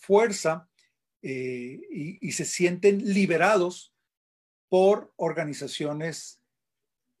fuerza 0.00 0.68
y, 1.22 2.32
se 2.32 2.44
sienten 2.44 2.98
liberados 2.98 3.91
por 4.72 5.12
organizaciones 5.16 6.40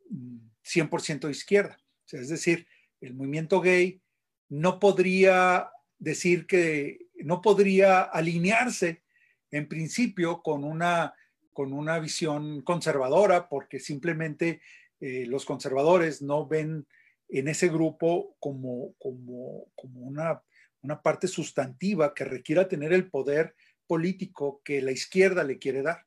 100% 0.08 1.16
mm, 1.16 1.26
de 1.26 1.30
izquierda. 1.30 1.76
es 2.10 2.30
decir, 2.30 2.66
el 3.02 3.12
movimiento 3.12 3.60
gay 3.60 4.00
no 4.48 4.80
podría 4.80 5.68
decir 5.98 6.46
que 6.46 7.08
no 7.16 7.42
podría 7.42 8.00
alinearse 8.00 9.02
en 9.50 9.68
principio 9.68 10.40
con 10.40 10.64
una, 10.64 11.12
con 11.52 11.74
una 11.74 11.98
visión 11.98 12.62
conservadora, 12.62 13.50
porque 13.50 13.80
simplemente 13.80 14.62
eh, 15.00 15.26
los 15.26 15.44
conservadores 15.44 16.22
no 16.22 16.46
ven 16.46 16.86
en 17.28 17.48
ese 17.48 17.68
grupo 17.68 18.34
como, 18.40 18.94
como, 18.98 19.66
como 19.74 20.00
una, 20.00 20.42
una 20.80 21.02
parte 21.02 21.28
sustantiva 21.28 22.14
que 22.14 22.24
requiera 22.24 22.66
tener 22.66 22.94
el 22.94 23.10
poder 23.10 23.54
político 23.86 24.62
que 24.64 24.80
la 24.80 24.92
izquierda 24.92 25.44
le 25.44 25.58
quiere 25.58 25.82
dar. 25.82 26.06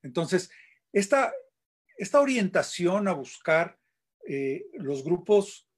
Entonces, 0.00 0.50
esta, 0.94 1.32
esta 1.98 2.20
orientación 2.20 3.08
a 3.08 3.12
buscar 3.12 3.78
eh, 4.26 4.64
los 4.74 5.04
grupos 5.04 5.68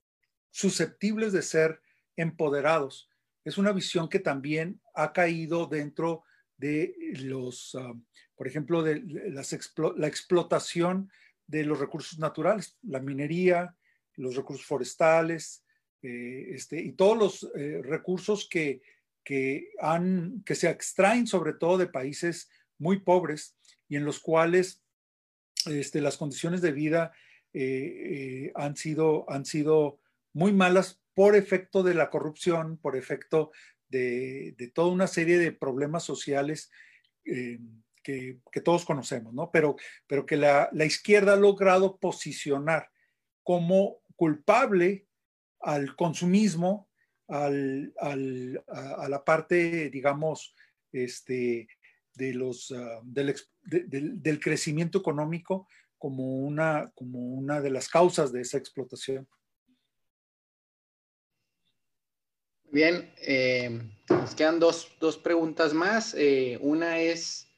susceptibles 0.51 1.33
de 1.33 1.43
ser 1.43 1.81
empoderados 2.17 3.11
es 3.45 3.59
una 3.59 3.73
visión 3.73 4.09
que 4.09 4.19
también 4.19 4.81
ha 4.95 5.13
caído 5.13 5.67
dentro 5.67 6.25
de 6.57 6.95
los, 7.21 7.75
ah, 7.79 7.95
por 8.35 8.47
ejemplo, 8.47 8.83
de 8.83 9.03
la 9.05 10.09
explotación 10.09 11.11
de 11.47 11.65
los 11.65 11.79
recursos 11.79 12.19
naturales, 12.19 12.77
la 12.83 12.99
minería, 13.01 13.77
los 14.17 14.35
recursos 14.35 14.67
forestales, 14.67 15.65
eh, 16.03 16.49
este, 16.51 16.81
y 16.81 16.93
todos 16.93 17.17
los 17.17 17.51
eh, 17.55 17.81
recursos 17.83 18.49
que, 18.49 18.83
que, 19.23 19.71
han, 19.81 20.43
que 20.45 20.57
se 20.57 20.69
extraen 20.69 21.27
sobre 21.27 21.53
todo 21.53 21.79
de 21.79 21.87
países 21.87 22.51
muy 22.79 22.99
pobres 22.99 23.57
y 23.89 23.97
en 23.97 24.05
los 24.05 24.19
cuales 24.19 24.83
este, 25.67 26.01
las 26.01 26.17
condiciones 26.17 26.63
de 26.63 26.73
vida 26.73 27.13
eh, 27.53 28.53
han, 28.55 28.77
sido, 28.77 29.29
han 29.31 29.45
sido 29.45 29.99
muy 30.33 30.53
malas 30.53 31.01
por 31.15 31.35
efecto 31.35 31.83
de 31.83 31.95
la 31.95 32.11
corrupción, 32.11 32.79
por 32.79 32.97
efecto 32.97 33.53
de, 33.89 34.55
toda 34.75 34.93
una 34.93 35.07
serie 35.07 35.39
de 35.39 35.53
problemas 35.53 36.03
sociales 36.03 36.71
que, 37.25 38.39
que, 38.53 38.61
todos 38.61 38.85
conocemos, 38.85 39.33
¿no? 39.33 39.51
Pero, 39.51 39.77
pero 40.07 40.27
que 40.27 40.37
la, 40.37 40.69
la 40.73 40.85
izquierda 40.85 41.33
ha 41.33 41.37
logrado 41.37 41.99
posicionar 41.99 42.91
como 43.43 44.01
culpable 44.17 45.07
al 45.61 45.97
consumismo, 45.97 46.89
al, 47.29 47.93
al, 47.99 48.65
a, 48.69 49.09
la 49.09 49.25
parte, 49.25 49.91
digamos, 49.91 50.55
este, 50.93 51.69
de 52.15 52.35
los, 52.35 52.71
uh, 52.71 53.01
del, 53.05 53.35
de, 53.67 53.85
del, 53.85 54.23
del, 54.23 54.41
crecimiento 54.41 54.99
económico 54.99 55.69
como 55.99 56.39
una, 56.41 56.91
como 56.95 57.19
una 57.19 57.61
de 57.61 57.71
las 57.71 57.89
causas 57.89 58.33
de 58.33 58.43
esa 58.43 58.59
explotación. 58.59 59.29
Bien, 62.71 63.11
eh, 63.23 63.81
nos 64.09 64.35
quedan 64.35 64.61
dos, 64.61 64.93
dos 65.01 65.17
preguntas 65.17 65.73
más. 65.73 66.15
Eh, 66.19 66.59
una 66.61 66.99
es 66.99 67.49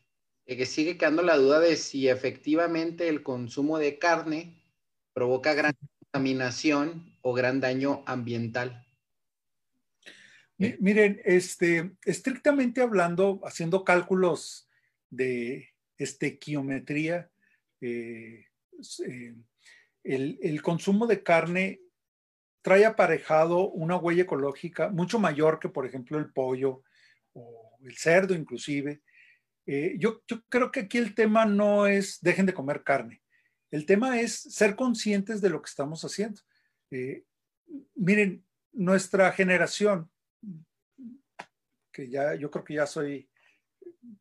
eh, 0.46 0.56
que 0.56 0.66
sigue 0.66 0.96
quedando 0.96 1.22
la 1.22 1.36
duda 1.36 1.60
de 1.60 1.76
si 1.76 2.08
efectivamente 2.08 3.08
el 3.08 3.22
consumo 3.22 3.78
de 3.78 3.98
carne 3.98 4.62
provoca 5.12 5.54
gran 5.54 5.74
contaminación 5.98 7.18
o 7.22 7.32
gran 7.32 7.60
daño 7.60 8.02
ambiental? 8.06 8.86
Miren, 10.56 11.20
este, 11.24 11.92
estrictamente 12.04 12.80
hablando, 12.80 13.40
haciendo 13.44 13.84
cálculos 13.84 14.68
de 15.08 15.67
estequiometría, 15.98 17.30
eh, 17.80 18.46
eh, 19.06 19.34
el, 20.04 20.38
el, 20.42 20.62
consumo 20.62 21.06
de 21.06 21.22
carne 21.22 21.80
trae 22.62 22.86
aparejado 22.86 23.68
una 23.70 23.96
huella 23.96 24.22
ecológica 24.22 24.88
mucho 24.88 25.18
mayor 25.18 25.58
que, 25.58 25.68
por 25.68 25.86
ejemplo, 25.86 26.18
el 26.18 26.32
pollo 26.32 26.82
o 27.32 27.78
el 27.82 27.96
cerdo 27.96 28.34
inclusive. 28.34 29.02
Eh, 29.66 29.96
yo, 29.98 30.22
yo 30.26 30.42
creo 30.48 30.72
que 30.72 30.80
aquí 30.80 30.98
el 30.98 31.14
tema 31.14 31.44
no 31.44 31.86
es 31.86 32.20
dejen 32.20 32.46
de 32.46 32.54
comer 32.54 32.82
carne. 32.82 33.22
El 33.70 33.84
tema 33.84 34.18
es 34.18 34.34
ser 34.34 34.74
conscientes 34.76 35.42
de 35.42 35.50
lo 35.50 35.60
que 35.60 35.68
estamos 35.68 36.02
haciendo. 36.04 36.40
Eh, 36.90 37.24
miren, 37.94 38.44
nuestra 38.72 39.30
generación, 39.32 40.10
que 41.92 42.08
ya 42.08 42.34
yo 42.34 42.50
creo 42.50 42.64
que 42.64 42.74
ya 42.74 42.86
soy 42.86 43.28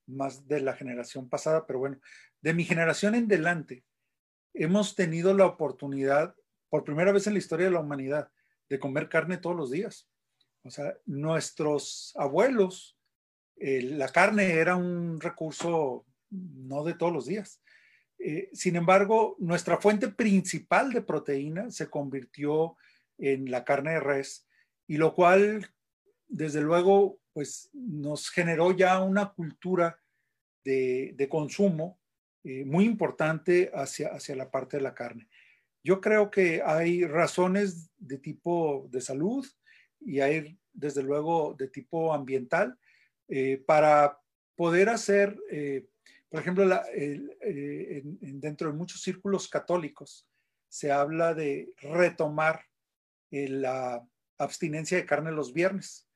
más 0.05 0.47
de 0.47 0.61
la 0.61 0.73
generación 0.73 1.29
pasada, 1.29 1.65
pero 1.65 1.79
bueno, 1.79 1.99
de 2.41 2.53
mi 2.53 2.63
generación 2.63 3.15
en 3.15 3.27
delante, 3.27 3.83
hemos 4.53 4.95
tenido 4.95 5.33
la 5.33 5.45
oportunidad, 5.45 6.35
por 6.69 6.83
primera 6.83 7.11
vez 7.11 7.27
en 7.27 7.33
la 7.33 7.39
historia 7.39 7.67
de 7.67 7.71
la 7.71 7.79
humanidad, 7.79 8.31
de 8.69 8.79
comer 8.79 9.09
carne 9.09 9.37
todos 9.37 9.55
los 9.55 9.71
días. 9.71 10.09
O 10.63 10.69
sea, 10.69 10.97
nuestros 11.05 12.13
abuelos, 12.17 12.97
eh, 13.55 13.81
la 13.81 14.09
carne 14.09 14.55
era 14.55 14.75
un 14.75 15.21
recurso 15.21 16.05
no 16.29 16.83
de 16.83 16.93
todos 16.93 17.13
los 17.13 17.25
días. 17.25 17.61
Eh, 18.19 18.49
sin 18.53 18.75
embargo, 18.75 19.35
nuestra 19.39 19.77
fuente 19.77 20.09
principal 20.09 20.91
de 20.91 21.01
proteína 21.01 21.71
se 21.71 21.89
convirtió 21.89 22.75
en 23.17 23.49
la 23.49 23.63
carne 23.63 23.91
de 23.93 23.99
res, 23.99 24.47
y 24.87 24.97
lo 24.97 25.13
cual, 25.13 25.69
desde 26.27 26.61
luego, 26.61 27.19
pues 27.33 27.69
nos 27.73 28.29
generó 28.29 28.71
ya 28.71 29.01
una 29.01 29.33
cultura 29.33 29.99
de, 30.63 31.27
consumo 31.29 31.99
eh, 32.43 32.65
muy 32.65 32.85
importante 32.85 33.71
hacia, 33.73 34.09
hacia 34.09 34.35
la 34.35 34.51
parte 34.51 34.77
de 34.77 34.83
la 34.83 34.93
carne. 34.93 35.27
Yo 35.83 36.01
creo 36.01 36.29
que 36.29 36.61
hay 36.65 37.05
razones 37.05 37.89
de 37.97 38.17
tipo 38.17 38.87
de 38.91 38.99
salud 38.99 39.47
y 40.01 40.19
hay, 40.19 40.59
desde 40.73 41.03
luego, 41.03 41.55
de 41.57 41.69
tipo 41.69 42.13
ambiental 42.13 42.77
eh, 43.29 43.63
para 43.65 44.19
poder 44.55 44.89
hacer 44.89 45.37
eh, 45.49 45.87
por 46.29 46.41
ejemplo, 46.41 46.67
dentro 48.21 48.69
de 48.69 48.77
muchos 48.77 49.01
círculos 49.01 49.47
católicos 49.47 50.27
se 50.67 50.91
habla 50.91 51.33
de 51.33 51.71
retomar 51.77 52.65
la 53.31 54.05
abstinencia 54.37 54.97
de 54.97 55.05
carne 55.05 55.31
los 55.31 55.53
viernes 55.53 56.06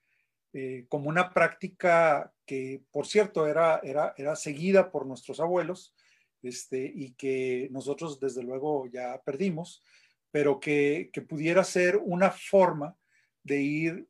eh, 0.53 0.85
como 0.89 1.09
una 1.09 1.33
práctica 1.33 2.33
que, 2.45 2.83
por 2.91 3.07
cierto, 3.07 3.47
era, 3.47 3.79
era, 3.83 4.13
era 4.17 4.35
seguida 4.35 4.91
por 4.91 5.05
nuestros 5.05 5.39
abuelos 5.39 5.95
este, 6.41 6.91
y 6.93 7.13
que 7.13 7.69
nosotros 7.71 8.19
desde 8.19 8.43
luego 8.43 8.87
ya 8.87 9.21
perdimos, 9.23 9.83
pero 10.31 10.59
que, 10.59 11.09
que 11.13 11.21
pudiera 11.21 11.63
ser 11.63 11.97
una 11.97 12.31
forma 12.31 12.97
de 13.43 13.61
ir 13.61 14.07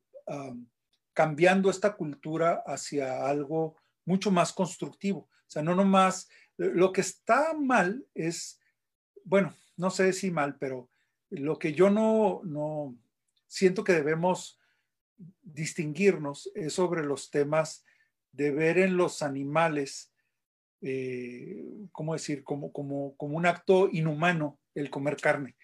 cambiando 1.14 1.70
esta 1.70 1.96
cultura 1.96 2.64
hacia 2.66 3.28
algo 3.28 3.76
mucho 4.06 4.32
más 4.32 4.54
constructivo. 4.54 5.20
O 5.20 5.50
sea, 5.50 5.62
no 5.62 5.76
nomás, 5.76 6.30
lo 6.58 6.92
que 6.92 7.02
está 7.02 7.54
mal 7.54 8.06
es, 8.14 8.60
bueno, 9.24 9.54
no 9.78 9.90
sé 9.90 10.14
si 10.14 10.32
mal, 10.32 10.58
pero 10.58 10.90
lo 11.30 11.60
que 11.60 11.74
yo 11.74 11.90
no, 11.90 12.42
no 12.44 12.96
siento 13.48 13.84
que 13.84 13.94
debemos 13.94 14.61
distinguirnos 15.42 16.52
es 16.56 16.74
sobre 16.74 17.04
los 17.04 17.30
temas 17.30 17.84
de 18.32 18.52
ver 18.52 18.78
en 18.78 18.98
los 18.98 19.22
animales, 19.22 20.14
eh, 20.82 21.64
¿cómo 21.92 22.14
decir?, 22.14 22.44
como, 22.44 22.72
como, 22.72 23.16
como 23.18 23.38
un 23.38 23.46
acto 23.46 23.90
inhumano 23.92 24.60
el 24.74 24.90
comer 24.90 25.18
carne. 25.18 25.56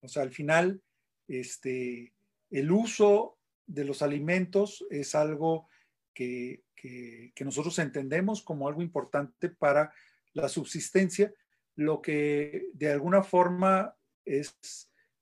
O 0.00 0.08
sea, 0.08 0.22
al 0.22 0.32
final, 0.32 0.82
este, 1.28 2.12
el 2.50 2.70
uso 2.70 3.38
de 3.66 3.84
los 3.84 4.02
alimentos 4.02 4.84
es 4.90 5.14
algo 5.14 5.68
que, 6.14 6.62
que, 6.74 7.32
nosotros 7.44 7.78
entendemos 7.78 8.42
como 8.42 8.68
algo 8.68 8.82
importante 8.82 9.48
para 9.48 9.92
la 10.32 10.48
subsistencia, 10.48 11.32
lo 11.74 12.00
que 12.00 12.68
de 12.72 12.92
alguna 12.92 13.22
forma 13.22 13.94
es, 14.24 14.56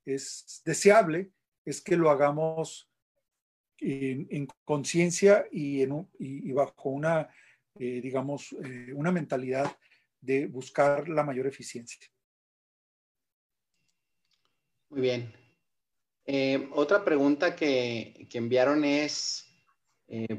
es 0.05 0.61
deseable 0.65 1.31
es 1.65 1.81
que 1.81 1.97
lo 1.97 2.09
hagamos 2.09 2.89
en, 3.79 4.27
en 4.29 4.47
conciencia 4.63 5.45
y, 5.51 5.85
bajo 6.53 6.89
una, 6.89 7.29
eh, 7.79 8.01
digamos, 8.01 8.53
eh, 8.63 8.93
una 8.93 9.11
mentalidad 9.11 9.77
de 10.21 10.47
buscar 10.47 11.07
la 11.09 11.23
mayor 11.23 11.47
eficiencia. 11.47 12.07
Muy 14.89 15.01
bien. 15.01 15.33
Eh, 16.25 16.69
otra 16.73 17.03
pregunta 17.03 17.55
que, 17.55 18.27
que 18.29 18.37
enviaron 18.37 18.83
es, 18.83 19.45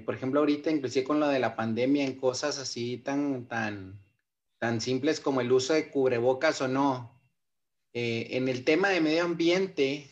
por 0.05 0.15
ejemplo, 0.15 0.41
ahorita, 0.41 0.71
inclusive 0.71 1.05
con 1.05 1.21
lo 1.21 1.29
de 1.29 1.39
la 1.39 1.55
pandemia, 1.55 2.05
en 2.05 2.17
cosas 2.17 2.59
así 2.59 2.99
tan, 2.99 3.47
tan, 3.47 4.01
tan 4.59 4.81
simples 4.81 5.21
como 5.21 5.41
el 5.41 5.53
uso 5.53 5.75
de 5.75 5.91
cubrebocas 5.91 6.61
o 6.61 6.69
no. 6.69 7.21
En 7.93 8.49
el 8.49 8.65
tema 8.65 8.91
de 8.91 9.01
medio 9.01 9.25
ambiente, 9.25 10.11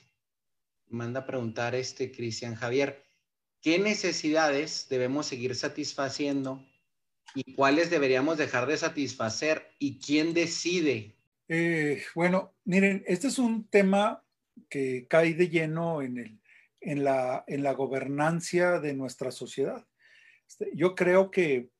manda 0.89 1.21
a 1.21 1.27
preguntar 1.27 1.75
este 1.75 2.11
Cristian 2.11 2.55
Javier, 2.55 3.04
¿qué 3.65 3.81
necesidades 3.81 4.87
debemos 4.89 5.27
seguir 5.27 5.57
satisfaciendo 5.57 6.65
y 7.35 7.55
cuáles 7.55 7.91
deberíamos 7.91 8.39
dejar 8.39 8.69
de 8.69 8.77
satisfacer 8.77 9.71
y 9.81 9.99
quién 9.99 10.35
decide? 10.35 11.17
Eh, 11.49 12.05
bueno, 12.15 12.55
miren, 12.65 13.03
este 13.09 13.27
es 13.27 13.39
un 13.39 13.67
tema 13.67 14.23
que 14.69 15.07
cae 15.09 15.35
de 15.35 15.49
lleno 15.49 16.01
en 16.03 16.19
el 16.19 16.41
en 16.85 17.03
la, 17.03 17.45
en 17.47 17.63
la 17.63 17.73
gobernancia 17.73 18.79
de 18.79 18.95
nuestra 18.95 19.31
sociedad. 19.31 19.87
Este, 20.47 20.71
yo 20.75 20.95
creo 20.95 21.31
que 21.31 21.71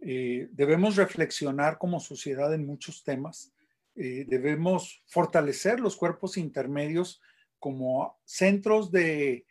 eh, 0.00 0.48
debemos 0.52 0.96
reflexionar 0.96 1.78
como 1.78 2.00
sociedad 2.00 2.54
en 2.54 2.64
muchos 2.64 3.02
temas. 3.02 3.52
Eh, 3.96 4.24
debemos 4.28 5.02
fortalecer 5.06 5.80
los 5.80 5.96
cuerpos 5.96 6.36
intermedios 6.36 7.20
como 7.58 8.20
centros 8.24 8.90
de, 8.90 9.44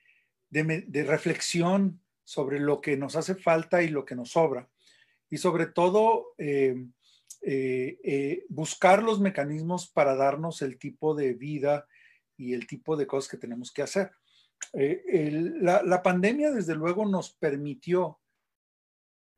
de, 0.52 1.04
reflexión 1.04 2.00
sobre 2.24 2.60
lo 2.60 2.82
que 2.82 2.98
nos 2.98 3.16
hace 3.16 3.36
falta 3.36 3.82
y 3.82 3.88
lo 3.88 4.06
que 4.06 4.16
nos 4.16 4.32
sobra. 4.32 4.70
Y 5.30 5.38
sobre 5.38 5.66
todo, 5.66 6.34
eh, 6.38 6.76
eh, 7.42 8.46
buscar 8.50 9.02
los 9.02 9.20
mecanismos 9.20 9.88
para 9.88 10.16
darnos 10.16 10.62
el 10.62 10.78
tipo 10.78 11.16
de 11.16 11.34
vida 11.34 11.88
y 12.38 12.54
el 12.54 12.68
tipo 12.68 12.96
de 12.96 13.08
cosas 13.08 13.32
que 13.32 13.38
tenemos 13.38 13.72
que 13.72 13.82
hacer. 13.82 14.12
la, 14.74 16.04
pandemia, 16.04 16.52
desde 16.52 16.76
luego, 16.76 17.06
nos 17.06 17.32
permitió 17.32 18.20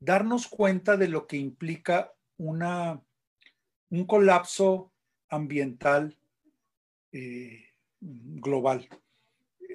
darnos 0.00 0.48
cuenta 0.48 0.96
de 0.96 1.08
lo 1.08 1.26
que 1.26 1.36
implica 1.36 2.12
una, 2.36 3.00
un 3.90 4.04
colapso 4.04 4.92
ambiental 5.28 6.18
eh, 7.12 7.68
global. 8.00 8.88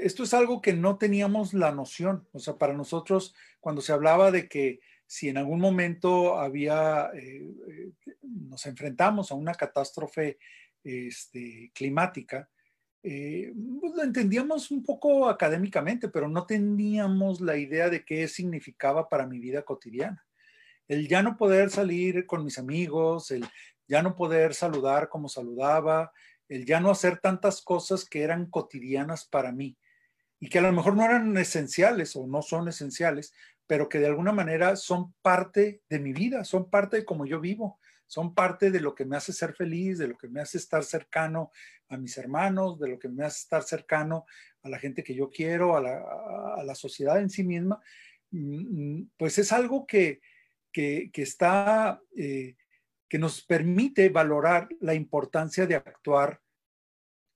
Esto 0.01 0.23
es 0.23 0.33
algo 0.33 0.61
que 0.61 0.73
no 0.73 0.97
teníamos 0.97 1.53
la 1.53 1.71
noción. 1.71 2.27
O 2.31 2.39
sea, 2.39 2.57
para 2.57 2.73
nosotros, 2.73 3.35
cuando 3.59 3.81
se 3.81 3.91
hablaba 3.91 4.31
de 4.31 4.47
que 4.47 4.79
si 5.05 5.27
en 5.27 5.37
algún 5.37 5.59
momento 5.59 6.39
había, 6.39 7.09
eh, 7.13 7.51
eh, 7.67 7.91
nos 8.21 8.65
enfrentamos 8.65 9.31
a 9.31 9.35
una 9.35 9.53
catástrofe 9.53 10.37
este, 10.83 11.71
climática, 11.73 12.49
pues 13.01 13.95
lo 13.95 14.03
entendíamos 14.03 14.71
un 14.71 14.83
poco 14.83 15.29
académicamente, 15.29 16.09
pero 16.09 16.27
no 16.27 16.45
teníamos 16.45 17.39
la 17.39 17.55
idea 17.57 17.89
de 17.89 18.03
qué 18.03 18.27
significaba 18.27 19.07
para 19.07 19.25
mi 19.25 19.39
vida 19.39 19.63
cotidiana. 19.63 20.25
El 20.87 21.07
ya 21.07 21.23
no 21.23 21.37
poder 21.37 21.69
salir 21.69 22.25
con 22.25 22.43
mis 22.43 22.57
amigos, 22.57 23.31
el 23.31 23.45
ya 23.87 24.01
no 24.01 24.15
poder 24.15 24.53
saludar 24.53 25.07
como 25.07 25.29
saludaba, 25.29 26.11
el 26.49 26.65
ya 26.65 26.81
no 26.81 26.91
hacer 26.91 27.19
tantas 27.19 27.61
cosas 27.61 28.03
que 28.03 28.21
eran 28.21 28.47
cotidianas 28.47 29.25
para 29.25 29.51
mí 29.51 29.77
y 30.39 30.49
que 30.49 30.59
a 30.59 30.61
lo 30.61 30.71
mejor 30.71 30.95
no 30.95 31.03
eran 31.03 31.35
esenciales 31.37 32.15
o 32.15 32.25
no 32.25 32.41
son 32.41 32.67
esenciales, 32.67 33.33
pero 33.67 33.89
que 33.89 33.99
de 33.99 34.07
alguna 34.07 34.31
manera 34.31 34.75
son 34.75 35.13
parte 35.21 35.81
de 35.89 35.99
mi 35.99 36.13
vida, 36.13 36.43
son 36.43 36.69
parte 36.69 36.97
de 36.97 37.05
cómo 37.05 37.25
yo 37.25 37.39
vivo, 37.39 37.79
son 38.07 38.33
parte 38.33 38.71
de 38.71 38.79
lo 38.79 38.95
que 38.95 39.05
me 39.05 39.17
hace 39.17 39.33
ser 39.33 39.53
feliz, 39.53 39.99
de 39.99 40.07
lo 40.07 40.17
que 40.17 40.27
me 40.27 40.41
hace 40.41 40.57
estar 40.57 40.83
cercano 40.83 41.51
a 41.89 41.97
mis 41.97 42.17
hermanos, 42.17 42.79
de 42.79 42.87
lo 42.87 42.97
que 42.97 43.09
me 43.09 43.23
hace 43.23 43.41
estar 43.41 43.61
cercano 43.61 44.25
a 44.63 44.69
la 44.69 44.79
gente 44.79 45.03
que 45.03 45.13
yo 45.13 45.29
quiero, 45.29 45.77
a 45.77 46.63
la, 46.63 46.75
sociedad 46.75 47.19
en 47.19 47.29
sí 47.29 47.43
misma, 47.43 47.79
mm, 48.31 48.95
mm, 48.95 49.11
pues 49.17 49.37
es 49.37 49.51
algo 49.51 49.85
que, 49.85 50.21
que, 50.71 51.11
está, 51.15 52.01
eh, 52.15 52.55
que 53.07 53.19
nos 53.19 53.43
permite 53.43 54.09
valorar 54.09 54.67
la 54.79 54.95
importancia 54.95 55.67
de 55.67 55.75
actuar, 55.75 56.41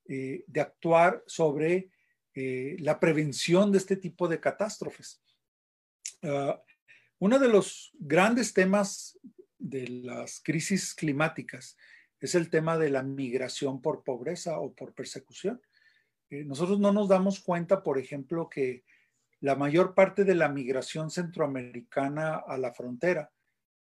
eh, 0.08 0.44
de 0.48 0.62
actuar 0.62 1.24
sobre 1.28 1.93
eh, 2.36 2.76
la 2.80 3.00
prevención 3.00 3.72
de 3.72 3.78
este 3.78 3.98
tipo 3.98 4.28
de 4.28 4.40
catástrofes. 4.40 5.22
Uh, 6.22 6.54
uno 7.20 7.40
de 7.40 7.48
los 7.48 7.92
grandes 8.00 8.54
temas 8.54 9.20
de 9.58 9.88
las 9.88 10.40
crisis 10.42 10.94
climáticas 10.94 11.78
es 12.20 12.36
el 12.36 12.50
tema 12.50 12.78
de 12.78 12.90
la 12.90 13.04
migración 13.04 13.82
por 13.82 14.04
pobreza 14.04 14.60
o 14.60 14.74
por 14.74 14.94
persecución. 14.94 15.62
nosotros 16.30 16.80
no 16.80 16.92
nos 16.92 17.08
damos 17.08 17.42
cuenta, 17.42 17.84
por 17.84 17.98
ejemplo, 17.98 18.50
que 18.50 18.84
la 19.44 19.56
mayor 19.56 19.94
parte 19.94 20.24
de 20.24 20.36
la 20.36 20.48
migración 20.48 21.12
centroamericana 21.12 22.38
a 22.38 22.58
la 22.58 22.74
frontera 22.74 23.30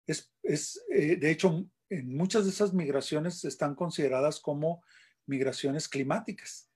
es, 0.06 0.32
es 0.42 0.82
eh, 0.90 1.14
de 1.14 1.30
hecho, 1.30 1.64
en 1.88 2.16
muchas 2.16 2.44
de 2.44 2.50
esas 2.50 2.74
migraciones 2.74 3.44
están 3.44 3.76
consideradas 3.76 4.40
como 4.40 4.82
migraciones 5.26 5.88
climáticas. 5.88 6.68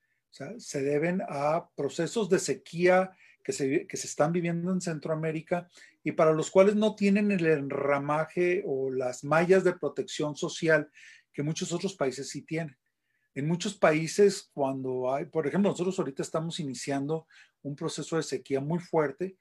Se 0.59 0.83
deben 0.83 1.23
a 1.29 1.69
procesos 1.75 2.29
de 2.29 2.39
sequía 2.39 3.17
que 3.43 3.53
se, 3.53 3.87
que 3.87 3.97
se 3.97 4.07
están 4.07 4.33
viviendo 4.33 4.73
en 4.73 4.81
Centroamérica 4.81 5.69
y 6.03 6.13
para 6.13 6.33
los 6.33 6.51
cuales 6.51 6.75
no 6.75 6.95
tienen 6.95 7.31
el 7.31 7.47
enramaje 7.47 8.63
o 8.67 8.91
las 8.91 9.25
mallas 9.25 9.65
de 9.65 9.75
protección 9.75 10.37
social 10.37 10.91
que 11.33 11.43
muchos 11.43 11.73
otros 11.73 11.95
países 11.95 12.29
sí 12.29 12.43
tienen. 12.43 12.77
En 13.35 13.47
muchos 13.47 13.75
países, 13.75 14.51
cuando 14.55 15.13
hay, 15.13 15.27
por 15.27 15.47
ejemplo, 15.47 15.71
nosotros 15.71 15.99
ahorita 15.99 16.23
estamos 16.23 16.59
iniciando 16.59 17.27
un 17.63 17.77
proceso 17.77 18.17
de 18.17 18.23
sequía 18.23 18.61
muy 18.61 18.79
fuerte 18.79 19.37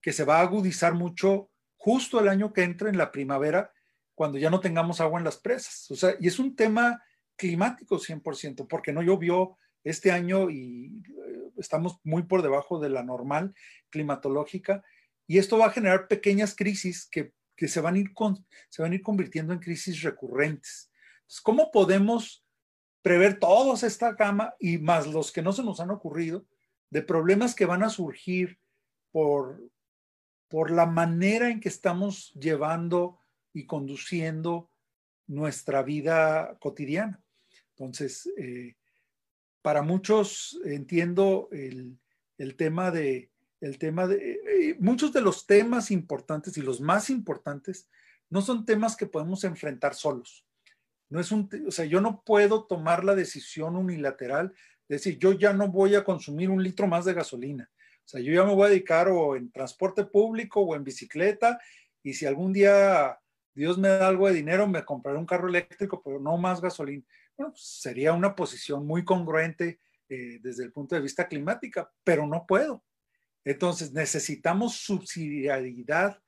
que 0.00 0.12
se 0.12 0.24
va 0.24 0.38
a 0.38 0.42
agudizar 0.42 0.94
mucho 0.94 1.50
justo 1.76 2.20
el 2.20 2.28
año 2.28 2.52
que 2.52 2.62
entra 2.62 2.88
en 2.88 2.96
la 2.96 3.10
primavera, 3.10 3.72
cuando 4.14 4.38
ya 4.38 4.50
no 4.50 4.60
tengamos 4.60 5.00
agua 5.00 5.18
en 5.18 5.24
las 5.24 5.38
presas. 5.38 5.90
O 5.90 5.96
sea, 5.96 6.14
y 6.20 6.28
es 6.28 6.38
un 6.38 6.54
tema 6.54 7.02
climático 7.36 7.98
100%, 7.98 8.66
porque 8.68 8.92
no 8.92 9.02
llovió 9.02 9.56
este 9.84 10.12
año 10.12 10.50
y 10.50 11.02
eh, 11.26 11.50
estamos 11.56 11.98
muy 12.04 12.22
por 12.24 12.42
debajo 12.42 12.78
de 12.78 12.90
la 12.90 13.02
normal 13.02 13.54
climatológica. 13.90 14.84
Y 15.26 15.38
esto 15.38 15.58
va 15.58 15.66
a 15.66 15.72
generar 15.72 16.08
pequeñas 16.08 16.54
crisis 16.54 17.06
que, 17.10 17.32
que 17.56 17.68
se, 17.68 17.80
van 17.80 17.94
a 17.94 17.98
ir 17.98 18.12
se 18.68 18.82
van 18.82 18.92
a 18.92 18.94
ir 18.94 19.02
convirtiendo 19.02 19.52
en 19.52 19.60
crisis 19.60 20.02
recurrentes. 20.02 20.90
Entonces, 21.20 21.40
¿cómo 21.40 21.70
podemos 21.70 22.44
prever 23.02 23.38
todos 23.38 23.82
esta 23.82 24.12
gama 24.12 24.54
y 24.58 24.78
más 24.78 25.06
los 25.06 25.32
que 25.32 25.42
no 25.42 25.52
se 25.52 25.62
nos 25.62 25.80
han 25.80 25.90
ocurrido 25.90 26.46
de 26.90 27.02
problemas 27.02 27.54
que 27.54 27.66
van 27.66 27.82
a 27.82 27.90
surgir 27.90 28.58
por, 29.12 29.62
por 30.48 30.70
la 30.70 30.86
manera 30.86 31.48
en 31.48 31.60
que 31.60 31.68
estamos 31.68 32.32
llevando 32.34 33.20
y 33.52 33.66
conduciendo 33.66 34.70
nuestra 35.26 35.82
vida 35.82 36.56
cotidiana. 36.58 37.22
Entonces, 37.70 38.28
eh, 38.36 38.74
para 39.62 39.82
muchos 39.82 40.58
entiendo 40.64 41.48
el, 41.52 41.98
tema 42.56 42.90
de, 42.90 43.30
el 43.60 43.78
tema 43.78 44.06
de, 44.06 44.40
eh, 44.46 44.76
muchos 44.78 45.12
de 45.12 45.20
los 45.20 45.46
temas 45.46 45.90
importantes 45.90 46.56
y 46.56 46.62
los 46.62 46.80
más 46.80 47.10
importantes 47.10 47.88
no 48.28 48.42
son 48.42 48.64
temas 48.64 48.96
que 48.96 49.06
podemos 49.06 49.44
enfrentar 49.44 49.94
solos. 49.94 50.46
No 51.08 51.20
es 51.20 51.32
un, 51.32 51.48
o 51.66 51.70
sea, 51.70 51.84
yo 51.84 52.00
no 52.00 52.22
puedo 52.24 52.64
tomar 52.64 53.04
la 53.04 53.14
decisión 53.14 53.76
unilateral 53.76 54.52
de 54.88 54.96
decir, 54.96 55.18
yo 55.18 55.32
ya 55.32 55.52
no 55.52 55.68
voy 55.68 55.96
a 55.96 56.04
consumir 56.04 56.50
un 56.50 56.62
litro 56.62 56.86
más 56.86 57.04
de 57.04 57.14
gasolina. 57.14 57.70
O 58.04 58.08
sea, 58.08 58.20
yo 58.20 58.32
ya 58.32 58.44
me 58.44 58.54
voy 58.54 58.66
a 58.66 58.70
dedicar 58.70 59.08
o 59.08 59.36
en 59.36 59.50
transporte 59.50 60.04
público 60.04 60.60
o 60.60 60.74
en 60.74 60.84
bicicleta 60.84 61.60
y 62.02 62.14
si 62.14 62.26
algún 62.26 62.52
día 62.52 63.18
Dios 63.54 63.78
me 63.78 63.88
da 63.88 64.08
algo 64.08 64.28
de 64.28 64.34
dinero, 64.34 64.66
me 64.66 64.84
compraré 64.84 65.18
un 65.18 65.26
carro 65.26 65.48
eléctrico, 65.48 66.00
pero 66.02 66.20
no 66.20 66.36
más 66.38 66.60
gasolina. 66.60 67.04
Sería 67.54 68.12
una 68.12 68.34
posición 68.34 68.86
muy 68.86 69.04
congruente 69.04 69.80
eh, 70.08 70.38
desde 70.42 70.64
el 70.64 70.72
punto 70.72 70.94
de 70.94 71.00
vista 71.00 71.28
climática, 71.28 71.90
pero 72.04 72.26
no 72.26 72.44
puedo. 72.46 72.84
Entonces 73.44 73.92
necesitamos 73.92 74.76
subsidiariedad 74.76 76.20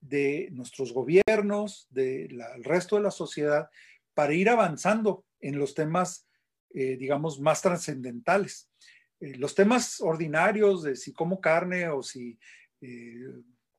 de 0.00 0.48
nuestros 0.52 0.92
gobiernos, 0.92 1.86
del 1.90 2.42
resto 2.62 2.96
de 2.96 3.02
la 3.02 3.10
sociedad, 3.10 3.68
para 4.14 4.32
ir 4.32 4.48
avanzando 4.48 5.24
en 5.40 5.58
los 5.58 5.74
temas, 5.74 6.26
eh, 6.70 6.96
digamos, 6.96 7.40
más 7.40 7.62
trascendentales. 7.62 8.70
Eh, 9.20 9.36
los 9.36 9.54
temas 9.54 10.00
ordinarios 10.00 10.82
de 10.82 10.96
si 10.96 11.12
como 11.12 11.40
carne 11.40 11.88
o 11.88 12.02
si 12.02 12.38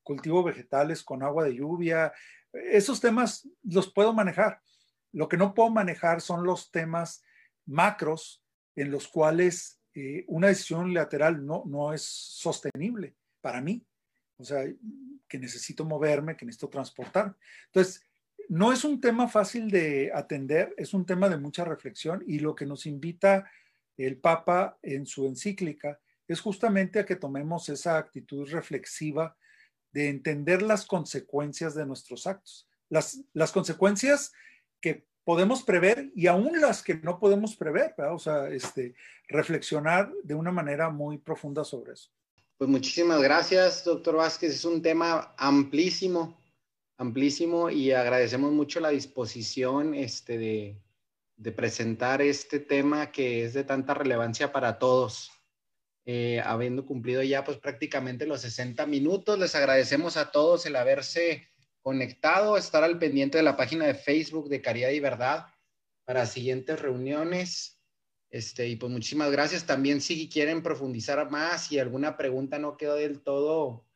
cultivo 0.04 0.44
vegetales 0.44 1.04
con 1.04 1.24
agua 1.24 1.46
de 1.46 1.56
lluvia, 1.56 2.12
esos 2.52 3.00
temas 3.00 3.48
los 3.64 3.92
puedo 3.92 4.14
manejar. 4.14 4.62
Lo 5.14 5.28
que 5.28 5.38
no 5.38 5.53
puedo 5.53 5.70
manejar 5.70 6.22
son 6.22 6.43
los 6.43 6.72
temas 6.72 7.24
macros 7.66 8.43
en 8.76 8.91
los 8.91 9.08
cuales 9.08 9.80
una 10.28 10.47
decisión 10.47 10.93
lateral 10.93 11.45
no, 11.45 11.64
no 11.66 11.93
es 11.93 12.03
sostenible 12.03 13.16
para 13.41 13.62
mí. 13.62 13.84
O 14.38 14.43
sea, 14.43 14.64
que 15.28 15.39
necesito 15.39 15.84
moverme, 15.86 16.38
que 16.38 16.45
necesito 16.45 16.70
transportar. 16.70 17.36
Entonces, 17.68 18.05
no 18.49 18.72
es 18.72 18.84
un 18.84 19.01
tema 19.01 19.28
fácil 19.28 19.70
de 19.70 20.12
atender, 20.14 20.74
es 20.78 20.93
un 20.93 21.05
tema 21.05 21.28
de 21.28 21.38
mucha 21.38 21.66
reflexión 21.66 22.24
y 22.28 22.39
lo 22.39 22.55
que 22.55 22.66
nos 22.66 22.86
invita 22.86 23.49
el 23.97 24.18
Papa 24.18 24.78
en 24.84 25.05
su 25.05 25.26
encíclica 25.26 25.99
es 26.28 26.39
justamente 26.39 26.99
a 26.99 27.05
que 27.05 27.16
tomemos 27.16 27.68
esa 27.70 27.97
actitud 27.97 28.47
reflexiva 28.49 29.36
de 29.91 30.10
entender 30.10 30.62
las 30.62 30.86
consecuencias 30.86 31.74
de 31.74 31.86
nuestros 31.86 32.28
actos, 32.28 32.70
las, 32.89 33.22
las 33.34 33.51
consecuencias 33.51 34.32
que 34.82 35.07
podemos 35.23 35.63
prever 35.63 36.11
y 36.15 36.28
aún 36.28 36.59
las 36.59 36.82
que 36.82 36.95
no 36.95 37.19
podemos 37.19 37.55
prever, 37.55 37.93
o 38.11 38.19
sea, 38.19 38.47
este, 38.49 38.95
reflexionar 39.28 40.11
de 40.23 40.36
una 40.36 40.51
manera 40.51 40.89
muy 40.89 41.17
profunda 41.17 41.63
sobre 41.63 41.93
eso. 41.93 42.09
Pues 42.57 42.69
muchísimas 42.69 43.21
gracias, 43.21 43.84
doctor 43.84 44.15
Vázquez. 44.15 44.53
Es 44.53 44.65
un 44.65 44.82
tema 44.82 45.36
amplísimo 45.38 46.38
amplísimo 46.97 47.69
y 47.69 47.91
agradecemos 47.91 48.51
mucho 48.51 48.80
la 48.80 48.89
disposición 48.89 49.93
este, 49.93 50.38
de, 50.38 50.82
de 51.36 51.51
presentar 51.51 52.21
este 52.21 52.59
tema 52.59 53.11
que 53.11 53.45
es 53.45 53.53
de 53.53 53.63
tanta 53.63 53.93
relevancia 53.93 54.51
para 54.51 54.80
todos. 54.80 55.32
Eh, 56.09 56.41
habiendo 56.43 56.86
cumplido 56.86 57.21
ya 57.21 57.43
pues 57.43 57.57
prácticamente 57.57 58.25
los 58.25 58.41
60 58.41 58.86
minutos, 58.86 59.38
les 59.38 59.55
agradecemos 59.55 60.15
a 60.15 60.32
todos 60.32 60.65
el 60.65 60.78
haberse 60.78 61.49
conectado, 61.88 62.58
estar 62.58 62.84
al 62.84 63.00
pendiente 63.00 63.38
de 63.38 63.46
la 63.46 63.56
página 63.56 63.86
de 63.86 63.94
Facebook 63.94 64.50
de 64.50 64.62
Caridad 64.62 64.90
y 64.90 65.00
Verdad 65.00 65.46
para 66.04 66.26
siguientes 66.26 66.82
reuniones. 66.82 67.80
Este, 68.30 68.68
y 68.68 68.76
pues 68.76 68.92
muchísimas 68.92 69.32
gracias. 69.32 69.66
También 69.66 70.02
si 70.02 70.28
quieren 70.28 70.62
profundizar 70.62 71.32
más 71.32 71.72
y 71.72 71.80
alguna 71.80 72.18
pregunta 72.18 72.60
no 72.60 72.76
quedó 72.76 72.96
del 72.96 73.22
todo 73.22 73.88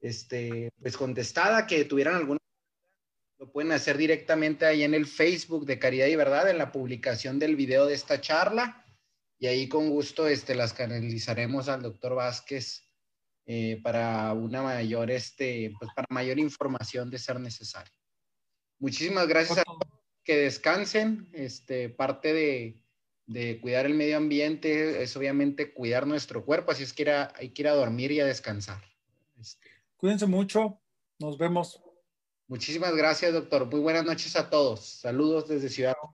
este, 0.00 0.70
pues 0.80 0.96
contestada, 0.96 1.66
que 1.66 1.84
tuvieran 1.84 2.14
alguna 2.14 2.38
lo 3.40 3.50
pueden 3.50 3.72
hacer 3.72 3.98
directamente 3.98 4.64
ahí 4.64 4.84
en 4.84 4.94
el 4.94 5.06
Facebook 5.06 5.66
de 5.66 5.80
Caridad 5.80 6.06
y 6.06 6.14
Verdad, 6.14 6.48
en 6.48 6.58
la 6.58 6.70
publicación 6.70 7.40
del 7.40 7.56
video 7.56 7.86
de 7.86 7.94
esta 7.94 8.20
charla. 8.20 8.86
Y 9.40 9.48
ahí 9.48 9.68
con 9.68 9.90
gusto 9.90 10.28
este, 10.28 10.54
las 10.54 10.72
canalizaremos 10.74 11.68
al 11.68 11.82
doctor 11.82 12.14
Vázquez 12.14 12.84
eh, 13.46 13.80
para 13.82 14.32
una 14.32 14.62
mayor, 14.62 15.10
este, 15.10 15.72
pues 15.78 15.90
para 15.94 16.06
mayor 16.10 16.38
información 16.38 17.10
de 17.10 17.18
ser 17.18 17.40
necesario. 17.40 17.92
Muchísimas 18.78 19.26
gracias 19.26 19.58
a 19.58 19.62
todos. 19.64 19.80
Que 20.24 20.36
descansen. 20.36 21.28
Este, 21.32 21.88
parte 21.88 22.32
de, 22.32 22.82
de 23.26 23.60
cuidar 23.60 23.86
el 23.86 23.94
medio 23.94 24.16
ambiente 24.16 25.02
es 25.02 25.16
obviamente 25.16 25.72
cuidar 25.72 26.06
nuestro 26.06 26.44
cuerpo, 26.44 26.72
así 26.72 26.82
es 26.82 26.92
que 26.92 27.10
hay 27.10 27.50
que 27.50 27.62
ir 27.62 27.68
a 27.68 27.74
dormir 27.74 28.12
y 28.12 28.20
a 28.20 28.26
descansar. 28.26 28.82
Este. 29.40 29.68
Cuídense 29.96 30.26
mucho. 30.26 30.80
Nos 31.18 31.38
vemos. 31.38 31.80
Muchísimas 32.48 32.94
gracias, 32.94 33.32
doctor. 33.32 33.66
Muy 33.66 33.80
buenas 33.80 34.04
noches 34.04 34.36
a 34.36 34.50
todos. 34.50 34.80
Saludos 34.80 35.48
desde 35.48 35.68
Ciudad 35.68 35.94